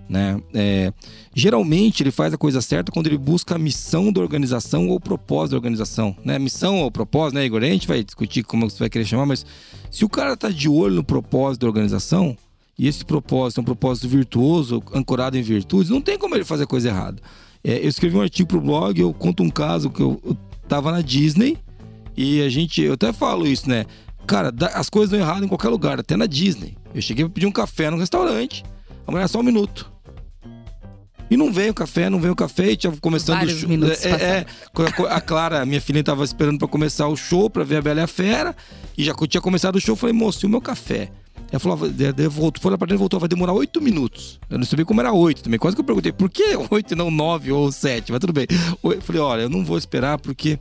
Né? 0.09 0.41
É, 0.55 0.93
geralmente 1.35 2.03
ele 2.03 2.11
faz 2.11 2.33
a 2.33 2.39
coisa 2.39 2.63
certa 2.63 2.91
quando 2.91 3.09
ele 3.09 3.19
busca 3.19 3.57
a 3.57 3.59
missão 3.59 4.11
da 4.11 4.21
organização 4.21 4.89
ou 4.89 4.97
o 4.97 5.01
propósito 5.01 5.51
da 5.51 5.57
organização. 5.59 6.17
Né? 6.25 6.39
Missão 6.39 6.81
ou 6.81 6.91
propósito, 6.91 7.35
né, 7.35 7.45
Igor? 7.45 7.63
A 7.63 7.67
gente 7.67 7.87
vai 7.87 8.03
discutir 8.03 8.43
como 8.43 8.69
você 8.69 8.79
vai 8.79 8.89
querer 8.89 9.05
chamar, 9.05 9.27
mas 9.27 9.45
se 9.91 10.05
o 10.05 10.09
cara 10.09 10.37
tá 10.37 10.49
de 10.49 10.69
olho 10.69 10.97
no 10.97 11.05
propósito 11.05 11.63
da 11.63 11.67
organização, 11.67 12.37
e 12.79 12.87
esse 12.87 13.05
propósito 13.05 13.59
é 13.59 13.61
um 13.63 13.65
propósito 13.65 14.09
virtuoso, 14.09 14.83
ancorado 14.95 15.37
em 15.37 15.43
virtudes, 15.43 15.91
não 15.91 16.01
tem 16.01 16.17
como 16.17 16.37
ele 16.37 16.45
fazer 16.45 16.67
coisa 16.67 16.89
errada. 16.89 17.21
É, 17.63 17.85
eu 17.85 17.89
escrevi 17.89 18.17
um 18.17 18.23
artigo 18.23 18.49
pro 18.49 18.61
blog, 18.61 19.01
eu 19.01 19.13
conto 19.13 19.43
um 19.43 19.51
caso 19.51 19.91
que 19.91 20.01
eu, 20.01 20.21
eu 20.25 20.37
tava 20.69 20.93
na 20.93 21.01
Disney 21.01 21.59
e 22.17 22.41
a 22.41 22.49
gente, 22.49 22.81
eu 22.81 22.95
até 22.95 23.13
falo 23.13 23.47
isso, 23.47 23.69
né? 23.69 23.85
Cara, 24.27 24.53
as 24.75 24.89
coisas 24.89 25.11
dão 25.11 25.19
errado 25.19 25.45
em 25.45 25.49
qualquer 25.49 25.69
lugar, 25.69 25.99
até 25.99 26.17
na 26.17 26.27
Disney. 26.27 26.77
Eu 26.95 27.03
cheguei 27.03 27.25
pra 27.25 27.33
pedir 27.33 27.47
um 27.47 27.53
café 27.53 27.91
no 27.91 27.97
restaurante, 27.97 28.65
a 29.07 29.11
mulher 29.11 29.29
só 29.29 29.41
um 29.41 29.43
minuto. 29.43 29.91
E 31.31 31.37
não 31.37 31.53
veio 31.53 31.73
o 31.73 31.75
café, 31.75 32.09
não 32.09 32.21
veio 32.21 32.33
o 32.33 32.37
café, 32.37 32.71
e 32.73 32.77
tinha 32.77 32.93
começando 33.01 33.37
Vários 33.37 33.55
o 33.57 33.61
show. 33.61 33.69
minutos 33.69 34.05
É, 34.05 34.11
é, 34.11 34.47
a- 35.11 35.21
Clara, 35.21 35.65
minha 35.67 35.81
filha, 35.81 36.03
tava 36.03 36.25
esperando 36.25 36.59
pra 36.59 36.69
começar 36.69 37.07
o 37.09 37.17
show, 37.17 37.51
pra 37.51 37.65
ver 37.65 37.77
a 37.77 37.83
Bela 37.83 38.01
e 38.01 38.03
a 38.05 38.07
Fera, 38.07 38.57
e 38.97 39.05
já 39.05 39.15
tinha 39.29 39.41
começado 39.41 39.77
o 39.77 39.81
show, 39.81 39.93
eu 39.93 39.97
falei, 39.97 40.15
moço, 40.15 40.45
e 40.45 40.47
o 40.47 40.51
meu 40.51 40.61
café? 40.61 41.11
Ela 41.51 41.59
falou, 41.61 41.79
ah, 41.79 42.29
voltou, 42.29 42.61
foi 42.63 42.71
lá 42.71 42.77
pra 42.77 42.87
dentro 42.87 42.97
e 42.97 42.99
voltou, 42.99 43.19
vai 43.21 43.29
demorar 43.29 43.53
oito 43.55 43.81
minutos. 43.81 44.39
Eu 44.51 44.59
não 44.59 44.67
sabia 44.67 44.85
como 44.85 45.01
era 45.01 45.13
oito 45.13 45.43
também. 45.43 45.59
Quase 45.59 45.75
que 45.77 45.81
eu 45.81 45.85
perguntei, 45.85 46.13
por 46.13 46.29
que 46.29 46.45
oito 46.71 46.93
e 46.93 46.97
não 46.97 47.11
nove 47.11 47.51
ou 47.53 47.73
sete? 47.73 48.13
Mas 48.13 48.21
tudo 48.21 48.33
bem. 48.35 48.47
Eu 48.83 49.01
falei, 49.01 49.21
olha, 49.23 49.43
eu 49.43 49.49
não 49.49 49.65
vou 49.65 49.79
esperar 49.79 50.19
porque 50.19 50.59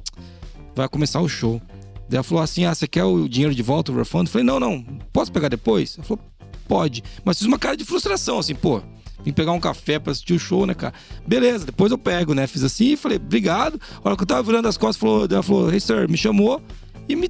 vai 0.75 0.87
começar 0.87 1.19
o 1.19 1.27
show. 1.27 1.61
Daí 2.09 2.15
ela 2.17 2.23
falou 2.23 2.41
assim: 2.41 2.63
ah, 2.63 2.73
você 2.73 2.87
quer 2.87 3.03
o 3.03 3.27
dinheiro 3.27 3.53
de 3.53 3.61
volta, 3.61 3.91
o 3.91 3.97
refund? 3.97 4.27
Eu 4.27 4.31
falei, 4.31 4.45
não, 4.47 4.61
não, 4.61 4.81
posso 5.11 5.29
pegar 5.29 5.49
depois? 5.49 5.95
Ela 5.97 6.05
falou, 6.07 6.23
pode. 6.69 7.03
Mas 7.25 7.37
fiz 7.37 7.47
uma 7.47 7.59
cara 7.59 7.75
de 7.75 7.83
frustração, 7.83 8.39
assim, 8.39 8.55
pô. 8.55 8.81
Vim 9.23 9.33
pegar 9.33 9.51
um 9.51 9.59
café 9.59 9.99
pra 9.99 10.11
assistir 10.11 10.33
o 10.33 10.39
show, 10.39 10.65
né, 10.65 10.73
cara? 10.73 10.93
Beleza, 11.25 11.65
depois 11.65 11.91
eu 11.91 11.97
pego, 11.97 12.33
né? 12.33 12.47
Fiz 12.47 12.63
assim 12.63 12.95
falei, 12.95 13.17
obrigado. 13.17 13.79
A 14.03 14.07
hora 14.07 14.15
que 14.15 14.23
eu 14.23 14.27
tava 14.27 14.43
virando 14.43 14.67
as 14.67 14.77
costas, 14.77 14.97
falou, 14.97 15.27
ela 15.29 15.43
falou, 15.43 15.73
hey 15.73 15.79
sir, 15.79 16.09
me 16.09 16.17
chamou 16.17 16.61
e 17.09 17.15
me 17.15 17.29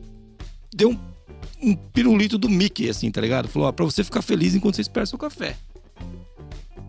deu 0.73 0.89
um, 0.89 0.99
um 1.61 1.75
pirulito 1.75 2.37
do 2.37 2.49
Mickey, 2.49 2.89
assim, 2.89 3.09
tá 3.09 3.21
ligado? 3.21 3.47
Falou, 3.47 3.67
ó, 3.67 3.71
pra 3.71 3.85
você 3.85 4.03
ficar 4.03 4.21
feliz 4.21 4.53
enquanto 4.53 4.75
você 4.75 4.81
espera 4.81 5.05
seu 5.05 5.17
café. 5.17 5.57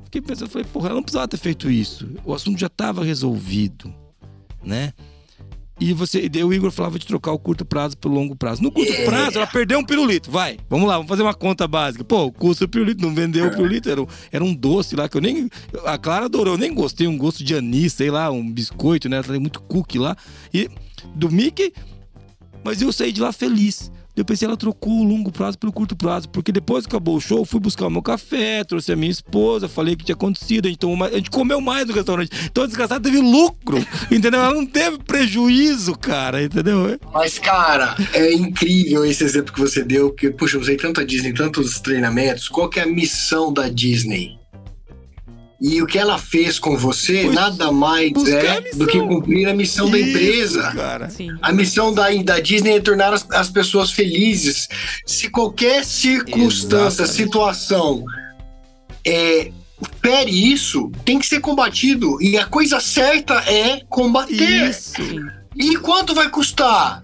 Fiquei 0.04 0.22
pensando, 0.22 0.48
falei, 0.48 0.66
porra, 0.72 0.86
ela 0.86 0.96
não 0.96 1.02
precisava 1.02 1.28
ter 1.28 1.36
feito 1.36 1.70
isso. 1.70 2.08
O 2.24 2.32
assunto 2.34 2.58
já 2.58 2.68
tava 2.68 3.04
resolvido, 3.04 3.92
né? 4.62 4.92
E 5.80 5.92
você, 5.92 6.28
e 6.32 6.44
o 6.44 6.52
Igor 6.52 6.72
falava 6.72 6.98
de 6.98 7.06
trocar 7.06 7.32
o 7.32 7.38
curto 7.38 7.64
prazo 7.64 7.96
pelo 7.96 8.14
longo 8.14 8.34
prazo. 8.34 8.62
No 8.62 8.72
curto 8.72 8.92
prazo, 9.04 9.38
ela 9.38 9.46
perdeu 9.46 9.78
um 9.78 9.84
pirulito. 9.84 10.30
Vai, 10.30 10.58
vamos 10.68 10.88
lá, 10.88 10.94
vamos 10.94 11.08
fazer 11.08 11.22
uma 11.22 11.34
conta 11.34 11.68
básica. 11.68 12.02
Pô, 12.02 12.24
o 12.24 12.32
custo 12.32 12.66
do 12.66 12.70
pirulito, 12.70 13.00
não 13.00 13.14
vendeu 13.14 13.46
o 13.46 13.50
pirulito, 13.50 13.88
era 13.88 14.02
um, 14.02 14.06
era 14.32 14.44
um 14.44 14.52
doce 14.52 14.96
lá 14.96 15.08
que 15.08 15.16
eu 15.16 15.20
nem. 15.20 15.48
A 15.84 15.96
Clara 15.96 16.24
adorou, 16.24 16.54
eu 16.54 16.58
nem 16.58 16.74
gostei, 16.74 17.06
um 17.06 17.16
gosto 17.16 17.44
de 17.44 17.54
anis, 17.54 17.92
sei 17.92 18.10
lá, 18.10 18.30
um 18.30 18.50
biscoito, 18.50 19.08
né? 19.08 19.18
Ela 19.18 19.26
tem 19.26 19.38
muito 19.38 19.62
cookie 19.62 19.98
lá. 19.98 20.16
E 20.52 20.68
do 21.14 21.30
Mickey, 21.30 21.72
mas 22.64 22.82
eu 22.82 22.92
saí 22.92 23.12
de 23.12 23.20
lá 23.20 23.32
feliz. 23.32 23.92
Eu 24.20 24.24
pensei, 24.24 24.46
ela 24.46 24.56
trocou 24.56 24.92
o 24.92 25.04
longo 25.04 25.30
prazo 25.30 25.58
pelo 25.58 25.72
curto 25.72 25.94
prazo, 25.96 26.28
porque 26.28 26.50
depois 26.52 26.84
que 26.84 26.90
acabou 26.90 27.16
o 27.16 27.20
show, 27.20 27.44
fui 27.44 27.60
buscar 27.60 27.86
o 27.86 27.90
meu 27.90 28.02
café, 28.02 28.64
trouxe 28.64 28.92
a 28.92 28.96
minha 28.96 29.10
esposa, 29.10 29.68
falei 29.68 29.94
o 29.94 29.96
que 29.96 30.04
tinha 30.04 30.14
acontecido, 30.14 30.66
a 30.66 30.68
gente, 30.68 30.78
tomou 30.78 30.96
mais- 30.96 31.12
a 31.12 31.16
gente 31.16 31.30
comeu 31.30 31.60
mais 31.60 31.86
no 31.86 31.92
restaurante. 31.94 32.30
Então 32.50 32.64
a 32.64 32.66
desgraçada 32.66 33.00
teve 33.00 33.18
lucro, 33.20 33.78
entendeu? 34.10 34.40
Ela 34.40 34.54
não 34.54 34.66
teve 34.66 34.98
prejuízo, 34.98 35.94
cara, 35.96 36.42
entendeu? 36.42 36.98
Mas, 37.12 37.38
cara, 37.38 37.96
é 38.12 38.32
incrível 38.32 39.04
esse 39.04 39.24
exemplo 39.24 39.52
que 39.52 39.60
você 39.60 39.84
deu, 39.84 40.10
porque, 40.10 40.30
puxa, 40.30 40.56
eu 40.56 40.60
usei 40.60 40.76
tanta 40.76 41.04
Disney, 41.04 41.32
tantos 41.32 41.80
treinamentos. 41.80 42.48
Qual 42.48 42.68
que 42.68 42.80
é 42.80 42.84
a 42.84 42.86
missão 42.86 43.52
da 43.52 43.68
Disney? 43.68 44.37
E 45.60 45.82
o 45.82 45.86
que 45.86 45.98
ela 45.98 46.18
fez 46.18 46.56
com 46.58 46.76
você 46.76 47.24
nada 47.24 47.72
mais 47.72 48.12
é 48.28 48.60
do 48.76 48.86
que 48.86 48.98
cumprir 49.00 49.48
a 49.48 49.54
missão 49.54 49.90
da 49.90 49.98
Isso, 49.98 50.08
empresa. 50.10 50.72
cara. 50.72 51.10
Sim. 51.10 51.30
A 51.42 51.52
missão 51.52 51.92
da, 51.92 52.08
da 52.22 52.38
Disney 52.38 52.76
é 52.76 52.80
tornar 52.80 53.12
as, 53.12 53.26
as 53.32 53.50
pessoas 53.50 53.90
felizes. 53.90 54.68
Se 55.04 55.28
qualquer 55.28 55.84
circunstância, 55.84 57.02
Exatamente. 57.02 57.12
situação 57.24 58.04
é, 59.04 59.50
fere 60.00 60.52
isso, 60.52 60.92
tem 61.04 61.18
que 61.18 61.26
ser 61.26 61.40
combatido. 61.40 62.22
E 62.22 62.38
a 62.38 62.46
coisa 62.46 62.78
certa 62.78 63.34
é 63.50 63.80
combater. 63.88 64.70
Isso. 64.70 65.02
E 65.56 65.76
quanto 65.76 66.14
vai 66.14 66.28
custar? 66.28 67.02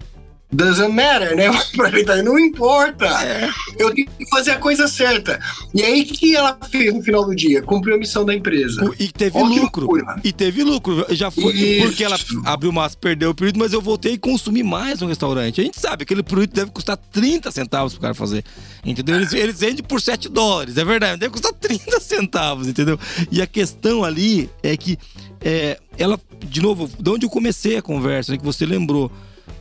Doesn't 0.55 0.93
matter, 0.93 1.35
né? 1.35 1.49
Pra 1.75 2.23
não 2.23 2.39
importa. 2.39 3.05
É. 3.05 3.49
Eu 3.77 3.93
tenho 3.93 4.07
que 4.07 4.29
fazer 4.29 4.51
a 4.51 4.57
coisa 4.57 4.87
certa. 4.87 5.39
E 5.73 5.83
aí, 5.83 6.03
o 6.03 6.05
que 6.05 6.35
ela 6.35 6.57
fez 6.69 6.93
no 6.93 7.01
final 7.01 7.25
do 7.25 7.35
dia? 7.35 7.61
Cumpriu 7.61 7.95
a 7.95 7.97
missão 7.97 8.23
da 8.23 8.33
empresa. 8.33 8.89
E 8.97 9.11
teve 9.11 9.37
Ó, 9.37 9.43
lucro. 9.43 9.87
E 10.23 10.31
teve 10.31 10.63
lucro. 10.63 11.05
Já 11.09 11.29
foi 11.29 11.53
Isso. 11.53 11.87
porque 11.87 12.03
ela 12.03 12.17
abriu 12.45 12.71
massa, 12.71 12.95
perdeu 12.99 13.31
o 13.31 13.35
período, 13.35 13.59
mas 13.59 13.73
eu 13.73 13.81
voltei 13.81 14.13
e 14.13 14.17
consumi 14.17 14.63
mais 14.63 15.01
no 15.01 15.07
restaurante. 15.07 15.59
A 15.59 15.63
gente 15.63 15.79
sabe 15.79 15.97
que 15.97 16.13
aquele 16.13 16.23
produto 16.23 16.53
deve 16.53 16.71
custar 16.71 16.97
30 16.97 17.51
centavos 17.51 17.93
pro 17.93 18.01
cara 18.01 18.13
fazer. 18.13 18.43
Entendeu? 18.85 19.15
Eles, 19.15 19.33
eles 19.33 19.59
vendem 19.59 19.83
por 19.83 19.99
7 19.99 20.29
dólares, 20.29 20.77
é 20.77 20.85
verdade. 20.85 21.19
Deve 21.19 21.33
custar 21.33 21.51
30 21.53 21.99
centavos, 21.99 22.67
entendeu? 22.67 22.97
E 23.29 23.41
a 23.41 23.47
questão 23.47 24.03
ali 24.03 24.49
é 24.63 24.77
que 24.77 24.97
é, 25.41 25.77
ela, 25.97 26.19
de 26.45 26.61
novo, 26.61 26.89
de 26.99 27.09
onde 27.09 27.25
eu 27.25 27.29
comecei 27.29 27.77
a 27.77 27.81
conversa, 27.81 28.31
né, 28.31 28.37
que 28.37 28.45
você 28.45 28.65
lembrou. 28.65 29.11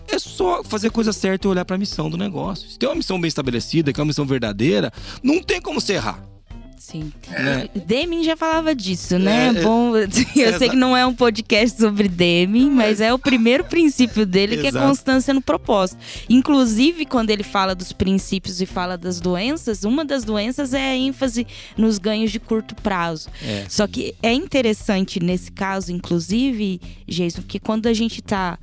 É 0.08 0.18
só 0.18 0.62
fazer 0.62 0.88
a 0.88 0.90
coisa 0.90 1.12
certa 1.12 1.46
e 1.46 1.50
olhar 1.50 1.64
pra 1.64 1.78
missão 1.78 2.10
do 2.10 2.16
negócio. 2.16 2.68
Se 2.68 2.78
tem 2.78 2.88
uma 2.88 2.94
missão 2.94 3.20
bem 3.20 3.28
estabelecida, 3.28 3.92
que 3.92 4.00
é 4.00 4.02
uma 4.02 4.08
missão 4.08 4.26
verdadeira, 4.26 4.92
não 5.22 5.42
tem 5.42 5.60
como 5.60 5.80
você 5.80 5.94
errar. 5.94 6.33
Sim. 6.86 7.10
Né? 7.30 7.66
Deming 7.86 8.22
já 8.24 8.36
falava 8.36 8.74
disso, 8.74 9.18
né? 9.18 9.46
É, 9.46 9.58
é- 9.58 9.62
Bom, 9.62 9.96
eu 9.96 10.02
Exa- 10.04 10.58
sei 10.58 10.68
que 10.68 10.76
não 10.76 10.94
é 10.94 11.06
um 11.06 11.14
podcast 11.14 11.80
sobre 11.80 12.08
Deming, 12.08 12.68
mas 12.70 13.00
é 13.00 13.10
o 13.12 13.18
primeiro 13.18 13.64
princípio 13.64 14.26
dele 14.26 14.58
que 14.58 14.66
é 14.66 14.72
constância 14.72 15.32
no 15.32 15.40
propósito. 15.40 15.98
Inclusive, 16.28 17.06
quando 17.06 17.30
ele 17.30 17.42
fala 17.42 17.74
dos 17.74 17.90
princípios 17.90 18.60
e 18.60 18.66
fala 18.66 18.98
das 18.98 19.18
doenças, 19.18 19.82
uma 19.84 20.04
das 20.04 20.24
doenças 20.24 20.74
é 20.74 20.90
a 20.90 20.94
ênfase 20.94 21.46
nos 21.74 21.96
ganhos 21.96 22.30
de 22.30 22.38
curto 22.38 22.74
prazo. 22.74 23.30
É. 23.42 23.64
Só 23.66 23.86
que 23.86 24.14
é 24.22 24.34
interessante 24.34 25.18
nesse 25.18 25.50
caso, 25.50 25.90
inclusive, 25.90 26.78
Jason, 27.08 27.40
que 27.48 27.58
quando 27.58 27.86
a 27.86 27.94
gente 27.94 28.20
está 28.20 28.58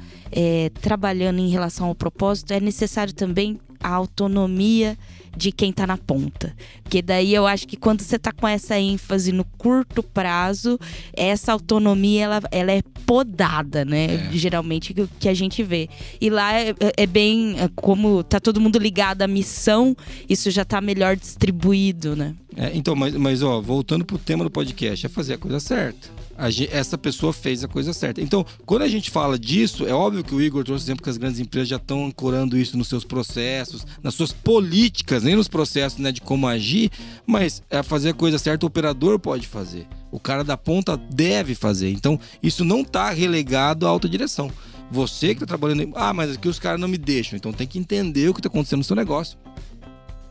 trabalhando 0.80 1.40
em 1.40 1.50
relação 1.50 1.88
ao 1.88 1.96
propósito, 1.96 2.54
é 2.54 2.60
necessário 2.60 3.14
também 3.14 3.60
a 3.84 3.90
autonomia 3.90 4.96
de 5.36 5.52
quem 5.52 5.72
tá 5.72 5.88
na 5.88 5.98
ponta. 5.98 6.56
Porque 6.84 7.02
daí 7.02 7.34
eu 7.34 7.48
acho 7.48 7.68
que 7.68 7.78
quando 7.78 8.02
você 8.02 8.20
tá 8.20 8.32
com 8.32 8.48
essa 8.48 8.78
ênfase 8.80 9.32
no 9.32 9.46
curto 9.58 10.04
prazo, 10.04 10.80
essa 11.14 11.54
autonomia 11.54 12.24
ela, 12.26 12.42
ela 12.52 12.72
é 12.72 12.82
podada, 13.06 13.86
né? 13.86 14.30
É. 14.30 14.30
Geralmente 14.34 14.94
que, 14.94 15.08
que 15.20 15.30
a 15.30 15.34
gente 15.34 15.64
vê. 15.64 15.90
E 16.20 16.30
lá 16.30 16.60
é, 16.60 16.74
é 16.98 17.06
bem 17.06 17.56
é 17.60 17.70
como 17.76 18.24
tá 18.24 18.40
todo 18.40 18.60
mundo 18.62 18.78
ligado 18.78 19.22
à 19.22 19.28
missão, 19.28 19.96
isso 20.30 20.52
já 20.52 20.66
tá 20.66 20.82
melhor 20.82 21.16
distribuído, 21.16 22.16
né? 22.16 22.36
É, 22.56 22.72
então, 22.74 22.96
mas, 22.96 23.16
mas 23.16 23.42
ó, 23.42 23.62
voltando 23.62 24.04
pro 24.04 24.18
tema 24.18 24.44
do 24.44 24.50
podcast, 24.50 25.06
é 25.06 25.10
fazer 25.10 25.36
a 25.36 25.38
coisa 25.38 25.60
certa. 25.60 26.10
A 26.42 26.50
ge- 26.50 26.68
essa 26.72 26.98
pessoa 26.98 27.32
fez 27.32 27.64
a 27.64 27.68
coisa 27.68 27.94
certa. 27.94 28.20
Então, 28.20 28.44
quando 28.66 28.82
a 28.82 28.88
gente 28.88 29.12
fala 29.12 29.38
disso, 29.38 29.86
é 29.86 29.94
óbvio 29.94 30.24
que 30.24 30.34
o 30.34 30.42
Igor 30.42 30.64
trouxe 30.64 30.86
exemplo 30.86 31.04
que 31.04 31.10
as 31.10 31.18
grandes 31.18 31.40
empresas 31.40 31.70
já 31.70 31.76
estão 31.76 32.06
ancorando 32.08 32.58
isso 32.58 32.76
nos 32.78 32.88
seus 32.88 33.04
processos, 33.06 33.86
nas 34.02 34.16
suas 34.16 34.32
políticas, 34.32 35.22
nem 35.22 35.36
nos 35.36 35.48
processos 35.48 36.00
né, 36.00 36.12
de 36.12 36.20
como 36.20 36.48
agir, 36.48 36.90
mas 37.28 37.62
é 37.70 37.84
fazer 37.84 38.10
a 38.10 38.14
coisa 38.14 38.40
certa, 38.40 38.66
o 38.66 38.68
operador 38.68 39.20
pode 39.20 39.48
fazer. 39.48 39.88
O 40.12 40.20
cara 40.20 40.44
da 40.44 40.58
ponta 40.58 40.98
deve 40.98 41.54
fazer. 41.54 41.92
Então, 41.92 42.20
isso 42.42 42.66
não 42.66 42.82
está 42.82 43.12
relegado 43.12 43.86
à 43.86 43.90
alta 43.90 44.10
direção. 44.10 44.52
Você 44.90 45.28
que 45.28 45.44
está 45.44 45.46
trabalhando. 45.46 45.94
Ah, 45.96 46.12
mas 46.12 46.32
aqui 46.32 46.50
os 46.50 46.60
caras 46.60 46.80
não 46.82 46.88
me 46.88 46.98
deixam. 46.98 47.38
Então 47.38 47.54
tem 47.54 47.66
que 47.66 47.80
entender 47.80 48.28
o 48.28 48.34
que 48.34 48.40
está 48.40 48.50
acontecendo 48.50 48.80
no 48.80 48.84
seu 48.84 48.96
negócio. 48.96 49.38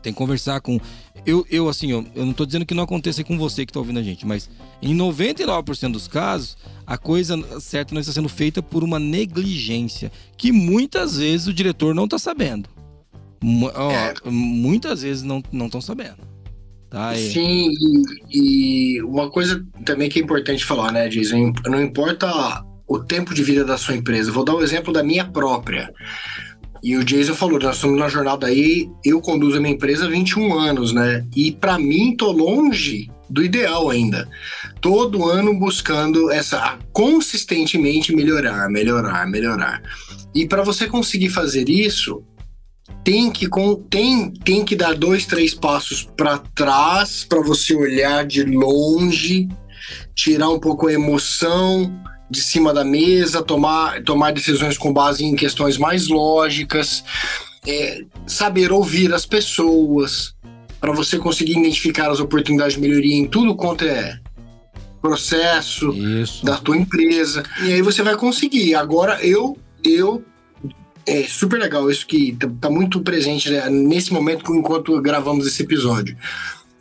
Tem 0.03 0.13
que 0.13 0.17
conversar 0.17 0.61
com. 0.61 0.79
Eu, 1.25 1.45
eu 1.49 1.69
assim, 1.69 1.91
eu, 1.91 2.05
eu 2.15 2.25
não 2.25 2.33
tô 2.33 2.45
dizendo 2.45 2.65
que 2.65 2.73
não 2.73 2.83
aconteça 2.83 3.23
com 3.23 3.37
você 3.37 3.65
que 3.65 3.71
tá 3.71 3.79
ouvindo 3.79 3.99
a 3.99 4.03
gente, 4.03 4.25
mas 4.25 4.49
em 4.81 4.95
99% 4.95 5.91
dos 5.91 6.07
casos, 6.07 6.57
a 6.85 6.97
coisa 6.97 7.37
certa 7.59 7.93
não 7.93 8.01
está 8.01 8.11
sendo 8.11 8.29
feita 8.29 8.61
por 8.61 8.83
uma 8.83 8.99
negligência, 8.99 10.11
que 10.35 10.51
muitas 10.51 11.17
vezes 11.17 11.47
o 11.47 11.53
diretor 11.53 11.93
não 11.93 12.07
tá 12.07 12.17
sabendo. 12.17 12.67
Ó, 13.75 13.91
É. 13.91 14.13
Muitas 14.25 15.01
vezes 15.01 15.23
não 15.23 15.41
estão 15.65 15.81
sabendo. 15.81 16.31
Tá? 16.89 17.15
Sim, 17.15 17.71
e, 18.29 18.97
e 18.97 19.01
uma 19.03 19.29
coisa 19.29 19.65
também 19.85 20.09
que 20.09 20.19
é 20.19 20.21
importante 20.21 20.65
falar, 20.65 20.91
né, 20.91 21.07
Jason? 21.07 21.53
Não 21.65 21.81
importa 21.81 22.65
o 22.85 22.99
tempo 22.99 23.33
de 23.33 23.41
vida 23.41 23.63
da 23.63 23.77
sua 23.77 23.95
empresa. 23.95 24.31
Vou 24.31 24.43
dar 24.43 24.55
um 24.55 24.61
exemplo 24.61 24.91
da 24.91 25.01
minha 25.01 25.23
própria. 25.23 25.93
E 26.83 26.97
o 26.97 27.03
Jason 27.03 27.35
falou, 27.35 27.59
nós 27.59 27.75
estamos 27.75 27.99
na 27.99 28.09
jornada 28.09 28.47
aí, 28.47 28.89
eu 29.05 29.21
conduzo 29.21 29.57
a 29.57 29.61
minha 29.61 29.73
empresa 29.73 30.05
há 30.05 30.09
21 30.09 30.53
anos, 30.53 30.91
né? 30.91 31.25
E 31.35 31.51
para 31.51 31.77
mim 31.77 32.15
tô 32.15 32.31
longe 32.31 33.09
do 33.29 33.43
ideal 33.43 33.89
ainda. 33.89 34.27
Todo 34.81 35.29
ano 35.29 35.57
buscando 35.57 36.31
essa 36.31 36.79
consistentemente 36.91 38.15
melhorar, 38.15 38.67
melhorar, 38.69 39.27
melhorar. 39.27 39.81
E 40.33 40.47
para 40.47 40.63
você 40.63 40.87
conseguir 40.87 41.29
fazer 41.29 41.69
isso, 41.69 42.23
tem 43.03 43.31
que 43.31 43.47
tem, 43.89 44.31
tem 44.31 44.65
que 44.65 44.75
dar 44.75 44.95
dois, 44.95 45.25
três 45.25 45.53
passos 45.53 46.09
para 46.17 46.39
trás 46.39 47.23
para 47.23 47.41
você 47.41 47.75
olhar 47.75 48.25
de 48.25 48.43
longe, 48.43 49.47
tirar 50.15 50.49
um 50.49 50.59
pouco 50.59 50.87
a 50.87 50.93
emoção 50.93 51.91
de 52.31 52.41
cima 52.41 52.73
da 52.73 52.83
mesa, 52.83 53.43
tomar, 53.43 54.01
tomar 54.03 54.31
decisões 54.31 54.77
com 54.77 54.93
base 54.93 55.25
em 55.25 55.35
questões 55.35 55.77
mais 55.77 56.07
lógicas, 56.07 57.03
é, 57.67 58.03
saber 58.25 58.71
ouvir 58.71 59.13
as 59.13 59.25
pessoas, 59.25 60.33
para 60.79 60.93
você 60.93 61.17
conseguir 61.17 61.59
identificar 61.59 62.09
as 62.09 62.19
oportunidades 62.19 62.75
de 62.75 62.81
melhoria 62.81 63.15
em 63.15 63.27
tudo 63.27 63.55
quanto 63.55 63.85
é 63.85 64.17
processo 65.01 65.91
Isso. 65.91 66.45
da 66.45 66.57
tua 66.57 66.77
empresa. 66.77 67.43
E 67.63 67.73
aí 67.73 67.81
você 67.81 68.01
vai 68.01 68.15
conseguir. 68.15 68.75
Agora 68.75 69.23
eu 69.25 69.57
eu 69.83 70.23
é 71.05 71.23
super 71.23 71.59
legal 71.59 71.89
isso 71.89 72.05
que 72.05 72.33
tá, 72.33 72.47
tá 72.61 72.69
muito 72.69 73.01
presente 73.01 73.49
né, 73.49 73.67
nesse 73.69 74.13
momento 74.13 74.55
enquanto 74.55 74.99
gravamos 75.01 75.47
esse 75.47 75.63
episódio. 75.63 76.15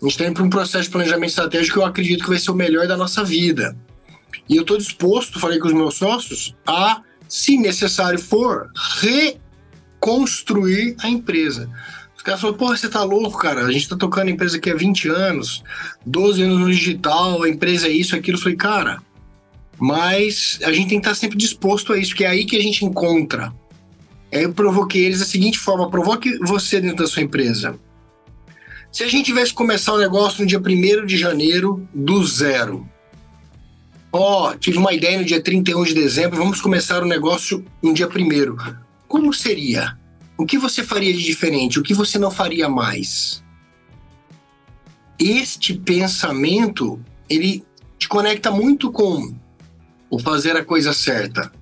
A 0.00 0.04
gente 0.04 0.12
está 0.12 0.24
indo 0.26 0.34
para 0.34 0.44
um 0.44 0.50
processo 0.50 0.84
de 0.84 0.90
planejamento 0.90 1.30
estratégico 1.30 1.74
que 1.74 1.78
eu 1.82 1.86
acredito 1.86 2.22
que 2.22 2.30
vai 2.30 2.38
ser 2.38 2.50
o 2.50 2.54
melhor 2.54 2.86
da 2.86 2.96
nossa 2.96 3.24
vida. 3.24 3.76
E 4.48 4.56
eu 4.56 4.62
estou 4.62 4.76
disposto, 4.76 5.38
falei 5.38 5.58
com 5.58 5.68
os 5.68 5.74
meus 5.74 5.94
sócios, 5.94 6.54
a, 6.66 7.02
se 7.28 7.56
necessário 7.56 8.18
for, 8.18 8.70
reconstruir 10.00 10.96
a 11.00 11.08
empresa. 11.08 11.70
Os 12.16 12.22
caras 12.22 12.40
falaram, 12.40 12.58
porra, 12.58 12.76
você 12.76 12.88
tá 12.88 13.02
louco, 13.02 13.38
cara. 13.38 13.64
A 13.64 13.72
gente 13.72 13.88
tá 13.88 13.96
tocando 13.96 14.28
a 14.28 14.30
empresa 14.30 14.58
aqui 14.58 14.70
há 14.70 14.74
20 14.74 15.08
anos, 15.08 15.62
12 16.04 16.42
anos 16.42 16.58
no 16.58 16.70
digital, 16.70 17.42
a 17.42 17.48
empresa 17.48 17.86
é 17.88 17.90
isso, 17.90 18.14
aquilo. 18.14 18.36
Eu 18.36 18.42
falei, 18.42 18.56
cara, 18.56 19.02
mas 19.78 20.58
a 20.62 20.70
gente 20.70 20.90
tem 20.90 21.00
que 21.00 21.06
estar 21.06 21.14
sempre 21.14 21.38
disposto 21.38 21.94
a 21.94 21.98
isso, 21.98 22.14
que 22.14 22.24
é 22.24 22.28
aí 22.28 22.44
que 22.44 22.56
a 22.56 22.62
gente 22.62 22.84
encontra. 22.84 23.50
Aí 24.30 24.42
eu 24.42 24.52
provoquei 24.52 25.06
eles 25.06 25.20
da 25.20 25.24
seguinte 25.24 25.58
forma: 25.58 25.90
provoque 25.90 26.38
você 26.40 26.80
dentro 26.80 26.98
da 26.98 27.06
sua 27.06 27.22
empresa. 27.22 27.78
Se 28.92 29.04
a 29.04 29.08
gente 29.08 29.26
tivesse 29.26 29.54
começar 29.54 29.94
o 29.94 29.98
negócio 29.98 30.42
no 30.42 30.46
dia 30.46 30.58
1 30.58 31.06
de 31.06 31.16
janeiro, 31.16 31.88
do 31.94 32.22
zero. 32.24 32.86
Ó, 34.12 34.50
oh, 34.50 34.56
tive 34.56 34.76
uma 34.76 34.92
ideia 34.92 35.18
no 35.18 35.24
dia 35.24 35.40
31 35.40 35.84
de 35.84 35.94
dezembro, 35.94 36.36
vamos 36.36 36.60
começar 36.60 37.02
o 37.02 37.06
negócio 37.06 37.64
no 37.80 37.94
dia 37.94 38.08
1 38.08 38.56
Como 39.06 39.32
seria? 39.32 39.96
O 40.36 40.44
que 40.44 40.58
você 40.58 40.82
faria 40.82 41.12
de 41.12 41.22
diferente? 41.22 41.78
O 41.78 41.82
que 41.82 41.94
você 41.94 42.18
não 42.18 42.30
faria 42.30 42.68
mais? 42.68 43.44
Este 45.16 45.74
pensamento, 45.74 46.98
ele 47.28 47.64
te 47.98 48.08
conecta 48.08 48.50
muito 48.50 48.90
com 48.90 49.32
o 50.08 50.18
fazer 50.18 50.56
a 50.56 50.64
coisa 50.64 50.92
certa. 50.92 51.52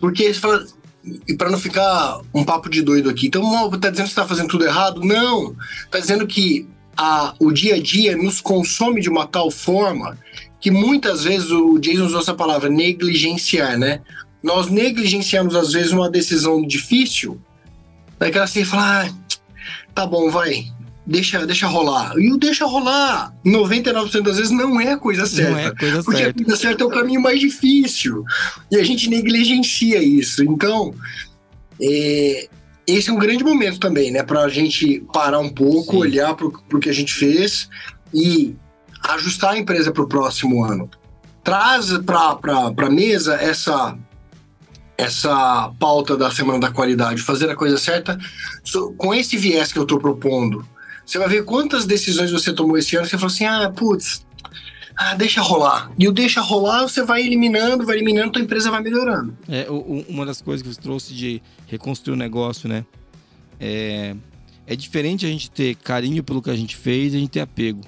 Porque 0.00 0.34
você 0.34 0.40
fala, 0.40 0.66
e 1.28 1.34
para 1.36 1.50
não 1.50 1.58
ficar 1.58 2.20
um 2.34 2.42
papo 2.42 2.68
de 2.68 2.82
doido 2.82 3.08
aqui, 3.08 3.28
então 3.28 3.70
tá 3.78 3.90
dizendo 3.90 4.06
que 4.06 4.10
está 4.10 4.26
fazendo 4.26 4.48
tudo 4.48 4.64
errado? 4.64 5.00
Não, 5.04 5.54
tá 5.88 6.00
dizendo 6.00 6.26
que 6.26 6.66
a, 6.96 7.34
o 7.38 7.52
dia 7.52 7.76
a 7.76 7.80
dia 7.80 8.16
nos 8.16 8.40
consome 8.40 9.00
de 9.00 9.08
uma 9.08 9.26
tal 9.26 9.50
forma 9.50 10.18
que 10.62 10.70
muitas 10.70 11.24
vezes 11.24 11.50
o 11.50 11.78
Jason 11.78 12.06
usou 12.06 12.20
essa 12.20 12.32
palavra 12.32 12.70
negligenciar, 12.70 13.78
né? 13.78 14.00
nós 14.42 14.68
negligenciamos 14.68 15.54
às 15.54 15.72
vezes 15.72 15.92
uma 15.92 16.10
decisão 16.10 16.66
difícil, 16.66 17.40
daquela 18.18 18.44
assim, 18.44 18.64
falar, 18.64 19.06
ah, 19.06 19.36
tá 19.94 20.04
bom, 20.04 20.28
vai, 20.30 20.66
deixa, 21.06 21.46
deixa 21.46 21.66
rolar. 21.66 22.14
E 22.18 22.32
o 22.32 22.36
deixa 22.36 22.66
rolar, 22.66 23.32
99% 23.46 24.22
das 24.22 24.36
vezes 24.38 24.50
não 24.50 24.80
é 24.80 24.92
a 24.92 24.96
coisa 24.96 25.26
certa. 25.26 25.50
Não 25.52 25.58
é 25.58 25.66
a 25.66 25.76
coisa 25.76 26.02
porque 26.02 26.22
certa. 26.22 26.42
a 26.42 26.44
coisa 26.44 26.60
certa 26.60 26.82
é 26.82 26.86
o 26.86 26.90
caminho 26.90 27.20
mais 27.20 27.38
difícil. 27.38 28.24
E 28.70 28.76
a 28.76 28.82
gente 28.82 29.08
negligencia 29.08 30.02
isso. 30.02 30.42
Então, 30.42 30.92
é, 31.80 32.48
esse 32.86 33.10
é 33.10 33.12
um 33.12 33.18
grande 33.18 33.44
momento 33.44 33.78
também, 33.78 34.10
né? 34.10 34.24
Pra 34.24 34.48
gente 34.48 35.04
parar 35.12 35.38
um 35.38 35.48
pouco, 35.48 35.92
Sim. 35.92 35.98
olhar 35.98 36.34
pro, 36.34 36.50
pro 36.68 36.80
que 36.80 36.90
a 36.90 36.94
gente 36.94 37.12
fez 37.12 37.68
e 38.12 38.56
ajustar 39.08 39.52
a 39.52 39.58
empresa 39.58 39.92
para 39.92 40.02
o 40.02 40.08
próximo 40.08 40.64
ano. 40.64 40.88
Traz 41.42 41.90
para 41.98 42.86
a 42.86 42.90
mesa 42.90 43.34
essa 43.34 43.96
essa 44.96 45.72
pauta 45.80 46.16
da 46.16 46.30
Semana 46.30 46.60
da 46.60 46.70
Qualidade, 46.70 47.22
fazer 47.22 47.50
a 47.50 47.56
coisa 47.56 47.76
certa, 47.76 48.16
com 48.96 49.12
esse 49.12 49.36
viés 49.36 49.72
que 49.72 49.78
eu 49.78 49.82
estou 49.82 49.98
propondo, 49.98 50.64
você 51.04 51.18
vai 51.18 51.28
ver 51.28 51.44
quantas 51.44 51.84
decisões 51.84 52.30
você 52.30 52.52
tomou 52.52 52.78
esse 52.78 52.94
ano, 52.94 53.06
você 53.06 53.16
falou 53.16 53.32
assim, 53.32 53.44
ah, 53.44 53.72
putz, 53.74 54.24
ah, 54.96 55.14
deixa 55.14 55.40
rolar. 55.40 55.90
E 55.98 56.06
o 56.06 56.12
deixa 56.12 56.40
rolar, 56.40 56.82
você 56.82 57.02
vai 57.02 57.22
eliminando, 57.22 57.84
vai 57.84 57.96
eliminando, 57.96 58.32
tua 58.32 58.42
empresa 58.42 58.70
vai 58.70 58.80
melhorando. 58.80 59.36
É, 59.48 59.66
uma 60.08 60.24
das 60.24 60.40
coisas 60.40 60.62
que 60.62 60.72
você 60.72 60.80
trouxe 60.80 61.14
de 61.14 61.42
reconstruir 61.66 62.14
o 62.14 62.16
negócio, 62.16 62.68
né? 62.68 62.84
É, 63.58 64.14
é 64.66 64.76
diferente 64.76 65.26
a 65.26 65.28
gente 65.28 65.50
ter 65.50 65.74
carinho 65.76 66.22
pelo 66.22 66.40
que 66.40 66.50
a 66.50 66.56
gente 66.56 66.76
fez 66.76 67.12
e 67.12 67.16
a 67.16 67.20
gente 67.20 67.30
ter 67.30 67.40
apego. 67.40 67.80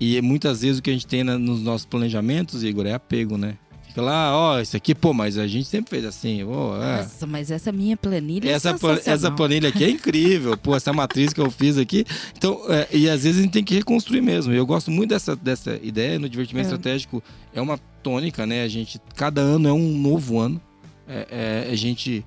E 0.00 0.20
muitas 0.22 0.62
vezes 0.62 0.78
o 0.78 0.82
que 0.82 0.90
a 0.90 0.92
gente 0.92 1.06
tem 1.06 1.24
na, 1.24 1.38
nos 1.38 1.60
nossos 1.60 1.86
planejamentos, 1.86 2.62
Igor, 2.62 2.86
é 2.86 2.94
apego, 2.94 3.36
né? 3.36 3.56
Fica 3.88 4.02
lá, 4.02 4.36
ó, 4.36 4.60
isso 4.60 4.76
aqui, 4.76 4.94
pô, 4.94 5.12
mas 5.14 5.38
a 5.38 5.46
gente 5.46 5.66
sempre 5.66 5.90
fez 5.90 6.04
assim. 6.04 6.44
Ó, 6.44 6.76
é. 6.76 6.98
Nossa, 6.98 7.26
mas 7.26 7.50
essa 7.50 7.72
minha 7.72 7.96
planilha 7.96 8.50
essa, 8.50 8.70
é 8.70 9.10
essa 9.10 9.30
planilha 9.30 9.70
aqui 9.70 9.82
é 9.82 9.90
incrível, 9.90 10.56
pô, 10.56 10.76
essa 10.76 10.92
matriz 10.92 11.32
que 11.32 11.40
eu 11.40 11.50
fiz 11.50 11.78
aqui. 11.78 12.04
Então, 12.36 12.60
é, 12.68 12.86
e 12.92 13.08
às 13.08 13.24
vezes 13.24 13.40
a 13.40 13.42
gente 13.42 13.52
tem 13.52 13.64
que 13.64 13.74
reconstruir 13.74 14.20
mesmo. 14.20 14.52
Eu 14.52 14.66
gosto 14.66 14.90
muito 14.90 15.10
dessa, 15.10 15.34
dessa 15.34 15.80
ideia 15.82 16.18
no 16.18 16.28
divertimento 16.28 16.68
é. 16.68 16.74
estratégico. 16.74 17.22
É 17.52 17.60
uma 17.60 17.78
tônica, 18.02 18.46
né? 18.46 18.62
A 18.62 18.68
gente, 18.68 19.00
cada 19.16 19.40
ano 19.40 19.68
é 19.68 19.72
um 19.72 19.96
novo 19.96 20.38
ano. 20.38 20.60
É, 21.08 21.66
é 21.66 21.72
a 21.72 21.74
gente 21.76 22.24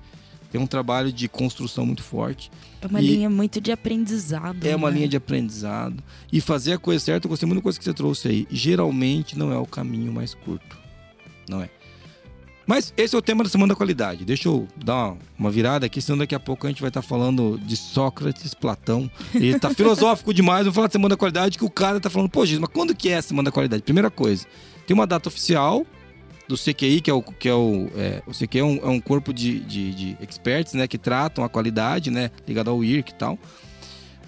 tem 0.52 0.60
um 0.60 0.66
trabalho 0.66 1.12
de 1.12 1.26
construção 1.28 1.84
muito 1.84 2.02
forte. 2.02 2.50
É 2.80 2.86
uma 2.86 3.00
linha 3.00 3.28
muito 3.28 3.60
de 3.60 3.72
aprendizado. 3.72 4.64
É 4.64 4.76
uma 4.76 4.90
né? 4.90 4.98
linha 4.98 5.08
de 5.08 5.16
aprendizado. 5.16 6.02
E 6.30 6.40
fazer 6.40 6.74
a 6.74 6.78
coisa 6.78 7.04
certa, 7.04 7.26
eu 7.26 7.28
gostei 7.30 7.46
muito 7.46 7.58
da 7.58 7.62
coisa 7.62 7.78
que 7.78 7.84
você 7.84 7.94
trouxe 7.94 8.28
aí. 8.28 8.46
Geralmente 8.50 9.36
não 9.36 9.50
é 9.50 9.56
o 9.56 9.66
caminho 9.66 10.12
mais 10.12 10.34
curto 10.34 10.82
não 11.48 11.62
é? 11.62 11.68
Mas 12.64 12.94
esse 12.96 13.14
é 13.14 13.18
o 13.18 13.22
tema 13.22 13.42
da 13.42 13.50
Semana 13.50 13.74
da 13.74 13.76
Qualidade. 13.76 14.24
Deixa 14.24 14.48
eu 14.48 14.68
dar 14.76 15.16
uma 15.36 15.50
virada 15.50 15.84
aqui, 15.84 16.00
senão 16.00 16.18
daqui 16.18 16.34
a 16.34 16.40
pouco 16.40 16.66
a 16.66 16.70
gente 16.70 16.80
vai 16.80 16.88
estar 16.88 17.02
falando 17.02 17.58
de 17.58 17.76
Sócrates, 17.76 18.54
Platão. 18.54 19.10
E 19.34 19.58
tá 19.58 19.70
filosófico 19.74 20.32
demais. 20.32 20.64
Vou 20.64 20.72
falar 20.72 20.86
de 20.86 20.92
Semana 20.92 21.10
da 21.10 21.16
Qualidade 21.16 21.58
que 21.58 21.64
o 21.64 21.70
cara 21.70 21.98
tá 21.98 22.08
falando, 22.08 22.30
pô, 22.30 22.46
Jesus, 22.46 22.60
mas 22.60 22.70
quando 22.72 22.94
que 22.94 23.08
é 23.08 23.16
a 23.16 23.22
Semana 23.22 23.46
da 23.46 23.52
Qualidade? 23.52 23.82
Primeira 23.82 24.10
coisa, 24.10 24.46
tem 24.86 24.94
uma 24.94 25.06
data 25.06 25.28
oficial 25.28 25.84
do 26.52 26.58
CQI, 26.58 27.00
que 27.00 27.10
é 27.10 27.14
o. 27.14 27.22
Que 27.22 27.48
é 27.48 27.54
o, 27.54 27.88
é, 27.96 28.22
o 28.26 28.32
CQI 28.32 28.60
é 28.60 28.64
um, 28.64 28.76
é 28.76 28.88
um 28.88 29.00
corpo 29.00 29.32
de, 29.32 29.60
de, 29.60 29.94
de, 29.94 30.16
experts, 30.20 30.74
né? 30.74 30.86
Que 30.86 30.98
tratam 30.98 31.42
a 31.44 31.48
qualidade, 31.48 32.10
né? 32.10 32.30
Ligado 32.46 32.68
ao 32.68 32.84
IRC 32.84 33.10
e 33.10 33.14
tal. 33.14 33.38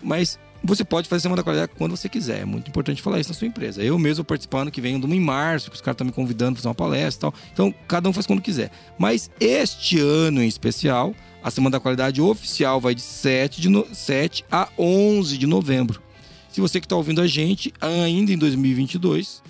Mas 0.03 0.39
você 0.63 0.83
pode 0.83 1.07
fazer 1.07 1.23
semana 1.23 1.37
da 1.37 1.43
qualidade 1.43 1.73
quando 1.77 1.95
você 1.95 2.09
quiser. 2.09 2.41
É 2.41 2.45
muito 2.47 2.69
importante 2.69 3.03
falar 3.03 3.21
isso 3.21 3.29
na 3.29 3.35
sua 3.35 3.47
empresa. 3.47 3.83
Eu 3.83 3.99
mesmo 3.99 4.25
participando 4.25 4.71
que 4.71 4.81
venho 4.81 4.99
em 4.99 5.21
março, 5.21 5.71
que 5.71 5.77
os 5.77 5.83
caras 5.83 5.97
estão 5.97 6.07
me 6.07 6.13
convidando 6.13 6.53
para 6.53 6.61
fazer 6.61 6.69
uma 6.69 6.75
palestra 6.75 7.29
e 7.29 7.31
tal. 7.31 7.41
Então, 7.53 7.75
cada 7.87 8.09
um 8.09 8.13
faz 8.13 8.27
quando 8.27 8.41
quiser. 8.41 8.71
Mas 8.99 9.31
este 9.39 10.01
ano 10.01 10.43
em 10.43 10.49
especial, 10.49 11.15
a 11.43 11.51
Semana 11.51 11.73
da 11.73 11.81
Qualidade 11.81 12.23
oficial 12.23 12.81
vai 12.81 12.95
de 12.95 13.03
7, 13.03 13.61
de 13.61 13.69
no... 13.69 13.87
7 13.93 14.45
a 14.51 14.69
11 14.79 15.37
de 15.37 15.47
novembro. 15.47 16.03
Se 16.51 16.61
você 16.61 16.81
que 16.81 16.87
está 16.87 16.97
ouvindo 16.97 17.21
a 17.21 17.27
gente 17.27 17.73
ainda 17.81 18.33
em 18.33 18.39
2022, 18.39 19.43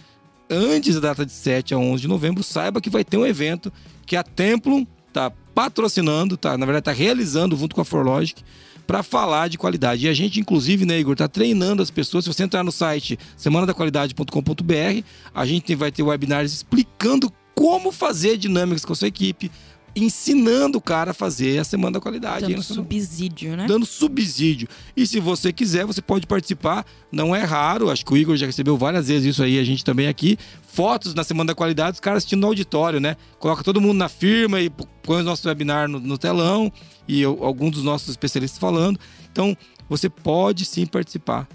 antes 0.50 0.94
da 0.96 1.08
data 1.08 1.24
de 1.24 1.32
7 1.32 1.74
a 1.74 1.78
11 1.78 2.02
de 2.02 2.08
novembro, 2.08 2.42
saiba 2.42 2.80
que 2.80 2.90
vai 2.90 3.04
ter 3.04 3.16
um 3.16 3.26
evento 3.26 3.72
que 4.06 4.16
a 4.16 4.22
Templum 4.22 4.86
está 5.08 5.30
patrocinando, 5.54 6.36
tá, 6.36 6.58
na 6.58 6.66
verdade 6.66 6.82
está 6.82 6.92
realizando 6.92 7.56
junto 7.56 7.74
com 7.74 7.80
a 7.80 7.84
Forlogic 7.84 8.42
para 8.86 9.02
falar 9.02 9.48
de 9.48 9.56
qualidade. 9.56 10.06
E 10.06 10.08
a 10.08 10.12
gente, 10.12 10.40
inclusive, 10.40 10.84
né, 10.84 10.98
Igor, 10.98 11.12
está 11.12 11.28
treinando 11.28 11.82
as 11.82 11.90
pessoas. 11.90 12.24
Se 12.24 12.32
você 12.32 12.42
entrar 12.42 12.62
no 12.62 12.72
site 12.72 13.18
semanadaqualidade.com.br, 13.36 15.04
a 15.34 15.46
gente 15.46 15.74
vai 15.74 15.90
ter 15.90 16.02
webinars 16.02 16.52
explicando 16.52 17.32
como 17.54 17.92
fazer 17.92 18.36
dinâmicas 18.36 18.84
com 18.84 18.92
a 18.92 18.96
sua 18.96 19.08
equipe, 19.08 19.50
ensinando 19.96 20.78
o 20.78 20.80
cara 20.80 21.12
a 21.12 21.14
fazer 21.14 21.58
a 21.58 21.64
semana 21.64 21.92
da 21.92 22.00
qualidade. 22.00 22.46
Dando 22.46 22.62
subsídio, 22.62 23.56
né? 23.56 23.66
Dando 23.66 23.86
subsídio. 23.86 24.68
E 24.96 25.06
se 25.06 25.20
você 25.20 25.52
quiser, 25.52 25.84
você 25.84 26.02
pode 26.02 26.26
participar. 26.26 26.84
Não 27.12 27.34
é 27.34 27.42
raro, 27.42 27.90
acho 27.90 28.04
que 28.04 28.12
o 28.12 28.16
Igor 28.16 28.36
já 28.36 28.46
recebeu 28.46 28.76
várias 28.76 29.08
vezes 29.08 29.30
isso 29.34 29.42
aí, 29.42 29.58
a 29.58 29.64
gente 29.64 29.84
também 29.84 30.08
aqui. 30.08 30.36
Fotos 30.62 31.14
na 31.14 31.22
semana 31.22 31.48
da 31.48 31.54
qualidade, 31.54 31.94
os 31.94 32.00
caras 32.00 32.18
assistindo 32.18 32.40
no 32.40 32.48
auditório, 32.48 33.00
né? 33.00 33.16
Coloca 33.38 33.62
todo 33.62 33.80
mundo 33.80 33.98
na 33.98 34.08
firma 34.08 34.60
e 34.60 34.70
põe 35.02 35.20
o 35.20 35.24
nosso 35.24 35.46
webinar 35.46 35.88
no, 35.88 36.00
no 36.00 36.18
telão 36.18 36.72
e 37.06 37.22
alguns 37.24 37.72
dos 37.72 37.84
nossos 37.84 38.08
especialistas 38.08 38.58
falando. 38.58 38.98
Então, 39.30 39.56
você 39.88 40.08
pode 40.08 40.64
sim 40.64 40.86
participar 40.86 41.46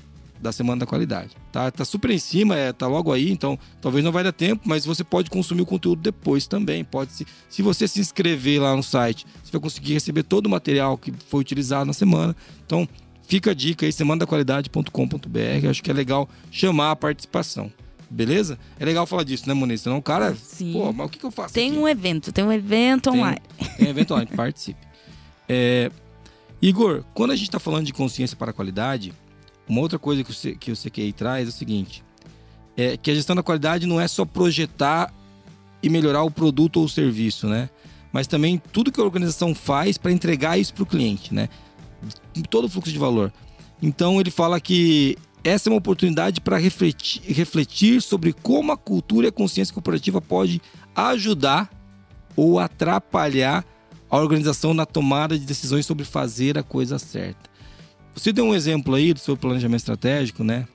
da 0.42 0.52
Semana 0.52 0.80
da 0.82 0.86
Qualidade. 0.86 1.32
Tá, 1.52 1.70
tá 1.70 1.84
super 1.84 2.10
em 2.12 2.18
cima, 2.20 2.56
é, 2.56 2.72
tá 2.72 2.88
logo 2.88 3.12
aí, 3.12 3.32
então 3.32 3.58
talvez 3.82 4.04
não 4.04 4.12
vai 4.12 4.24
dar 4.24 4.32
tempo, 4.32 4.62
mas 4.66 4.86
você 4.86 5.04
pode 5.04 5.30
consumir 5.30 5.62
o 5.62 5.66
conteúdo 5.66 6.02
depois 6.02 6.48
também. 6.48 6.84
Pode 6.84 7.12
se, 7.12 7.26
se 7.50 7.62
você 7.62 7.88
se 7.88 8.00
inscrever 8.00 8.62
lá 8.62 8.76
no 8.76 8.84
site, 8.84 9.26
você 9.44 9.52
vai 9.52 9.62
conseguir 9.62 9.94
receber 9.94 10.24
todo 10.24 10.46
o 10.48 10.50
material 10.50 10.98
que 10.98 11.14
foi 11.28 11.42
utilizado 11.42 11.86
na 11.86 11.94
semana. 11.94 12.36
Então, 12.66 12.88
fica 13.28 13.52
a 13.52 13.54
dica 13.54 13.86
aí, 13.86 13.92
semanaqualidade.com.br. 13.92 15.70
Acho 15.70 15.84
que 15.84 15.92
é 15.92 15.94
legal 15.94 16.30
chamar 16.52 16.92
a 16.92 16.96
participação. 16.96 17.72
Beleza? 18.10 18.58
É 18.80 18.86
legal 18.86 19.06
falar 19.06 19.24
disso, 19.24 19.48
né, 19.48 19.54
Moniz? 19.54 19.82
Senão 19.82 19.98
o 19.98 20.02
cara. 20.02 20.36
Sim. 20.36 20.74
Pô, 20.74 20.92
mas 20.92 21.06
o 21.06 21.10
que, 21.10 21.20
que 21.20 21.26
eu 21.26 21.32
faço? 21.32 21.54
Tem 21.54 21.70
aqui? 21.70 21.78
um 21.80 21.88
evento, 21.88 22.32
tem 22.32 22.44
um 22.44 22.52
evento 22.52 23.12
Tem- 23.12 23.20
online. 23.20 23.42
Tem 23.78 23.88
evento 23.88 24.14
online, 24.16 24.32
participe. 24.36 24.80
É, 25.48 25.92
Igor, 26.62 27.04
quando 27.14 27.32
a 27.32 27.36
gente 27.36 27.46
está 27.48 27.60
falando 27.60 27.86
de 27.86 27.94
consciência 27.94 28.36
para 28.36 28.50
a 28.50 28.54
qualidade, 28.54 29.14
uma 29.70 29.82
outra 29.82 30.00
coisa 30.00 30.24
que 30.24 30.32
o, 30.32 30.34
C- 30.34 30.56
que 30.56 30.72
o 30.72 30.76
CQI 30.76 31.14
traz 31.14 31.48
é 31.48 31.50
o 31.50 31.54
seguinte: 31.54 32.04
é 32.76 32.98
que 32.98 33.12
a 33.12 33.16
gestão 33.16 33.36
da 33.36 33.44
qualidade 33.44 33.86
não 33.86 34.02
é 34.02 34.08
só 34.08 34.26
projetar 34.26 35.14
e 35.82 35.90
melhorar 35.90 36.24
o 36.24 36.32
produto 36.32 36.78
ou 36.78 36.86
o 36.86 36.90
serviço, 36.90 37.48
né? 37.48 37.70
Mas 38.12 38.26
também 38.28 38.62
tudo 38.74 38.92
que 38.92 39.00
a 39.00 39.04
organização 39.04 39.54
faz 39.54 39.98
para 39.98 40.12
entregar 40.12 40.58
isso 40.58 40.74
para 40.74 40.84
o 40.84 40.86
cliente, 40.86 41.34
né? 41.34 41.48
Todo 42.50 42.66
o 42.66 42.70
fluxo 42.70 42.92
de 42.92 42.98
valor. 42.98 43.32
Então 43.82 44.20
ele 44.20 44.32
fala 44.32 44.60
que 44.60 45.18
essa 45.44 45.70
é 45.70 45.72
uma 45.72 45.78
oportunidade 45.78 46.42
para 46.42 46.58
refletir, 46.58 47.22
refletir 47.32 48.02
sobre 48.02 48.34
como 48.34 48.72
a 48.72 48.78
cultura 48.78 49.28
e 49.28 49.30
a 49.30 49.32
consciência 49.32 49.74
corporativa 49.74 50.20
pode 50.20 50.62
ajudar 50.96 51.70
ou 52.36 52.60
atrapalhar 52.60 53.64
a 54.10 54.18
organização 54.18 54.74
na 54.74 54.86
tomada 54.86 55.38
de 55.38 55.46
decisões 55.46 55.86
sobre 55.86 56.04
fazer 56.04 56.58
a 56.58 56.64
coisa 56.64 56.98
certa. 56.98 57.49
Você 58.16 58.34
deu 58.34 58.46
um 58.46 58.54
exemplo 58.54 58.96
aí 58.96 59.14
do 59.14 59.20
seu 59.20 59.38
planejamento 59.38 59.80
estratégico, 59.80 60.44
né? 60.44 60.68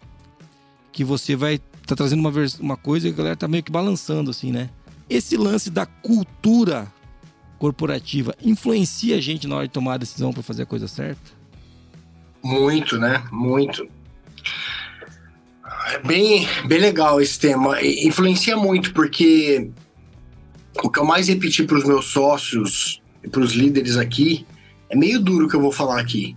Que 0.93 1.05
você 1.05 1.37
vai 1.37 1.61
tá 1.87 1.95
trazendo 1.95 2.20
uma, 2.20 2.32
uma 2.61 2.76
coisa 2.76 3.09
e 3.09 3.11
a 3.11 3.14
galera 3.14 3.37
tá 3.37 3.47
meio 3.47 3.62
que 3.62 3.70
balançando 3.70 4.30
assim, 4.30 4.51
né? 4.51 4.70
Esse 5.09 5.37
lance 5.37 5.70
da 5.70 5.85
cultura 5.85 6.91
corporativa 7.59 8.35
influencia 8.43 9.16
a 9.16 9.20
gente 9.20 9.47
na 9.47 9.57
hora 9.57 9.66
de 9.66 9.72
tomar 9.72 9.95
a 9.95 9.99
decisão 9.99 10.32
para 10.32 10.43
fazer 10.43 10.62
a 10.62 10.66
coisa 10.66 10.89
certa? 10.89 11.32
Muito, 12.43 12.99
né? 12.99 13.24
Muito. 13.30 13.89
É 15.93 15.99
bem, 15.99 16.49
bem 16.66 16.78
legal 16.78 17.20
esse 17.20 17.39
tema. 17.39 17.80
Influencia 17.82 18.57
muito, 18.57 18.93
porque 18.93 19.70
o 20.82 20.91
que 20.91 20.99
eu 20.99 21.05
mais 21.05 21.28
repeti 21.28 21.64
para 21.64 21.78
os 21.78 21.85
meus 21.85 22.07
sócios 22.07 23.03
e 23.22 23.28
para 23.28 23.41
os 23.41 23.53
líderes 23.53 23.97
aqui 23.97 24.47
é 24.89 24.97
meio 24.97 25.20
duro 25.20 25.49
que 25.49 25.57
eu 25.57 25.61
vou 25.61 25.72
falar 25.72 26.01
aqui. 26.01 26.37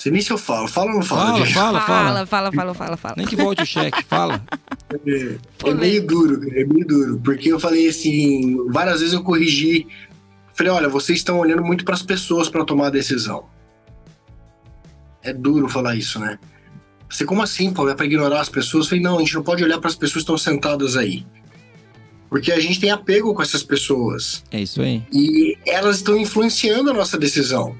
Não 0.00 0.04
sei 0.04 0.12
nem 0.12 0.22
se 0.22 0.32
eu 0.32 0.38
falo. 0.38 0.66
Fala 0.66 0.92
ou 0.92 0.96
não? 0.96 1.02
Fala, 1.02 1.44
fala, 1.44 1.80
fala. 1.82 1.82
fala, 1.82 2.26
fala, 2.26 2.52
fala, 2.52 2.74
fala, 2.74 2.96
fala. 2.96 3.14
Nem 3.18 3.26
que 3.26 3.36
volte 3.36 3.62
o 3.62 3.66
cheque, 3.66 4.02
fala. 4.02 4.42
É, 5.06 5.36
é 5.68 5.74
meio 5.74 6.06
duro, 6.06 6.40
cara, 6.40 6.58
é 6.58 6.64
meio 6.64 6.86
duro. 6.86 7.20
Porque 7.22 7.52
eu 7.52 7.60
falei 7.60 7.86
assim, 7.86 8.66
várias 8.70 9.00
vezes 9.00 9.12
eu 9.12 9.22
corrigi. 9.22 9.86
Falei, 10.54 10.72
olha, 10.72 10.88
vocês 10.88 11.18
estão 11.18 11.38
olhando 11.38 11.62
muito 11.62 11.84
para 11.84 11.92
as 11.92 12.02
pessoas 12.02 12.48
para 12.48 12.64
tomar 12.64 12.86
a 12.86 12.90
decisão. 12.90 13.44
É 15.22 15.34
duro 15.34 15.68
falar 15.68 15.94
isso, 15.96 16.18
né? 16.18 16.38
Você, 17.06 17.26
como 17.26 17.42
assim, 17.42 17.70
Paulo? 17.70 17.90
É 17.90 17.94
para 17.94 18.06
ignorar 18.06 18.40
as 18.40 18.48
pessoas? 18.48 18.86
Eu 18.86 18.88
falei, 18.88 19.04
não, 19.04 19.16
a 19.16 19.18
gente 19.20 19.34
não 19.34 19.42
pode 19.42 19.62
olhar 19.62 19.78
para 19.80 19.90
as 19.90 19.96
pessoas 19.96 20.24
que 20.24 20.32
estão 20.32 20.38
sentadas 20.38 20.96
aí. 20.96 21.26
Porque 22.30 22.50
a 22.50 22.58
gente 22.58 22.80
tem 22.80 22.90
apego 22.90 23.34
com 23.34 23.42
essas 23.42 23.62
pessoas. 23.62 24.42
É 24.50 24.62
isso 24.62 24.80
aí. 24.80 25.02
E 25.12 25.58
elas 25.66 25.96
estão 25.96 26.16
influenciando 26.16 26.88
a 26.88 26.94
nossa 26.94 27.18
decisão. 27.18 27.76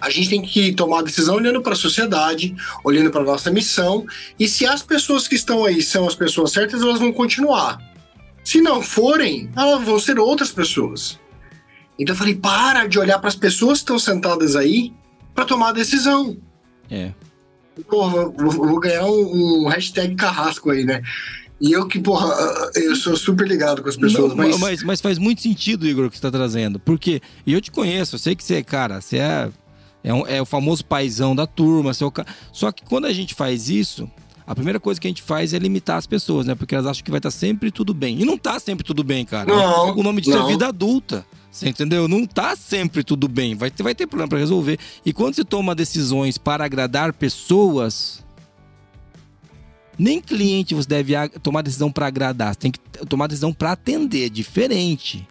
A 0.00 0.08
gente 0.08 0.30
tem 0.30 0.42
que 0.42 0.72
tomar 0.72 1.00
a 1.00 1.02
decisão 1.02 1.36
olhando 1.36 1.60
para 1.60 1.74
a 1.74 1.76
sociedade, 1.76 2.54
olhando 2.82 3.10
para 3.10 3.20
a 3.20 3.24
nossa 3.24 3.50
missão. 3.50 4.06
E 4.38 4.48
se 4.48 4.66
as 4.66 4.82
pessoas 4.82 5.28
que 5.28 5.34
estão 5.34 5.64
aí 5.64 5.82
são 5.82 6.06
as 6.06 6.14
pessoas 6.14 6.52
certas, 6.52 6.82
elas 6.82 6.98
vão 6.98 7.12
continuar. 7.12 7.78
Se 8.42 8.60
não 8.60 8.80
forem, 8.80 9.50
elas 9.54 9.84
vão 9.84 9.98
ser 9.98 10.18
outras 10.18 10.50
pessoas. 10.50 11.18
Então 11.98 12.14
eu 12.14 12.18
falei: 12.18 12.34
para 12.34 12.86
de 12.86 12.98
olhar 12.98 13.18
para 13.18 13.28
as 13.28 13.36
pessoas 13.36 13.78
que 13.78 13.82
estão 13.82 13.98
sentadas 13.98 14.56
aí 14.56 14.92
para 15.34 15.44
tomar 15.44 15.68
a 15.68 15.72
decisão. 15.72 16.36
É. 16.90 17.12
Porra, 17.88 18.30
vou, 18.30 18.50
vou 18.50 18.80
ganhar 18.80 19.04
um, 19.04 19.64
um 19.64 19.68
hashtag 19.68 20.14
carrasco 20.14 20.70
aí, 20.70 20.84
né? 20.84 21.02
E 21.60 21.72
eu 21.72 21.86
que, 21.86 22.00
porra, 22.00 22.34
eu 22.74 22.96
sou 22.96 23.14
super 23.16 23.46
ligado 23.46 23.82
com 23.82 23.88
as 23.88 23.96
pessoas, 23.96 24.30
Não, 24.30 24.36
mas. 24.36 24.58
mas... 24.58 24.82
mas 24.82 25.00
faz 25.00 25.18
muito 25.18 25.42
sentido, 25.42 25.86
Igor, 25.86 26.06
o 26.06 26.10
que 26.10 26.16
você 26.16 26.26
está 26.26 26.30
trazendo. 26.30 26.80
Porque, 26.80 27.20
e 27.46 27.52
eu 27.52 27.60
te 27.60 27.70
conheço, 27.70 28.14
eu 28.14 28.18
sei 28.18 28.34
que 28.34 28.42
você, 28.42 28.62
cara, 28.62 29.00
você 29.00 29.18
é, 29.18 29.50
é, 30.02 30.12
um- 30.14 30.26
é 30.26 30.40
o 30.40 30.44
famoso 30.46 30.84
paizão 30.84 31.34
da 31.34 31.46
turma. 31.46 31.92
O 32.00 32.10
ca- 32.10 32.26
Só 32.52 32.70
que 32.72 32.82
quando 32.84 33.04
a 33.06 33.12
gente 33.12 33.34
faz 33.34 33.68
isso, 33.68 34.10
a 34.46 34.54
primeira 34.54 34.80
coisa 34.80 35.00
que 35.00 35.06
a 35.06 35.10
gente 35.10 35.22
faz 35.22 35.52
é 35.54 35.58
limitar 35.58 35.96
as 35.96 36.06
pessoas, 36.06 36.46
né? 36.46 36.54
Porque 36.54 36.74
elas 36.74 36.86
acham 36.86 37.04
que 37.04 37.10
vai 37.10 37.18
estar 37.18 37.30
sempre 37.30 37.70
tudo 37.70 37.92
bem. 37.94 38.20
E 38.20 38.24
não 38.24 38.36
tá 38.38 38.58
sempre 38.58 38.84
tudo 38.84 39.04
bem, 39.04 39.24
cara. 39.24 39.52
Não, 39.52 39.96
O 39.98 40.02
nome 40.02 40.20
disso 40.20 40.36
não. 40.36 40.46
é 40.48 40.52
vida 40.52 40.66
adulta. 40.68 41.24
Você 41.52 41.68
entendeu? 41.68 42.06
Não 42.06 42.24
tá 42.26 42.54
sempre 42.54 43.02
tudo 43.02 43.26
bem. 43.28 43.56
Vai 43.56 43.70
ter, 43.72 43.82
vai 43.82 43.94
ter 43.94 44.06
problema 44.06 44.28
para 44.28 44.38
resolver. 44.38 44.78
E 45.04 45.12
quando 45.12 45.34
você 45.34 45.44
toma 45.44 45.74
decisões 45.74 46.38
para 46.38 46.64
agradar 46.64 47.12
pessoas, 47.12 48.24
nem 49.98 50.20
cliente 50.20 50.74
você 50.74 50.88
deve 50.88 51.12
tomar 51.42 51.62
decisão 51.62 51.90
para 51.90 52.06
agradar. 52.06 52.54
Você 52.54 52.60
tem 52.60 52.70
que 52.70 52.78
tomar 53.06 53.26
decisão 53.26 53.52
para 53.52 53.72
atender. 53.72 54.26
É 54.26 54.28
diferente. 54.28 55.26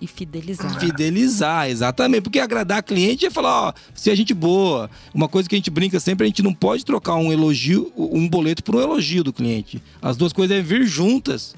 E 0.00 0.06
fidelizar. 0.06 0.78
Fidelizar, 0.78 1.68
exatamente. 1.70 2.22
Porque 2.22 2.38
agradar 2.38 2.82
cliente 2.82 3.24
é 3.24 3.30
falar, 3.30 3.68
ó, 3.68 3.72
se 3.94 4.10
a 4.10 4.14
gente 4.14 4.34
boa. 4.34 4.90
Uma 5.14 5.28
coisa 5.28 5.48
que 5.48 5.54
a 5.54 5.58
gente 5.58 5.70
brinca 5.70 5.98
sempre, 5.98 6.24
a 6.24 6.28
gente 6.28 6.42
não 6.42 6.52
pode 6.52 6.84
trocar 6.84 7.16
um 7.16 7.32
elogio, 7.32 7.90
um 7.96 8.28
boleto 8.28 8.62
por 8.62 8.76
um 8.76 8.80
elogio 8.80 9.24
do 9.24 9.32
cliente. 9.32 9.82
As 10.02 10.16
duas 10.16 10.32
coisas 10.32 10.54
devem 10.54 10.80
vir 10.80 10.86
juntas. 10.86 11.54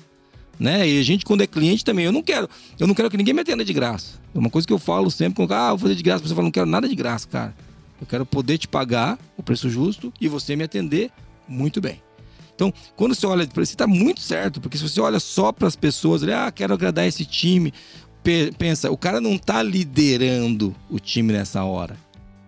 Né? 0.58 0.88
E 0.88 1.00
a 1.00 1.02
gente, 1.02 1.24
quando 1.24 1.42
é 1.42 1.46
cliente 1.46 1.84
também, 1.84 2.04
eu 2.04 2.12
não 2.12 2.22
quero. 2.22 2.48
Eu 2.78 2.86
não 2.86 2.94
quero 2.94 3.10
que 3.10 3.16
ninguém 3.16 3.34
me 3.34 3.40
atenda 3.40 3.64
de 3.64 3.72
graça. 3.72 4.20
É 4.34 4.38
uma 4.38 4.50
coisa 4.50 4.66
que 4.66 4.72
eu 4.72 4.78
falo 4.78 5.10
sempre, 5.10 5.36
quando, 5.36 5.52
ah, 5.52 5.70
vou 5.70 5.78
fazer 5.78 5.94
de 5.94 6.02
graça, 6.02 6.22
você 6.22 6.34
fala, 6.34 6.44
não 6.44 6.50
quero 6.50 6.66
nada 6.66 6.88
de 6.88 6.94
graça, 6.94 7.28
cara. 7.28 7.54
Eu 8.00 8.06
quero 8.06 8.26
poder 8.26 8.58
te 8.58 8.68
pagar 8.68 9.18
o 9.36 9.42
preço 9.42 9.68
justo 9.68 10.12
e 10.20 10.28
você 10.28 10.54
me 10.54 10.64
atender 10.64 11.10
muito 11.48 11.80
bem. 11.80 12.00
Então, 12.54 12.74
quando 12.96 13.14
você 13.14 13.24
olha, 13.24 13.46
você 13.46 13.72
está 13.72 13.86
muito 13.86 14.20
certo, 14.20 14.60
porque 14.60 14.76
se 14.76 14.82
você 14.82 15.00
olha 15.00 15.20
só 15.20 15.52
para 15.52 15.68
as 15.68 15.76
pessoas, 15.76 16.24
ah, 16.24 16.50
quero 16.50 16.74
agradar 16.74 17.06
esse 17.06 17.24
time, 17.24 17.72
pensa, 18.58 18.90
o 18.90 18.96
cara 18.96 19.20
não 19.20 19.36
tá 19.38 19.62
liderando 19.62 20.74
o 20.90 20.98
time 20.98 21.32
nessa 21.32 21.64
hora. 21.64 21.96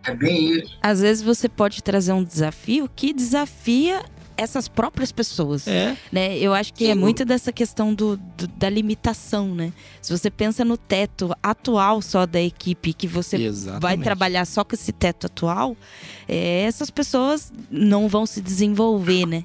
É 0.04 0.14
bem 0.14 0.52
isso. 0.58 0.76
Às 0.82 1.00
vezes 1.00 1.22
você 1.22 1.48
pode 1.48 1.82
trazer 1.82 2.12
um 2.12 2.24
desafio 2.24 2.88
que 2.94 3.12
desafia 3.12 4.02
essas 4.36 4.66
próprias 4.68 5.12
pessoas. 5.12 5.68
É, 5.68 5.94
né? 6.10 6.38
Eu 6.38 6.54
acho 6.54 6.72
que 6.72 6.86
Sim. 6.86 6.92
é 6.92 6.94
muito 6.94 7.26
dessa 7.26 7.52
questão 7.52 7.92
do, 7.92 8.16
do- 8.16 8.46
da 8.48 8.70
limitação, 8.70 9.54
né? 9.54 9.70
Se 10.00 10.10
você 10.16 10.30
pensa 10.30 10.64
no 10.64 10.78
teto 10.78 11.36
atual 11.42 12.00
só 12.00 12.24
da 12.24 12.40
equipe, 12.40 12.94
que 12.94 13.06
você 13.06 13.36
exatamente. 13.36 13.82
vai 13.82 13.98
trabalhar 13.98 14.46
só 14.46 14.64
com 14.64 14.74
esse 14.74 14.92
teto 14.92 15.26
atual, 15.26 15.76
é, 16.26 16.62
essas 16.62 16.88
pessoas 16.90 17.52
não 17.70 18.08
vão 18.08 18.24
se 18.24 18.40
desenvolver, 18.40 19.26
né? 19.26 19.44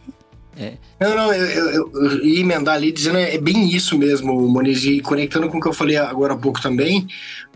Não, 1.00 1.16
não, 1.16 1.34
eu, 1.34 1.46
eu, 1.70 1.92
eu- 1.94 2.26
ia 2.26 2.40
emendar 2.40 2.76
ali 2.76 2.92
dizendo 2.92 3.18
é 3.18 3.38
bem 3.38 3.70
isso 3.70 3.98
mesmo, 3.98 4.34
Moniz, 4.48 4.84
e 4.86 5.02
conectando 5.02 5.50
com 5.50 5.58
o 5.58 5.62
que 5.62 5.68
eu 5.68 5.74
falei 5.74 5.98
agora 5.98 6.34
há 6.34 6.38
pouco 6.38 6.62
também. 6.62 7.08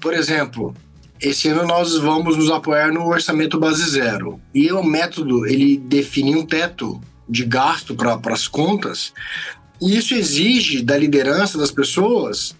Por 0.01 0.13
exemplo, 0.13 0.73
esse 1.21 1.47
ano 1.47 1.65
nós 1.65 1.97
vamos 1.97 2.35
nos 2.37 2.51
apoiar 2.51 2.91
no 2.91 3.05
orçamento 3.07 3.57
base 3.59 3.89
zero. 3.89 4.39
E 4.53 4.71
o 4.71 4.83
método, 4.83 5.45
ele 5.45 5.77
define 5.77 6.35
um 6.35 6.45
teto 6.45 6.99
de 7.27 7.45
gasto 7.45 7.95
para 7.95 8.19
as 8.33 8.47
contas, 8.47 9.13
e 9.81 9.95
isso 9.97 10.13
exige 10.13 10.81
da 10.81 10.97
liderança 10.97 11.57
das 11.57 11.71
pessoas 11.71 12.55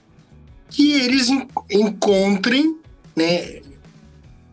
que 0.70 0.92
eles 0.94 1.28
en- 1.30 1.48
encontrem 1.72 2.78
né, 3.16 3.60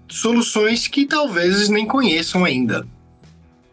soluções 0.09 0.87
que 0.89 1.05
talvez 1.07 1.68
nem 1.68 1.87
conheçam 1.87 2.45
ainda. 2.45 2.87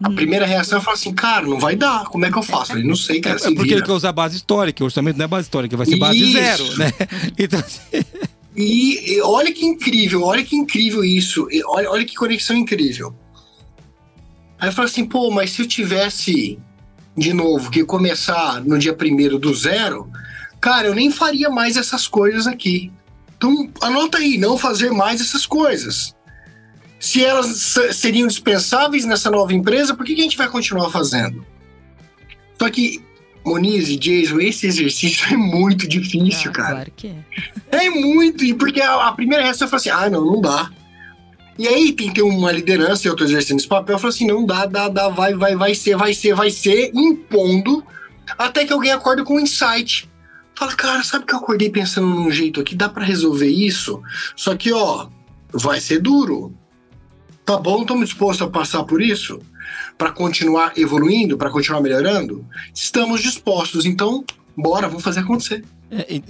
A 0.01 0.09
Hum. 0.09 0.15
primeira 0.15 0.45
reação 0.45 0.79
é 0.79 0.81
falar 0.81 0.95
assim, 0.95 1.13
cara, 1.13 1.45
não 1.45 1.59
vai 1.59 1.75
dar, 1.75 2.05
como 2.05 2.25
é 2.25 2.31
que 2.31 2.37
eu 2.37 2.43
faço? 2.43 2.73
Ele 2.73 2.87
não 2.87 2.95
sei, 2.95 3.21
cara, 3.21 3.35
é 3.35 3.39
se 3.39 3.45
porque 3.47 3.63
vira. 3.69 3.75
ele 3.77 3.85
quer 3.85 3.91
usar 3.93 4.11
base 4.11 4.35
histórica, 4.35 4.83
o 4.83 4.85
orçamento 4.85 5.17
não 5.17 5.25
é 5.25 5.27
base 5.27 5.45
histórica, 5.45 5.77
vai 5.77 5.85
ser 5.85 5.95
base 5.97 6.17
Isso. 6.23 6.33
zero, 6.33 6.77
né? 6.77 6.91
Então, 7.37 7.59
assim, 7.59 7.79
E, 8.55 9.13
e 9.13 9.21
olha 9.21 9.51
que 9.53 9.65
incrível, 9.65 10.23
olha 10.23 10.43
que 10.43 10.55
incrível 10.55 11.03
isso. 11.03 11.47
E 11.51 11.63
olha, 11.65 11.89
olha 11.89 12.05
que 12.05 12.15
conexão 12.15 12.55
incrível. 12.55 13.15
Aí 14.59 14.69
eu 14.69 14.73
falo 14.73 14.87
assim, 14.87 15.05
pô, 15.05 15.31
mas 15.31 15.51
se 15.51 15.61
eu 15.61 15.67
tivesse, 15.67 16.59
de 17.17 17.33
novo, 17.33 17.69
que 17.71 17.83
começar 17.83 18.61
no 18.63 18.77
dia 18.77 18.93
primeiro 18.93 19.39
do 19.39 19.53
zero, 19.53 20.09
cara, 20.61 20.87
eu 20.87 20.95
nem 20.95 21.09
faria 21.11 21.49
mais 21.49 21.77
essas 21.77 22.07
coisas 22.07 22.45
aqui. 22.47 22.91
Então, 23.37 23.69
anota 23.81 24.19
aí, 24.19 24.37
não 24.37 24.57
fazer 24.57 24.91
mais 24.91 25.19
essas 25.19 25.45
coisas. 25.45 26.15
Se 27.03 27.21
elas 27.23 27.47
se- 27.57 27.91
seriam 27.91 28.27
dispensáveis 28.27 29.03
nessa 29.03 29.29
nova 29.29 29.53
empresa, 29.53 29.93
por 29.93 30.05
que, 30.05 30.15
que 30.15 30.21
a 30.21 30.23
gente 30.23 30.37
vai 30.37 30.47
continuar 30.47 30.89
fazendo? 30.89 31.45
Só 32.57 32.69
que, 32.69 33.03
Moniz 33.45 33.89
e 33.89 33.97
Jason, 33.97 34.39
esse 34.39 34.67
exercício 34.67 35.27
é 35.33 35.35
muito 35.35 35.85
difícil, 35.85 36.49
Ah, 36.51 36.53
cara. 36.53 36.71
Claro 36.75 36.91
que 36.95 37.07
é. 37.07 37.85
É 37.85 37.89
muito, 37.89 38.45
e 38.45 38.53
porque 38.53 38.79
a, 38.79 39.09
a 39.09 39.11
primeira 39.11 39.43
reação 39.43 39.67
foi 39.67 39.75
assim: 39.77 39.89
ah, 39.89 40.09
não, 40.09 40.25
não 40.25 40.39
dá. 40.39 40.71
E 41.59 41.67
aí 41.67 41.91
tem 41.91 42.07
que 42.07 42.15
ter 42.15 42.21
uma 42.21 42.53
liderança, 42.53 43.05
eu 43.05 43.17
tô 43.17 43.25
exercendo 43.25 43.59
esse 43.59 43.67
papel, 43.67 43.95
eu 43.95 43.99
falo 43.99 44.13
assim, 44.13 44.25
não 44.25 44.45
dá, 44.45 44.65
dá, 44.65 44.87
dá, 44.87 45.09
vai, 45.09 45.35
vai, 45.35 45.55
vai 45.57 45.75
ser, 45.75 45.97
vai 45.97 46.13
ser, 46.13 46.33
vai 46.33 46.49
ser, 46.49 46.89
impondo, 46.95 47.83
até 48.37 48.65
que 48.65 48.71
alguém 48.71 48.91
acorda 48.93 49.23
com 49.25 49.35
um 49.35 49.39
insight. 49.41 50.09
Fala, 50.55 50.73
cara, 50.73 51.03
sabe 51.03 51.25
que 51.25 51.33
eu 51.33 51.37
acordei 51.39 51.69
pensando 51.69 52.07
num 52.07 52.31
jeito 52.31 52.61
aqui, 52.61 52.73
dá 52.75 52.87
para 52.87 53.03
resolver 53.03 53.49
isso? 53.49 54.01
Só 54.37 54.55
que, 54.55 54.71
ó, 54.71 55.09
vai 55.51 55.81
ser 55.81 55.99
duro. 55.99 56.57
Tá 57.45 57.57
bom, 57.57 57.81
estamos 57.81 58.09
dispostos 58.09 58.47
a 58.47 58.49
passar 58.49 58.83
por 58.83 59.01
isso? 59.01 59.39
Para 59.97 60.11
continuar 60.11 60.73
evoluindo, 60.77 61.37
para 61.37 61.49
continuar 61.49 61.81
melhorando? 61.81 62.45
Estamos 62.73 63.21
dispostos, 63.21 63.85
então, 63.85 64.23
bora, 64.55 64.87
vamos 64.87 65.03
fazer 65.03 65.21
acontecer. 65.21 65.63
É, 65.91 66.21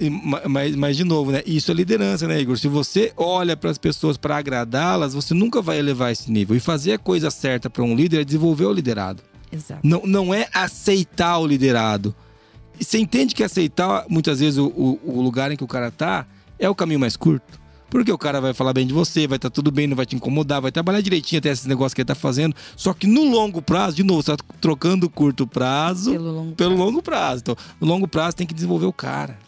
mas, 0.48 0.76
mas, 0.76 0.96
de 0.96 1.04
novo, 1.04 1.30
né? 1.30 1.42
Isso 1.46 1.70
é 1.70 1.74
liderança, 1.74 2.28
né, 2.28 2.38
Igor? 2.40 2.58
Se 2.58 2.68
você 2.68 3.12
olha 3.16 3.56
para 3.56 3.70
as 3.70 3.78
pessoas 3.78 4.16
para 4.18 4.36
agradá-las, 4.36 5.14
você 5.14 5.32
nunca 5.32 5.62
vai 5.62 5.78
elevar 5.78 6.12
esse 6.12 6.30
nível. 6.30 6.54
E 6.54 6.60
fazer 6.60 6.92
a 6.92 6.98
coisa 6.98 7.30
certa 7.30 7.70
para 7.70 7.82
um 7.82 7.94
líder 7.94 8.20
é 8.20 8.24
desenvolver 8.24 8.66
o 8.66 8.72
liderado. 8.72 9.22
Exato. 9.50 9.80
Não, 9.82 10.02
não 10.04 10.34
é 10.34 10.48
aceitar 10.52 11.38
o 11.38 11.46
liderado. 11.46 12.14
Você 12.78 12.98
entende 12.98 13.34
que 13.34 13.42
aceitar, 13.42 14.04
muitas 14.08 14.40
vezes, 14.40 14.58
o, 14.58 14.66
o, 14.66 15.00
o 15.04 15.22
lugar 15.22 15.50
em 15.50 15.56
que 15.56 15.64
o 15.64 15.68
cara 15.68 15.90
tá 15.90 16.26
é 16.58 16.68
o 16.68 16.74
caminho 16.74 17.00
mais 17.00 17.16
curto. 17.16 17.63
Porque 17.90 18.10
o 18.10 18.18
cara 18.18 18.40
vai 18.40 18.52
falar 18.52 18.72
bem 18.72 18.86
de 18.86 18.92
você, 18.92 19.26
vai 19.26 19.36
estar 19.36 19.50
tá 19.50 19.54
tudo 19.54 19.70
bem, 19.70 19.86
não 19.86 19.96
vai 19.96 20.06
te 20.06 20.16
incomodar, 20.16 20.60
vai 20.60 20.72
trabalhar 20.72 21.00
direitinho 21.00 21.38
até 21.38 21.50
esses 21.50 21.66
negócios 21.66 21.94
que 21.94 22.00
ele 22.00 22.06
tá 22.06 22.14
fazendo. 22.14 22.54
Só 22.76 22.92
que 22.92 23.06
no 23.06 23.24
longo 23.24 23.62
prazo, 23.62 23.96
de 23.96 24.02
novo, 24.02 24.22
você 24.22 24.36
tá 24.36 24.44
trocando 24.60 25.06
o 25.06 25.10
curto 25.10 25.46
prazo 25.46 26.10
pelo 26.10 26.32
longo 26.32 26.52
pelo 26.52 26.70
prazo. 26.70 26.84
Longo 26.84 27.02
prazo. 27.02 27.42
Então, 27.42 27.56
no 27.80 27.86
longo 27.86 28.08
prazo 28.08 28.36
tem 28.36 28.46
que 28.46 28.54
desenvolver 28.54 28.86
o 28.86 28.92
cara. 28.92 29.38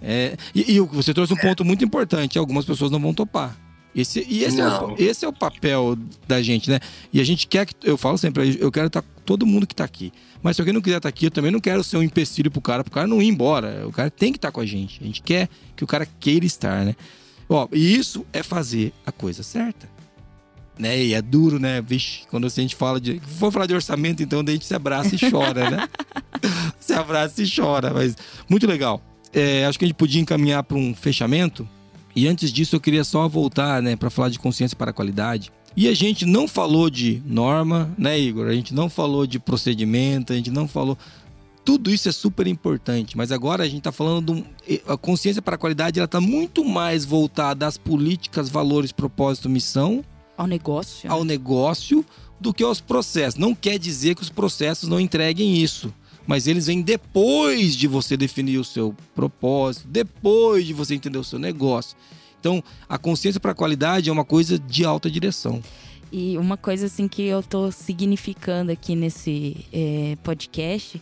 É, 0.00 0.36
e, 0.54 0.72
e 0.72 0.80
você 0.80 1.14
trouxe 1.14 1.32
um 1.32 1.36
ponto 1.36 1.64
muito 1.64 1.84
importante: 1.84 2.38
algumas 2.38 2.64
pessoas 2.64 2.90
não 2.90 3.00
vão 3.00 3.14
topar. 3.14 3.56
Esse, 3.94 4.26
e 4.26 4.42
esse 4.42 4.58
é, 4.58 4.66
o, 4.66 4.96
esse 4.98 5.24
é, 5.24 5.28
o, 5.28 5.32
papel 5.32 5.98
da 6.26 6.40
gente, 6.40 6.70
né? 6.70 6.80
E 7.12 7.20
a 7.20 7.24
gente 7.24 7.46
quer 7.46 7.66
que. 7.66 7.74
Eu 7.84 7.98
falo 7.98 8.16
sempre, 8.16 8.56
eu 8.58 8.72
quero 8.72 8.86
estar 8.86 9.04
todo 9.24 9.46
mundo 9.46 9.66
que 9.66 9.74
está 9.74 9.84
aqui. 9.84 10.10
Mas 10.42 10.56
se 10.56 10.62
alguém 10.62 10.72
não 10.72 10.80
quiser 10.80 10.96
estar 10.96 11.08
aqui, 11.08 11.26
eu 11.26 11.30
também 11.30 11.50
não 11.50 11.60
quero 11.60 11.84
ser 11.84 11.98
um 11.98 12.02
empecilho 12.02 12.50
pro 12.50 12.60
cara, 12.60 12.82
pro 12.82 12.92
cara 12.92 13.06
não 13.06 13.20
ir 13.20 13.28
embora. 13.28 13.86
O 13.86 13.92
cara 13.92 14.10
tem 14.10 14.32
que 14.32 14.38
estar 14.38 14.50
com 14.50 14.60
a 14.60 14.66
gente. 14.66 14.98
A 15.02 15.06
gente 15.06 15.22
quer 15.22 15.48
que 15.76 15.84
o 15.84 15.86
cara 15.86 16.06
queira 16.18 16.46
estar, 16.46 16.84
né? 16.84 16.96
Ó, 17.52 17.68
e 17.72 17.94
isso 17.94 18.24
é 18.32 18.42
fazer 18.42 18.92
a 19.04 19.12
coisa 19.12 19.42
certa. 19.42 19.88
Né? 20.78 21.04
E 21.04 21.14
é 21.14 21.20
duro, 21.20 21.58
né? 21.58 21.80
Vixe, 21.82 22.22
quando 22.30 22.46
a 22.46 22.48
gente 22.48 22.74
fala 22.74 23.00
de. 23.00 23.20
For 23.38 23.52
falar 23.52 23.66
de 23.66 23.74
orçamento, 23.74 24.22
então 24.22 24.42
daí 24.42 24.54
a 24.54 24.56
gente 24.56 24.66
se 24.66 24.74
abraça 24.74 25.14
e 25.14 25.30
chora, 25.30 25.70
né? 25.70 25.88
se 26.80 26.92
abraça 26.94 27.42
e 27.42 27.50
chora. 27.50 27.92
Mas 27.92 28.16
muito 28.48 28.66
legal. 28.66 29.02
É, 29.32 29.66
acho 29.66 29.78
que 29.78 29.84
a 29.84 29.88
gente 29.88 29.96
podia 29.96 30.20
encaminhar 30.20 30.62
para 30.62 30.76
um 30.76 30.94
fechamento. 30.94 31.68
E 32.14 32.26
antes 32.26 32.52
disso, 32.52 32.76
eu 32.76 32.80
queria 32.80 33.04
só 33.04 33.26
voltar, 33.26 33.80
né, 33.80 33.96
para 33.96 34.10
falar 34.10 34.28
de 34.28 34.38
consciência 34.38 34.76
para 34.76 34.90
a 34.90 34.94
qualidade. 34.94 35.50
E 35.74 35.88
a 35.88 35.94
gente 35.94 36.26
não 36.26 36.46
falou 36.46 36.90
de 36.90 37.22
norma, 37.24 37.90
né, 37.96 38.18
Igor? 38.18 38.46
A 38.46 38.52
gente 38.52 38.74
não 38.74 38.90
falou 38.90 39.26
de 39.26 39.38
procedimento, 39.38 40.32
a 40.32 40.36
gente 40.36 40.50
não 40.50 40.68
falou. 40.68 40.98
Tudo 41.64 41.90
isso 41.90 42.08
é 42.08 42.12
super 42.12 42.46
importante, 42.46 43.16
mas 43.16 43.30
agora 43.30 43.62
a 43.62 43.66
gente 43.66 43.78
está 43.78 43.92
falando 43.92 44.44
de 44.66 44.82
a 44.86 44.96
consciência 44.96 45.40
para 45.40 45.54
a 45.54 45.58
qualidade, 45.58 46.00
ela 46.00 46.06
está 46.06 46.20
muito 46.20 46.64
mais 46.64 47.04
voltada 47.04 47.66
às 47.66 47.78
políticas, 47.78 48.48
valores, 48.48 48.90
propósito, 48.90 49.48
missão, 49.48 50.04
ao 50.36 50.46
negócio, 50.46 51.10
ao 51.10 51.24
né? 51.24 51.34
negócio, 51.34 52.04
do 52.40 52.52
que 52.52 52.64
aos 52.64 52.80
processos. 52.80 53.38
Não 53.38 53.54
quer 53.54 53.78
dizer 53.78 54.16
que 54.16 54.22
os 54.22 54.30
processos 54.30 54.88
não 54.88 54.98
entreguem 54.98 55.56
isso 55.62 55.92
mas 56.26 56.46
eles 56.46 56.66
vêm 56.66 56.82
depois 56.82 57.74
de 57.74 57.86
você 57.86 58.16
definir 58.16 58.58
o 58.58 58.64
seu 58.64 58.94
propósito, 59.14 59.88
depois 59.88 60.66
de 60.66 60.72
você 60.72 60.94
entender 60.94 61.18
o 61.18 61.24
seu 61.24 61.38
negócio. 61.38 61.96
Então, 62.38 62.62
a 62.88 62.98
consciência 62.98 63.40
para 63.40 63.52
a 63.52 63.54
qualidade 63.54 64.08
é 64.08 64.12
uma 64.12 64.24
coisa 64.24 64.58
de 64.58 64.84
alta 64.84 65.10
direção. 65.10 65.62
E 66.10 66.36
uma 66.36 66.56
coisa 66.56 66.86
assim 66.86 67.08
que 67.08 67.22
eu 67.22 67.40
estou 67.40 67.72
significando 67.72 68.70
aqui 68.70 68.94
nesse 68.94 69.64
é, 69.72 70.16
podcast, 70.22 71.00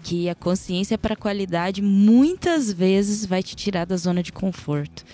que 0.00 0.28
a 0.28 0.34
consciência 0.34 0.96
para 0.96 1.14
a 1.14 1.16
qualidade 1.16 1.82
muitas 1.82 2.72
vezes 2.72 3.24
vai 3.26 3.42
te 3.42 3.54
tirar 3.54 3.84
da 3.84 3.96
zona 3.96 4.22
de 4.22 4.32
conforto. 4.32 5.04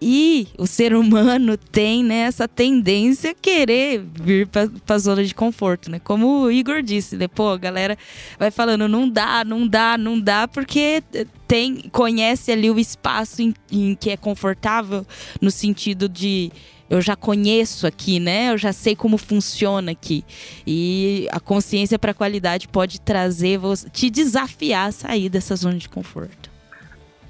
E 0.00 0.46
o 0.56 0.64
ser 0.64 0.94
humano 0.94 1.56
tem 1.56 2.04
né, 2.04 2.20
essa 2.20 2.46
tendência 2.46 3.32
a 3.32 3.34
querer 3.34 4.04
vir 4.14 4.46
para 4.46 4.70
a 4.88 4.98
zona 4.98 5.24
de 5.24 5.34
conforto, 5.34 5.90
né? 5.90 5.98
Como 5.98 6.42
o 6.42 6.52
Igor 6.52 6.82
disse, 6.82 7.16
né? 7.16 7.26
Pô, 7.26 7.50
a 7.50 7.58
galera 7.58 7.98
vai 8.38 8.52
falando, 8.52 8.86
não 8.86 9.08
dá, 9.08 9.44
não 9.44 9.66
dá, 9.66 9.98
não 9.98 10.20
dá, 10.20 10.46
porque 10.46 11.02
tem, 11.48 11.88
conhece 11.90 12.52
ali 12.52 12.70
o 12.70 12.78
espaço 12.78 13.42
em, 13.42 13.52
em 13.72 13.96
que 13.96 14.10
é 14.10 14.16
confortável, 14.16 15.04
no 15.40 15.50
sentido 15.50 16.08
de 16.08 16.52
eu 16.90 17.00
já 17.00 17.14
conheço 17.14 17.86
aqui, 17.86 18.18
né? 18.18 18.52
Eu 18.52 18.58
já 18.58 18.72
sei 18.72 18.96
como 18.96 19.18
funciona 19.18 19.92
aqui. 19.92 20.24
E 20.66 21.28
a 21.30 21.40
consciência 21.40 21.98
para 21.98 22.12
a 22.12 22.14
qualidade 22.14 22.68
pode 22.68 23.00
trazer, 23.00 23.60
te 23.92 24.10
desafiar 24.10 24.88
a 24.88 24.92
sair 24.92 25.28
dessa 25.28 25.54
zona 25.56 25.76
de 25.76 25.88
conforto 25.88 26.48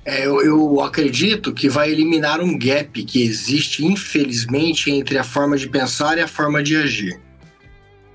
é, 0.09 0.27
eu, 0.27 0.43
eu, 0.43 0.81
acredito 0.81 1.53
que 1.53 1.69
vai 1.69 1.91
eliminar 1.91 2.41
um 2.41 2.59
gap 2.59 3.05
que 3.05 3.23
existe, 3.23 3.85
infelizmente, 3.85 4.91
entre 4.91 5.19
a 5.19 5.23
forma 5.23 5.55
de 5.55 5.69
pensar 5.69 6.17
e 6.17 6.23
a 6.23 6.27
forma 6.27 6.63
de 6.63 6.77
agir. 6.77 7.21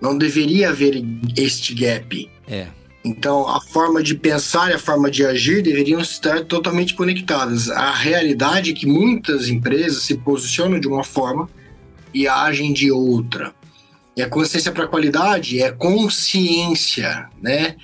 Não 0.02 0.18
deveria 0.18 0.70
haver 0.70 1.04
este 1.38 1.76
gap. 1.76 2.28
É. 2.48 2.68
Então, 3.06 3.48
a 3.50 3.60
forma 3.60 4.02
de 4.02 4.16
pensar 4.16 4.72
e 4.72 4.76
a 4.76 4.80
forma 4.80 5.12
de 5.12 5.26
agir 5.26 5.62
deveriam 5.62 6.00
estar 6.00 6.46
totalmente 6.46 6.94
conectadas. 6.94 7.70
A 7.70 7.92
realidade 7.92 8.72
é 8.72 8.74
que 8.74 8.86
muitas 8.86 9.50
empresas 9.50 10.04
se 10.04 10.16
posicionam 10.16 10.80
de 10.80 10.88
uma 10.88 11.04
forma 11.04 11.50
e 12.14 12.28
agem 12.28 12.72
de 12.72 12.92
outra. 12.92 13.54
E 14.16 14.22
a 14.22 14.30
consciência 14.30 14.72
para 14.72 14.86
a 14.86 14.88
qualidade 14.88 15.62
é 15.62 15.72
consciência, 15.72 17.28
né? 17.42 17.76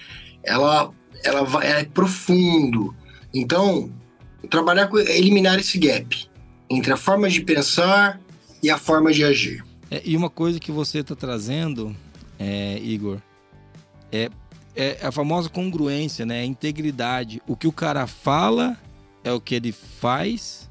Ela, 0.42 0.92
ela 1.24 1.44
vai, 1.44 1.68
é 1.68 1.84
profundo. 1.84 2.96
Então, 3.34 3.92
trabalhar 4.50 4.88
com 4.88 5.00
eliminar 5.00 5.60
esse 5.60 5.78
gap 5.78 6.30
entre 6.70 6.94
a 6.94 6.98
forma 6.98 7.30
de 7.30 7.42
pensar 7.42 8.22
e 8.64 8.70
a 8.70 8.78
forma 8.78 9.12
de 9.12 9.24
agir. 9.24 9.66
É, 9.92 10.02
e 10.06 10.16
uma 10.16 10.30
coisa 10.30 10.60
que 10.60 10.72
você 10.72 11.00
está 11.00 11.16
trazendo, 11.16 11.96
é, 12.38 12.80
Igor, 12.80 13.20
é, 14.12 14.30
é, 14.76 15.00
a 15.02 15.12
famosa 15.12 15.50
congruência, 15.50 16.26
né? 16.26 16.42
A 16.42 16.46
integridade. 16.46 17.42
O 17.48 17.56
que 17.56 17.68
o 17.68 17.72
cara 17.72 18.08
fala 18.08 18.78
é 19.24 19.32
o 19.32 19.42
que 19.42 19.56
ele 19.56 19.72
faz, 19.72 20.70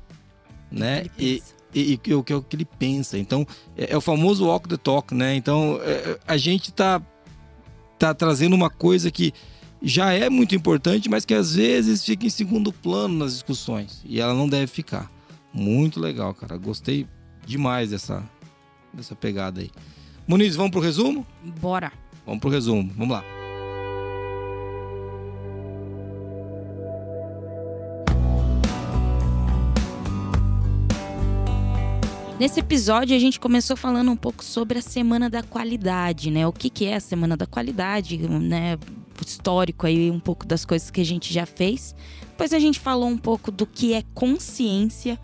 né? 0.71 1.07
E, 1.19 1.43
e, 1.75 2.01
e, 2.05 2.15
o 2.15 2.23
que 2.23 2.33
é 2.33 2.37
o 2.37 2.43
que 2.43 2.57
ele 2.57 2.65
pensa. 2.65 3.19
Então, 3.19 3.47
é, 3.77 3.93
é, 3.93 3.97
o 3.97 4.01
famoso 4.01 4.47
walk 4.47 4.69
the 4.69 4.77
talk, 4.77 5.15
né? 5.15 5.35
Então, 5.35 5.79
é, 5.83 6.19
a 6.27 6.37
gente 6.37 6.73
tá, 6.73 7.03
tá 7.99 8.15
trazendo 8.15 8.55
uma 8.55 8.71
coisa 8.71 9.11
que 9.11 9.33
já 9.81 10.13
é 10.13 10.29
muito 10.29 10.55
importante, 10.55 11.09
mas 11.09 11.25
que 11.25 11.35
às 11.35 11.55
vezes 11.55 12.05
fica 12.05 12.27
em 12.27 12.31
segundo 12.31 12.73
plano 12.73 13.15
nas 13.17 13.33
discussões. 13.33 14.03
E 14.05 14.21
ela 14.21 14.35
não 14.35 14.49
deve 14.49 14.67
ficar. 14.67 15.11
Muito 15.53 16.01
legal, 16.01 16.35
cara. 16.35 16.57
Gostei 16.57 17.07
demais 17.47 17.91
dessa, 17.91 18.23
dessa 18.93 19.15
pegada 19.15 19.61
aí. 19.61 19.71
Muniz, 20.27 20.57
vamos 20.57 20.73
pro 20.73 20.81
resumo? 20.81 21.27
Bora. 21.61 21.93
Vamos 22.27 22.41
pro 22.41 22.51
resumo. 22.51 22.93
Vamos 22.97 23.17
lá. 23.17 23.38
Nesse 32.39 32.61
episódio, 32.61 33.17
a 33.17 33.19
gente 33.19 33.41
começou 33.41 33.77
falando 33.77 34.13
um 34.13 34.17
pouco 34.17 34.45
sobre 34.45 34.79
a 34.79 34.83
Semana 34.83 35.29
da 35.29 35.43
Qualidade, 35.43 36.31
né? 36.31 36.47
O 36.47 36.53
que, 36.53 36.71
que 36.71 36.85
é 36.85 36.95
a 36.95 37.01
Semana 37.01 37.37
da 37.37 37.47
Qualidade, 37.47 38.17
né? 38.17 38.79
histórico 39.27 39.87
aí, 39.87 40.11
um 40.11 40.21
pouco 40.21 40.47
das 40.47 40.65
coisas 40.65 40.91
que 40.91 41.01
a 41.01 41.05
gente 41.05 41.35
já 41.35 41.45
fez. 41.45 41.95
Depois 42.21 42.53
a 42.53 42.59
gente 42.61 42.79
falou 42.79 43.09
um 43.09 43.19
pouco 43.19 43.51
do 43.51 43.67
que 43.67 43.93
é 43.93 44.03
consciência, 44.15 45.19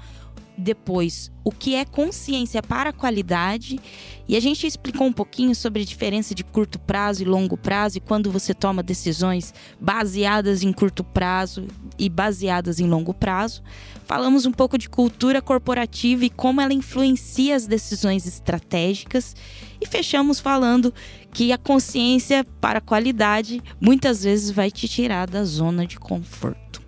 depois 0.57 1.33
o 1.43 1.51
que 1.51 1.75
é 1.75 1.85
consciência 1.85 2.63
para 2.63 2.91
a 2.91 2.93
qualidade 2.93 3.81
e 4.29 4.37
a 4.37 4.41
gente 4.41 4.67
explicou 4.67 5.07
um 5.07 5.13
pouquinho 5.13 5.55
sobre 5.55 5.83
a 5.83 5.85
diferença 5.85 6.35
de 6.35 6.45
curto 6.45 6.79
prazo 6.79 7.23
e 7.23 7.25
longo 7.25 7.57
prazo 7.57 7.99
e 7.99 8.01
quando 8.01 8.31
você 8.31 8.55
toma 8.55 8.83
decisões 8.83 9.53
baseadas 9.81 10.63
em 10.63 10.73
curto 10.73 11.03
prazo 11.03 11.67
e 11.99 12.09
baseadas 12.09 12.79
em 12.79 12.87
longo 12.87 13.13
prazo. 13.13 13.63
Falamos 14.05 14.45
um 14.45 14.53
pouco 14.53 14.77
de 14.77 14.89
cultura 14.89 15.41
corporativa 15.41 16.25
e 16.25 16.31
como 16.31 16.61
ela 16.61 16.75
influencia 16.75 17.57
as 17.57 17.67
decisões 17.67 18.27
estratégicas 18.27 19.35
e 19.81 19.87
fechamos 19.87 20.39
falando 20.39 20.93
que 21.33 21.53
a 21.53 21.59
consciência 21.59 22.45
para 22.61 22.79
a 22.79 22.83
qualidade 22.83 23.63
muitas 23.81 24.23
vezes 24.23 24.51
vai 24.51 24.71
te 24.71 24.87
tirar 24.87 25.29
da 25.29 25.45
zona 25.45 25.87
de 25.87 25.99
conforto. 25.99 26.83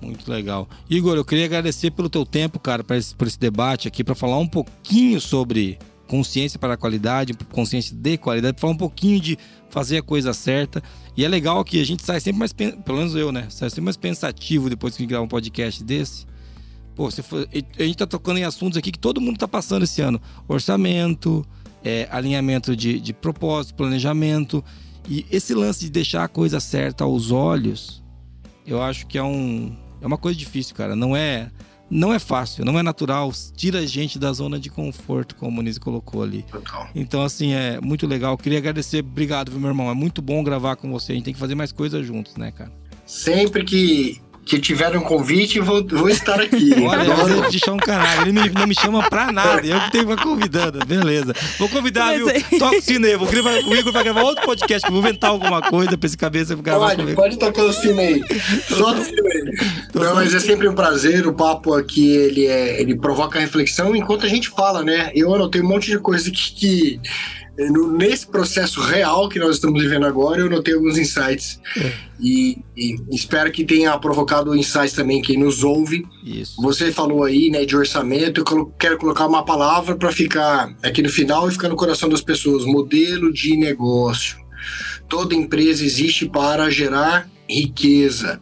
Muito 0.00 0.30
legal. 0.30 0.68
Igor, 0.88 1.16
eu 1.16 1.24
queria 1.24 1.46
agradecer 1.46 1.90
pelo 1.90 2.10
teu 2.10 2.26
tempo, 2.26 2.58
cara, 2.58 2.84
por 2.84 2.96
esse, 2.96 3.14
por 3.14 3.26
esse 3.26 3.38
debate 3.38 3.88
aqui, 3.88 4.04
para 4.04 4.14
falar 4.14 4.38
um 4.38 4.46
pouquinho 4.46 5.20
sobre 5.20 5.78
consciência 6.06 6.58
para 6.58 6.74
a 6.74 6.76
qualidade, 6.76 7.32
consciência 7.50 7.96
de 7.96 8.18
qualidade, 8.18 8.60
falar 8.60 8.74
um 8.74 8.76
pouquinho 8.76 9.18
de 9.18 9.38
fazer 9.70 9.98
a 9.98 10.02
coisa 10.02 10.32
certa. 10.32 10.82
E 11.16 11.24
é 11.24 11.28
legal 11.28 11.64
que 11.64 11.80
a 11.80 11.84
gente 11.84 12.04
sai 12.04 12.20
sempre 12.20 12.38
mais, 12.38 12.52
pelo 12.52 12.98
menos 12.98 13.14
eu, 13.14 13.32
né? 13.32 13.46
Sai 13.48 13.70
sempre 13.70 13.84
mais 13.84 13.96
pensativo 13.96 14.68
depois 14.68 14.96
que 14.96 15.06
grava 15.06 15.24
um 15.24 15.28
podcast 15.28 15.82
desse, 15.82 16.26
Pô, 16.94 17.10
você 17.10 17.22
for, 17.22 17.48
a 17.52 17.82
gente 17.82 17.96
tá 17.96 18.06
tocando 18.06 18.38
em 18.38 18.44
assuntos 18.44 18.78
aqui 18.78 18.92
que 18.92 18.98
todo 18.98 19.20
mundo 19.20 19.38
tá 19.38 19.48
passando 19.48 19.82
esse 19.82 20.00
ano. 20.00 20.20
Orçamento, 20.46 21.44
é, 21.82 22.08
alinhamento 22.10 22.76
de, 22.76 23.00
de 23.00 23.12
propósito, 23.12 23.74
planejamento. 23.74 24.64
E 25.08 25.26
esse 25.30 25.54
lance 25.54 25.80
de 25.80 25.90
deixar 25.90 26.24
a 26.24 26.28
coisa 26.28 26.60
certa 26.60 27.04
aos 27.04 27.30
olhos, 27.30 28.02
eu 28.66 28.80
acho 28.80 29.06
que 29.06 29.18
é, 29.18 29.22
um, 29.22 29.76
é 30.00 30.06
uma 30.06 30.16
coisa 30.16 30.38
difícil, 30.38 30.74
cara. 30.74 30.94
Não 30.96 31.16
é 31.16 31.50
não 31.90 32.12
é 32.12 32.18
fácil, 32.18 32.64
não 32.64 32.78
é 32.78 32.82
natural, 32.82 33.30
tira 33.54 33.80
a 33.80 33.86
gente 33.86 34.18
da 34.18 34.32
zona 34.32 34.58
de 34.58 34.70
conforto, 34.70 35.36
como 35.36 35.50
o 35.50 35.54
Muniz 35.54 35.78
colocou 35.78 36.22
ali. 36.22 36.42
Total. 36.50 36.88
Então, 36.94 37.22
assim, 37.22 37.52
é 37.52 37.78
muito 37.80 38.06
legal. 38.06 38.36
Queria 38.38 38.58
agradecer, 38.58 39.00
obrigado, 39.00 39.50
viu, 39.50 39.60
meu 39.60 39.68
irmão? 39.68 39.90
É 39.90 39.94
muito 39.94 40.22
bom 40.22 40.42
gravar 40.42 40.76
com 40.76 40.90
você. 40.90 41.12
A 41.12 41.14
gente 41.14 41.24
tem 41.24 41.34
que 41.34 41.40
fazer 41.40 41.54
mais 41.54 41.72
coisas 41.72 42.04
juntos, 42.04 42.36
né, 42.36 42.50
cara? 42.50 42.72
Sempre 43.06 43.64
que 43.64 44.20
que 44.44 44.58
tiver 44.58 44.96
um 44.96 45.00
convite, 45.00 45.58
vou, 45.60 45.84
vou 45.86 46.08
estar 46.08 46.40
aqui. 46.40 46.74
Olha, 46.86 47.14
você 47.14 47.50
deixar 47.50 47.72
um 47.72 47.78
canal. 47.78 48.22
Ele 48.22 48.32
me, 48.32 48.48
não 48.50 48.66
me 48.66 48.74
chama 48.74 49.08
pra 49.08 49.32
nada. 49.32 49.66
Eu 49.66 49.80
que 49.80 49.92
tenho 49.92 50.04
uma 50.04 50.16
convidando. 50.16 50.84
Beleza. 50.84 51.34
Vou 51.58 51.68
convidar, 51.68 52.14
viu? 52.14 52.26
Toca 52.58 52.76
o 52.76 52.82
sino 52.82 53.06
aí. 53.06 53.16
Vou 53.16 53.26
gravar, 53.26 53.54
o 53.54 53.74
Igor 53.74 53.92
vai 53.92 54.04
gravar 54.04 54.22
outro 54.22 54.44
podcast. 54.44 54.88
Vou 54.90 55.00
inventar 55.00 55.30
alguma 55.30 55.62
coisa 55.62 55.96
pra 55.96 56.06
esse 56.06 56.16
cabeça 56.16 56.54
gravar 56.54 56.88
pode, 56.88 56.96
comigo. 56.96 57.16
Pode 57.20 57.38
tocar 57.38 57.62
o 57.62 57.72
sino 57.72 58.00
aí. 58.00 58.22
Solta 58.68 59.00
o 59.00 59.04
sino 59.04 59.26
aí. 59.26 59.44
Não, 59.94 60.14
mas 60.14 60.34
é 60.34 60.40
sempre 60.40 60.68
um 60.68 60.74
prazer. 60.74 61.26
O 61.26 61.32
papo 61.32 61.74
aqui, 61.74 62.14
ele, 62.14 62.46
é, 62.46 62.80
ele 62.80 62.94
provoca 62.96 63.40
reflexão 63.40 63.96
enquanto 63.96 64.26
a 64.26 64.28
gente 64.28 64.50
fala, 64.50 64.82
né? 64.82 65.10
Eu 65.14 65.34
anotei 65.34 65.62
um 65.62 65.68
monte 65.68 65.90
de 65.90 65.98
coisa 65.98 66.30
que, 66.30 66.54
que 66.54 67.00
nesse 67.56 68.26
processo 68.26 68.80
real 68.80 69.28
que 69.28 69.38
nós 69.38 69.56
estamos 69.56 69.80
vivendo 69.80 70.06
agora, 70.06 70.40
eu 70.40 70.50
notei 70.50 70.74
alguns 70.74 70.98
insights. 70.98 71.60
É. 71.76 71.92
E, 72.20 72.58
e, 72.76 72.96
espero 73.12 73.50
que 73.52 73.64
tenha 73.64 73.96
provocado 73.98 74.56
insights 74.56 74.92
também 74.92 75.22
quem 75.22 75.38
nos 75.38 75.62
ouve. 75.62 76.04
Isso. 76.24 76.60
Você 76.60 76.90
falou 76.90 77.22
aí, 77.22 77.50
né, 77.50 77.64
de 77.64 77.76
orçamento. 77.76 78.40
Eu 78.46 78.66
quero 78.78 78.98
colocar 78.98 79.26
uma 79.26 79.44
palavra 79.44 79.96
para 79.96 80.10
ficar 80.10 80.74
aqui 80.82 81.02
no 81.02 81.08
final 81.08 81.48
e 81.48 81.52
ficar 81.52 81.68
no 81.68 81.76
coração 81.76 82.08
das 82.08 82.20
pessoas: 82.20 82.64
modelo 82.64 83.32
de 83.32 83.56
negócio. 83.56 84.36
Toda 85.08 85.34
empresa 85.34 85.84
existe 85.84 86.26
para 86.26 86.70
gerar 86.70 87.28
riqueza. 87.48 88.40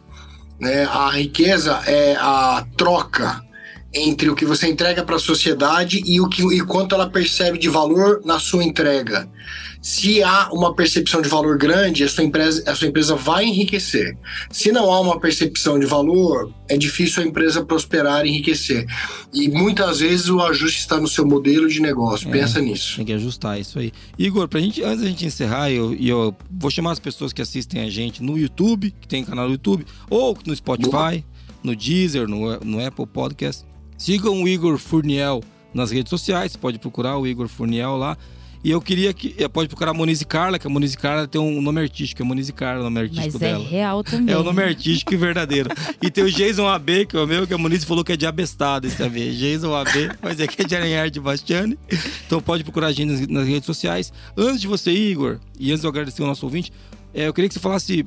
Né? 0.59 0.85
A 0.85 1.09
riqueza 1.11 1.81
é 1.85 2.15
a 2.15 2.65
troca 2.77 3.43
entre 3.93 4.29
o 4.29 4.35
que 4.35 4.45
você 4.45 4.67
entrega 4.67 5.03
para 5.03 5.17
a 5.17 5.19
sociedade 5.19 6.01
e 6.05 6.19
o 6.19 6.27
que 6.27 6.41
e 6.41 6.61
quanto 6.61 6.95
ela 6.95 7.09
percebe 7.09 7.57
de 7.59 7.69
valor 7.69 8.21
na 8.25 8.39
sua 8.39 8.63
entrega. 8.63 9.29
Se 9.81 10.23
há 10.23 10.49
uma 10.53 10.73
percepção 10.73 11.21
de 11.21 11.27
valor 11.27 11.57
grande, 11.57 12.05
a 12.05 12.09
sua 12.09 12.23
empresa, 12.23 12.63
a 12.65 12.73
sua 12.73 12.87
empresa 12.87 13.15
vai 13.17 13.43
enriquecer. 13.43 14.17
Se 14.49 14.71
não 14.71 14.89
há 14.89 14.99
uma 15.01 15.19
percepção 15.19 15.77
de 15.77 15.85
valor, 15.85 16.53
é 16.69 16.77
difícil 16.77 17.21
a 17.21 17.25
empresa 17.25 17.65
prosperar 17.65 18.25
e 18.25 18.29
enriquecer. 18.29 18.85
E 19.33 19.49
muitas 19.49 19.99
vezes 19.99 20.29
o 20.29 20.39
ajuste 20.39 20.79
está 20.79 21.01
no 21.01 21.07
seu 21.07 21.27
modelo 21.27 21.67
de 21.67 21.81
negócio. 21.81 22.29
É, 22.29 22.31
Pensa 22.31 22.61
nisso. 22.61 22.95
Tem 22.95 23.05
que 23.05 23.11
ajustar 23.11 23.59
isso 23.59 23.77
aí. 23.77 23.91
Igor, 24.17 24.47
pra 24.47 24.61
gente, 24.61 24.81
antes 24.81 25.01
da 25.01 25.07
gente 25.09 25.25
encerrar, 25.25 25.69
eu, 25.69 25.93
eu 25.95 26.33
vou 26.49 26.71
chamar 26.71 26.93
as 26.93 26.99
pessoas 26.99 27.33
que 27.33 27.41
assistem 27.41 27.81
a 27.81 27.89
gente 27.89 28.23
no 28.23 28.37
YouTube, 28.37 28.95
que 29.01 29.07
tem 29.07 29.25
canal 29.25 29.47
no 29.47 29.51
YouTube, 29.51 29.85
ou 30.09 30.37
no 30.47 30.55
Spotify, 30.55 30.89
Boa. 30.89 31.23
no 31.61 31.75
Deezer, 31.75 32.25
no, 32.25 32.57
no 32.61 32.85
Apple 32.85 33.05
Podcast 33.05 33.65
Sigam 34.03 34.43
o 34.43 34.49
Igor 34.49 34.77
Furniel 34.77 35.41
nas 35.73 35.89
redes 35.89 36.09
sociais, 36.09 36.57
pode 36.57 36.77
procurar 36.77 37.17
o 37.17 37.25
Igor 37.25 37.47
Furniel 37.47 37.95
lá. 37.95 38.17
E 38.61 38.69
eu 38.69 38.81
queria 38.81 39.13
que. 39.13 39.33
Eh, 39.37 39.47
pode 39.47 39.69
procurar 39.69 39.91
a 39.91 39.93
Monize 39.93 40.25
Carla, 40.25 40.59
que 40.59 40.67
a 40.67 40.69
Monize 40.69 40.97
Carla 40.97 41.25
tem 41.25 41.39
um 41.39 41.61
nome 41.61 41.79
artístico, 41.79 42.21
é 42.21 42.25
Monize 42.25 42.51
Carla, 42.51 42.81
o 42.81 42.83
nome 42.83 42.99
artístico 42.99 43.31
Mas 43.31 43.39
dela. 43.39 43.63
é 43.63 43.65
real 43.65 44.03
também. 44.03 44.35
É 44.35 44.37
o 44.37 44.43
nome 44.43 44.61
artístico 44.61 45.13
e 45.13 45.15
verdadeiro. 45.15 45.69
e 46.01 46.11
tem 46.11 46.21
o 46.21 46.29
Jason 46.29 46.67
AB, 46.67 47.05
que 47.05 47.15
é 47.15 47.21
o 47.21 47.25
meu, 47.25 47.47
que 47.47 47.53
a 47.53 47.57
Monize 47.57 47.85
falou 47.85 48.03
que 48.03 48.11
é 48.11 48.17
de 48.17 48.27
abestado 48.27 48.87
esse 48.87 49.01
AB. 49.01 49.37
Jason 49.37 49.73
AB, 49.73 50.09
mas 50.21 50.37
é 50.37 50.47
que 50.47 50.61
é 50.61 50.65
de 50.65 50.75
Aranhar 50.75 51.09
de 51.09 51.21
Bastiani. 51.21 51.79
Então 52.27 52.41
pode 52.41 52.65
procurar 52.65 52.87
a 52.87 52.91
gente 52.91 53.31
nas, 53.31 53.47
redes 53.47 53.65
sociais. 53.65 54.11
Antes 54.35 54.59
de 54.59 54.67
você, 54.67 54.91
Igor, 54.91 55.39
e 55.57 55.71
antes 55.71 55.79
de 55.79 55.87
eu 55.87 55.89
agradecer 55.89 56.21
o 56.21 56.27
nosso 56.27 56.45
ouvinte, 56.45 56.73
é, 57.13 57.29
eu 57.29 57.33
queria 57.33 57.47
que 57.47 57.53
você 57.53 57.61
falasse 57.61 58.03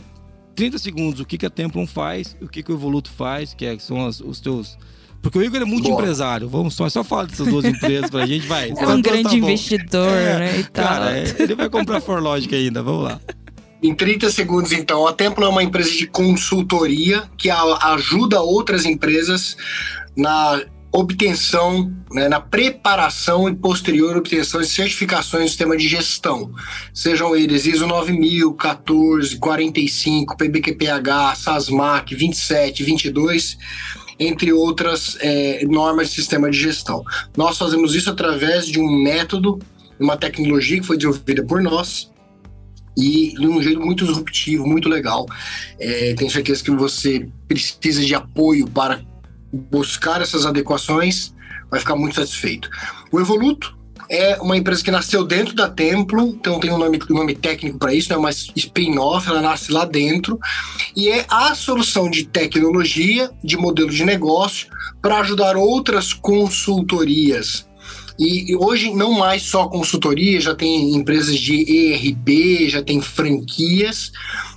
30 0.54 0.76
segundos 0.76 1.20
o 1.20 1.24
que, 1.24 1.38
que 1.38 1.46
a 1.46 1.50
Templon 1.50 1.86
faz, 1.86 2.36
o 2.42 2.48
que, 2.48 2.62
que 2.62 2.70
o 2.70 2.74
Evoluto 2.74 3.10
faz, 3.10 3.54
que, 3.54 3.64
é, 3.64 3.74
que 3.74 3.82
são 3.82 4.04
as, 4.04 4.20
os 4.20 4.40
teus 4.40 4.76
porque 5.22 5.38
o 5.38 5.42
Igor 5.42 5.62
é 5.62 5.64
muito 5.64 5.88
Boa. 5.88 6.00
empresário. 6.00 6.48
Vamos 6.48 6.74
só, 6.74 6.88
só 6.88 7.02
falar 7.02 7.26
dessas 7.26 7.46
duas 7.46 7.64
empresas 7.64 8.10
pra 8.10 8.26
gente, 8.26 8.46
vai. 8.46 8.72
É 8.76 8.86
um 8.86 9.00
grande 9.00 9.30
tá 9.30 9.34
investidor, 9.34 10.08
é, 10.08 10.38
né? 10.38 10.62
Cara, 10.72 11.18
é, 11.18 11.36
ele 11.38 11.54
vai 11.54 11.68
comprar 11.68 12.00
Forlogic 12.00 12.54
ainda, 12.54 12.82
vamos 12.82 13.04
lá. 13.04 13.20
Em 13.82 13.94
30 13.94 14.30
segundos, 14.30 14.72
então, 14.72 15.06
a 15.06 15.12
Templo 15.12 15.44
é 15.44 15.48
uma 15.48 15.62
empresa 15.62 15.90
de 15.90 16.06
consultoria 16.06 17.24
que 17.36 17.50
ajuda 17.50 18.40
outras 18.40 18.84
empresas 18.86 19.56
na 20.16 20.62
obtenção, 20.92 21.92
né, 22.10 22.28
na 22.28 22.40
preparação 22.40 23.48
e 23.48 23.54
posterior 23.54 24.16
obtenção 24.16 24.60
de 24.62 24.66
certificações 24.66 25.44
do 25.44 25.48
sistema 25.48 25.76
de 25.76 25.86
gestão, 25.86 26.50
sejam 26.94 27.36
eles 27.36 27.66
ISO 27.66 27.86
9000, 27.86 28.54
14, 28.54 29.36
45, 29.36 30.36
PBQPH, 30.36 31.34
SASMAC, 31.36 32.14
27, 32.14 32.82
22 32.82 33.58
entre 34.18 34.52
outras 34.52 35.16
é, 35.20 35.64
normas 35.66 36.08
de 36.08 36.14
sistema 36.14 36.50
de 36.50 36.58
gestão. 36.58 37.04
Nós 37.36 37.58
fazemos 37.58 37.94
isso 37.94 38.10
através 38.10 38.66
de 38.66 38.80
um 38.80 39.02
método, 39.02 39.58
uma 39.98 40.16
tecnologia 40.16 40.80
que 40.80 40.86
foi 40.86 40.96
desenvolvida 40.96 41.44
por 41.44 41.62
nós, 41.62 42.10
e 42.96 43.34
de 43.34 43.46
um 43.46 43.62
jeito 43.62 43.80
muito 43.80 44.06
disruptivo, 44.06 44.66
muito 44.66 44.88
legal. 44.88 45.26
É, 45.78 46.14
tenho 46.14 46.30
certeza 46.30 46.64
que 46.64 46.70
você 46.70 47.28
precisa 47.46 48.02
de 48.02 48.14
apoio 48.14 48.66
para 48.66 49.02
buscar 49.52 50.22
essas 50.22 50.46
adequações, 50.46 51.34
vai 51.70 51.78
ficar 51.78 51.94
muito 51.94 52.14
satisfeito. 52.14 52.70
O 53.12 53.20
Evoluto 53.20 53.75
é 54.08 54.36
uma 54.40 54.56
empresa 54.56 54.82
que 54.82 54.90
nasceu 54.90 55.24
dentro 55.24 55.54
da 55.54 55.68
Templo, 55.68 56.28
então 56.28 56.60
tem 56.60 56.72
um 56.72 56.78
nome, 56.78 56.98
um 57.10 57.14
nome 57.14 57.34
técnico 57.34 57.78
para 57.78 57.94
isso, 57.94 58.12
é 58.12 58.16
né? 58.16 58.18
uma 58.18 58.30
spin-off, 58.30 59.28
ela 59.28 59.40
nasce 59.40 59.72
lá 59.72 59.84
dentro, 59.84 60.38
e 60.94 61.08
é 61.08 61.26
a 61.28 61.54
solução 61.54 62.10
de 62.10 62.24
tecnologia, 62.24 63.30
de 63.42 63.56
modelo 63.56 63.90
de 63.90 64.04
negócio, 64.04 64.68
para 65.02 65.18
ajudar 65.20 65.56
outras 65.56 66.12
consultorias. 66.12 67.66
E, 68.18 68.50
e 68.50 68.56
hoje 68.56 68.94
não 68.94 69.12
mais 69.12 69.42
só 69.42 69.68
consultoria, 69.68 70.40
já 70.40 70.54
tem 70.54 70.94
empresas 70.94 71.38
de 71.38 71.92
ERP, 71.92 72.70
já 72.70 72.82
tem 72.82 73.00
franquias, 73.00 74.10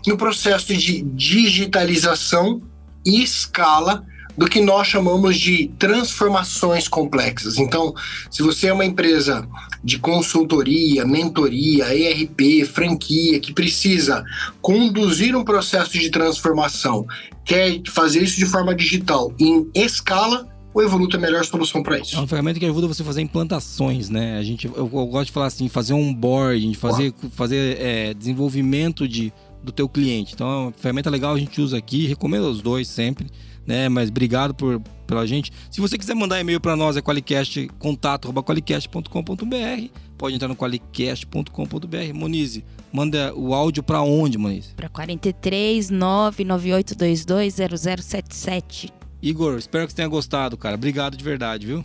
no 0.08 0.18
processo 0.18 0.74
de 0.76 1.02
digitalização 1.02 2.62
e 3.06 3.22
escala 3.22 4.06
do 4.40 4.48
que 4.48 4.62
nós 4.62 4.88
chamamos 4.88 5.38
de 5.38 5.70
transformações 5.78 6.88
complexas. 6.88 7.58
Então, 7.58 7.94
se 8.32 8.42
você 8.42 8.68
é 8.68 8.74
uma 8.74 8.86
empresa 8.86 9.46
de 9.84 10.00
consultoria, 10.00 11.04
mentoria, 11.04 11.94
ERP, 11.94 12.66
franquia, 12.66 13.38
que 13.42 13.52
precisa 13.52 14.24
conduzir 14.62 15.36
um 15.36 15.44
processo 15.44 16.00
de 16.00 16.10
transformação, 16.10 17.06
quer 17.44 17.82
fazer 17.90 18.24
isso 18.24 18.38
de 18.38 18.46
forma 18.46 18.74
digital 18.74 19.34
em 19.38 19.70
escala, 19.76 20.48
o 20.74 20.82
Evoluto 20.82 21.18
é 21.18 21.20
a 21.20 21.22
melhor 21.22 21.44
solução 21.44 21.84
para 21.84 22.00
isso. 22.00 22.16
É 22.16 22.20
uma 22.20 22.28
ferramenta 22.28 22.62
que 22.62 22.66
ajuda 22.66 22.88
você 22.88 23.02
a 23.02 23.06
fazer 23.06 23.20
implantações, 23.20 24.10
né? 24.10 24.38
A 24.38 24.44
gente, 24.44 24.68
eu, 24.68 24.74
eu 24.74 24.88
gosto 25.08 25.26
de 25.26 25.32
falar 25.34 25.48
assim, 25.48 25.68
fazer 25.68 25.92
um 25.92 26.12
onboarding, 26.12 26.74
fazer, 26.76 27.14
fazer 27.32 27.78
é, 27.78 28.14
desenvolvimento 28.14 29.06
de, 29.06 29.34
do 29.62 29.74
teu 29.74 29.90
cliente. 29.90 30.34
Então, 30.34 30.48
é 30.50 30.56
uma 30.68 30.72
ferramenta 30.72 31.10
legal, 31.10 31.36
a 31.36 31.38
gente 31.38 31.60
usa 31.60 31.78
aqui, 31.78 32.08
recomendo 32.08 32.46
os 32.50 32.62
dois 32.62 32.88
sempre 32.88 33.28
né? 33.70 33.88
Mas 33.88 34.09
obrigado 34.09 34.53
por, 34.55 34.82
pela 35.05 35.28
gente. 35.28 35.53
Se 35.70 35.80
você 35.80 35.95
quiser 35.95 36.15
mandar 36.15 36.39
e-mail 36.39 36.59
para 36.59 36.76
nós, 36.76 36.97
é 36.97 37.01
qualicast, 37.01 37.67
contato.qualicast.com.br. 37.78 39.89
Pode 40.17 40.34
entrar 40.36 40.47
no 40.47 40.55
qualicast.com.br. 40.55 42.13
Monize, 42.15 42.65
manda 42.91 43.32
o 43.36 43.53
áudio 43.53 43.84
para 43.84 44.01
onde, 44.01 44.39
Monize? 44.39 44.74
Para 44.74 44.89
43 44.89 45.91
998220077. 45.91 48.91
Igor, 49.22 49.59
espero 49.59 49.86
que 49.86 49.91
você 49.91 49.97
tenha 49.97 50.07
gostado, 50.07 50.57
cara. 50.57 50.74
Obrigado 50.76 51.15
de 51.15 51.24
verdade, 51.24 51.67
viu? 51.67 51.84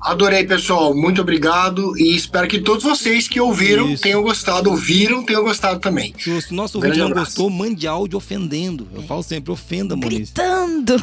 Adorei, 0.00 0.44
pessoal. 0.44 0.94
Muito 0.94 1.20
obrigado. 1.20 1.96
E 1.98 2.16
espero 2.16 2.48
que 2.48 2.58
todos 2.58 2.84
vocês 2.84 3.28
que 3.28 3.38
ouviram 3.38 3.90
Isso. 3.90 4.02
tenham 4.02 4.22
gostado, 4.22 4.70
ouviram, 4.70 5.22
tenham 5.22 5.42
gostado 5.42 5.78
também. 5.78 6.14
Se 6.18 6.30
o 6.30 6.54
nosso 6.54 6.78
ouvinte 6.78 6.98
não 6.98 7.10
gostou, 7.10 7.50
mande 7.50 7.86
áudio 7.86 8.16
ofendendo. 8.16 8.88
Eu 8.94 9.02
falo 9.02 9.22
sempre, 9.22 9.52
ofenda, 9.52 9.94
Moniz. 9.94 10.32
Gritando! 10.32 10.94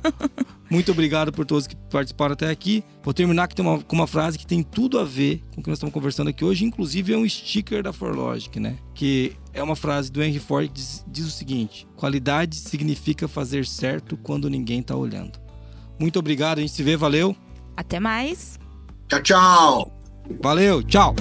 Muito 0.70 0.92
obrigado 0.92 1.32
por 1.32 1.44
todos 1.44 1.66
que 1.66 1.74
participaram 1.90 2.32
até 2.32 2.48
aqui. 2.48 2.84
Vou 3.02 3.12
terminar 3.12 3.44
aqui 3.44 3.60
uma, 3.60 3.80
com 3.80 3.94
uma 3.94 4.06
frase 4.06 4.38
que 4.38 4.46
tem 4.46 4.62
tudo 4.62 5.00
a 5.00 5.04
ver 5.04 5.42
com 5.52 5.60
o 5.60 5.62
que 5.64 5.68
nós 5.68 5.78
estamos 5.78 5.92
conversando 5.92 6.30
aqui 6.30 6.44
hoje. 6.44 6.64
Inclusive, 6.64 7.12
é 7.12 7.18
um 7.18 7.28
sticker 7.28 7.82
da 7.82 7.92
Forlogic, 7.92 8.58
né? 8.58 8.76
Que 8.94 9.32
é 9.52 9.62
uma 9.62 9.74
frase 9.74 10.10
do 10.12 10.22
Henry 10.22 10.38
Ford 10.38 10.68
que 10.68 10.74
diz, 10.74 11.04
diz 11.08 11.26
o 11.26 11.30
seguinte: 11.30 11.86
Qualidade 11.96 12.54
significa 12.56 13.26
fazer 13.26 13.66
certo 13.66 14.16
quando 14.16 14.48
ninguém 14.48 14.78
está 14.78 14.94
olhando. 14.96 15.40
Muito 15.98 16.18
obrigado, 16.18 16.58
a 16.58 16.60
gente 16.62 16.72
se 16.72 16.82
vê, 16.82 16.96
valeu! 16.96 17.36
Até 17.80 17.98
mais. 17.98 18.58
Tchau, 19.08 19.22
tchau. 19.22 19.92
Valeu, 20.42 20.82
tchau. 20.82 21.14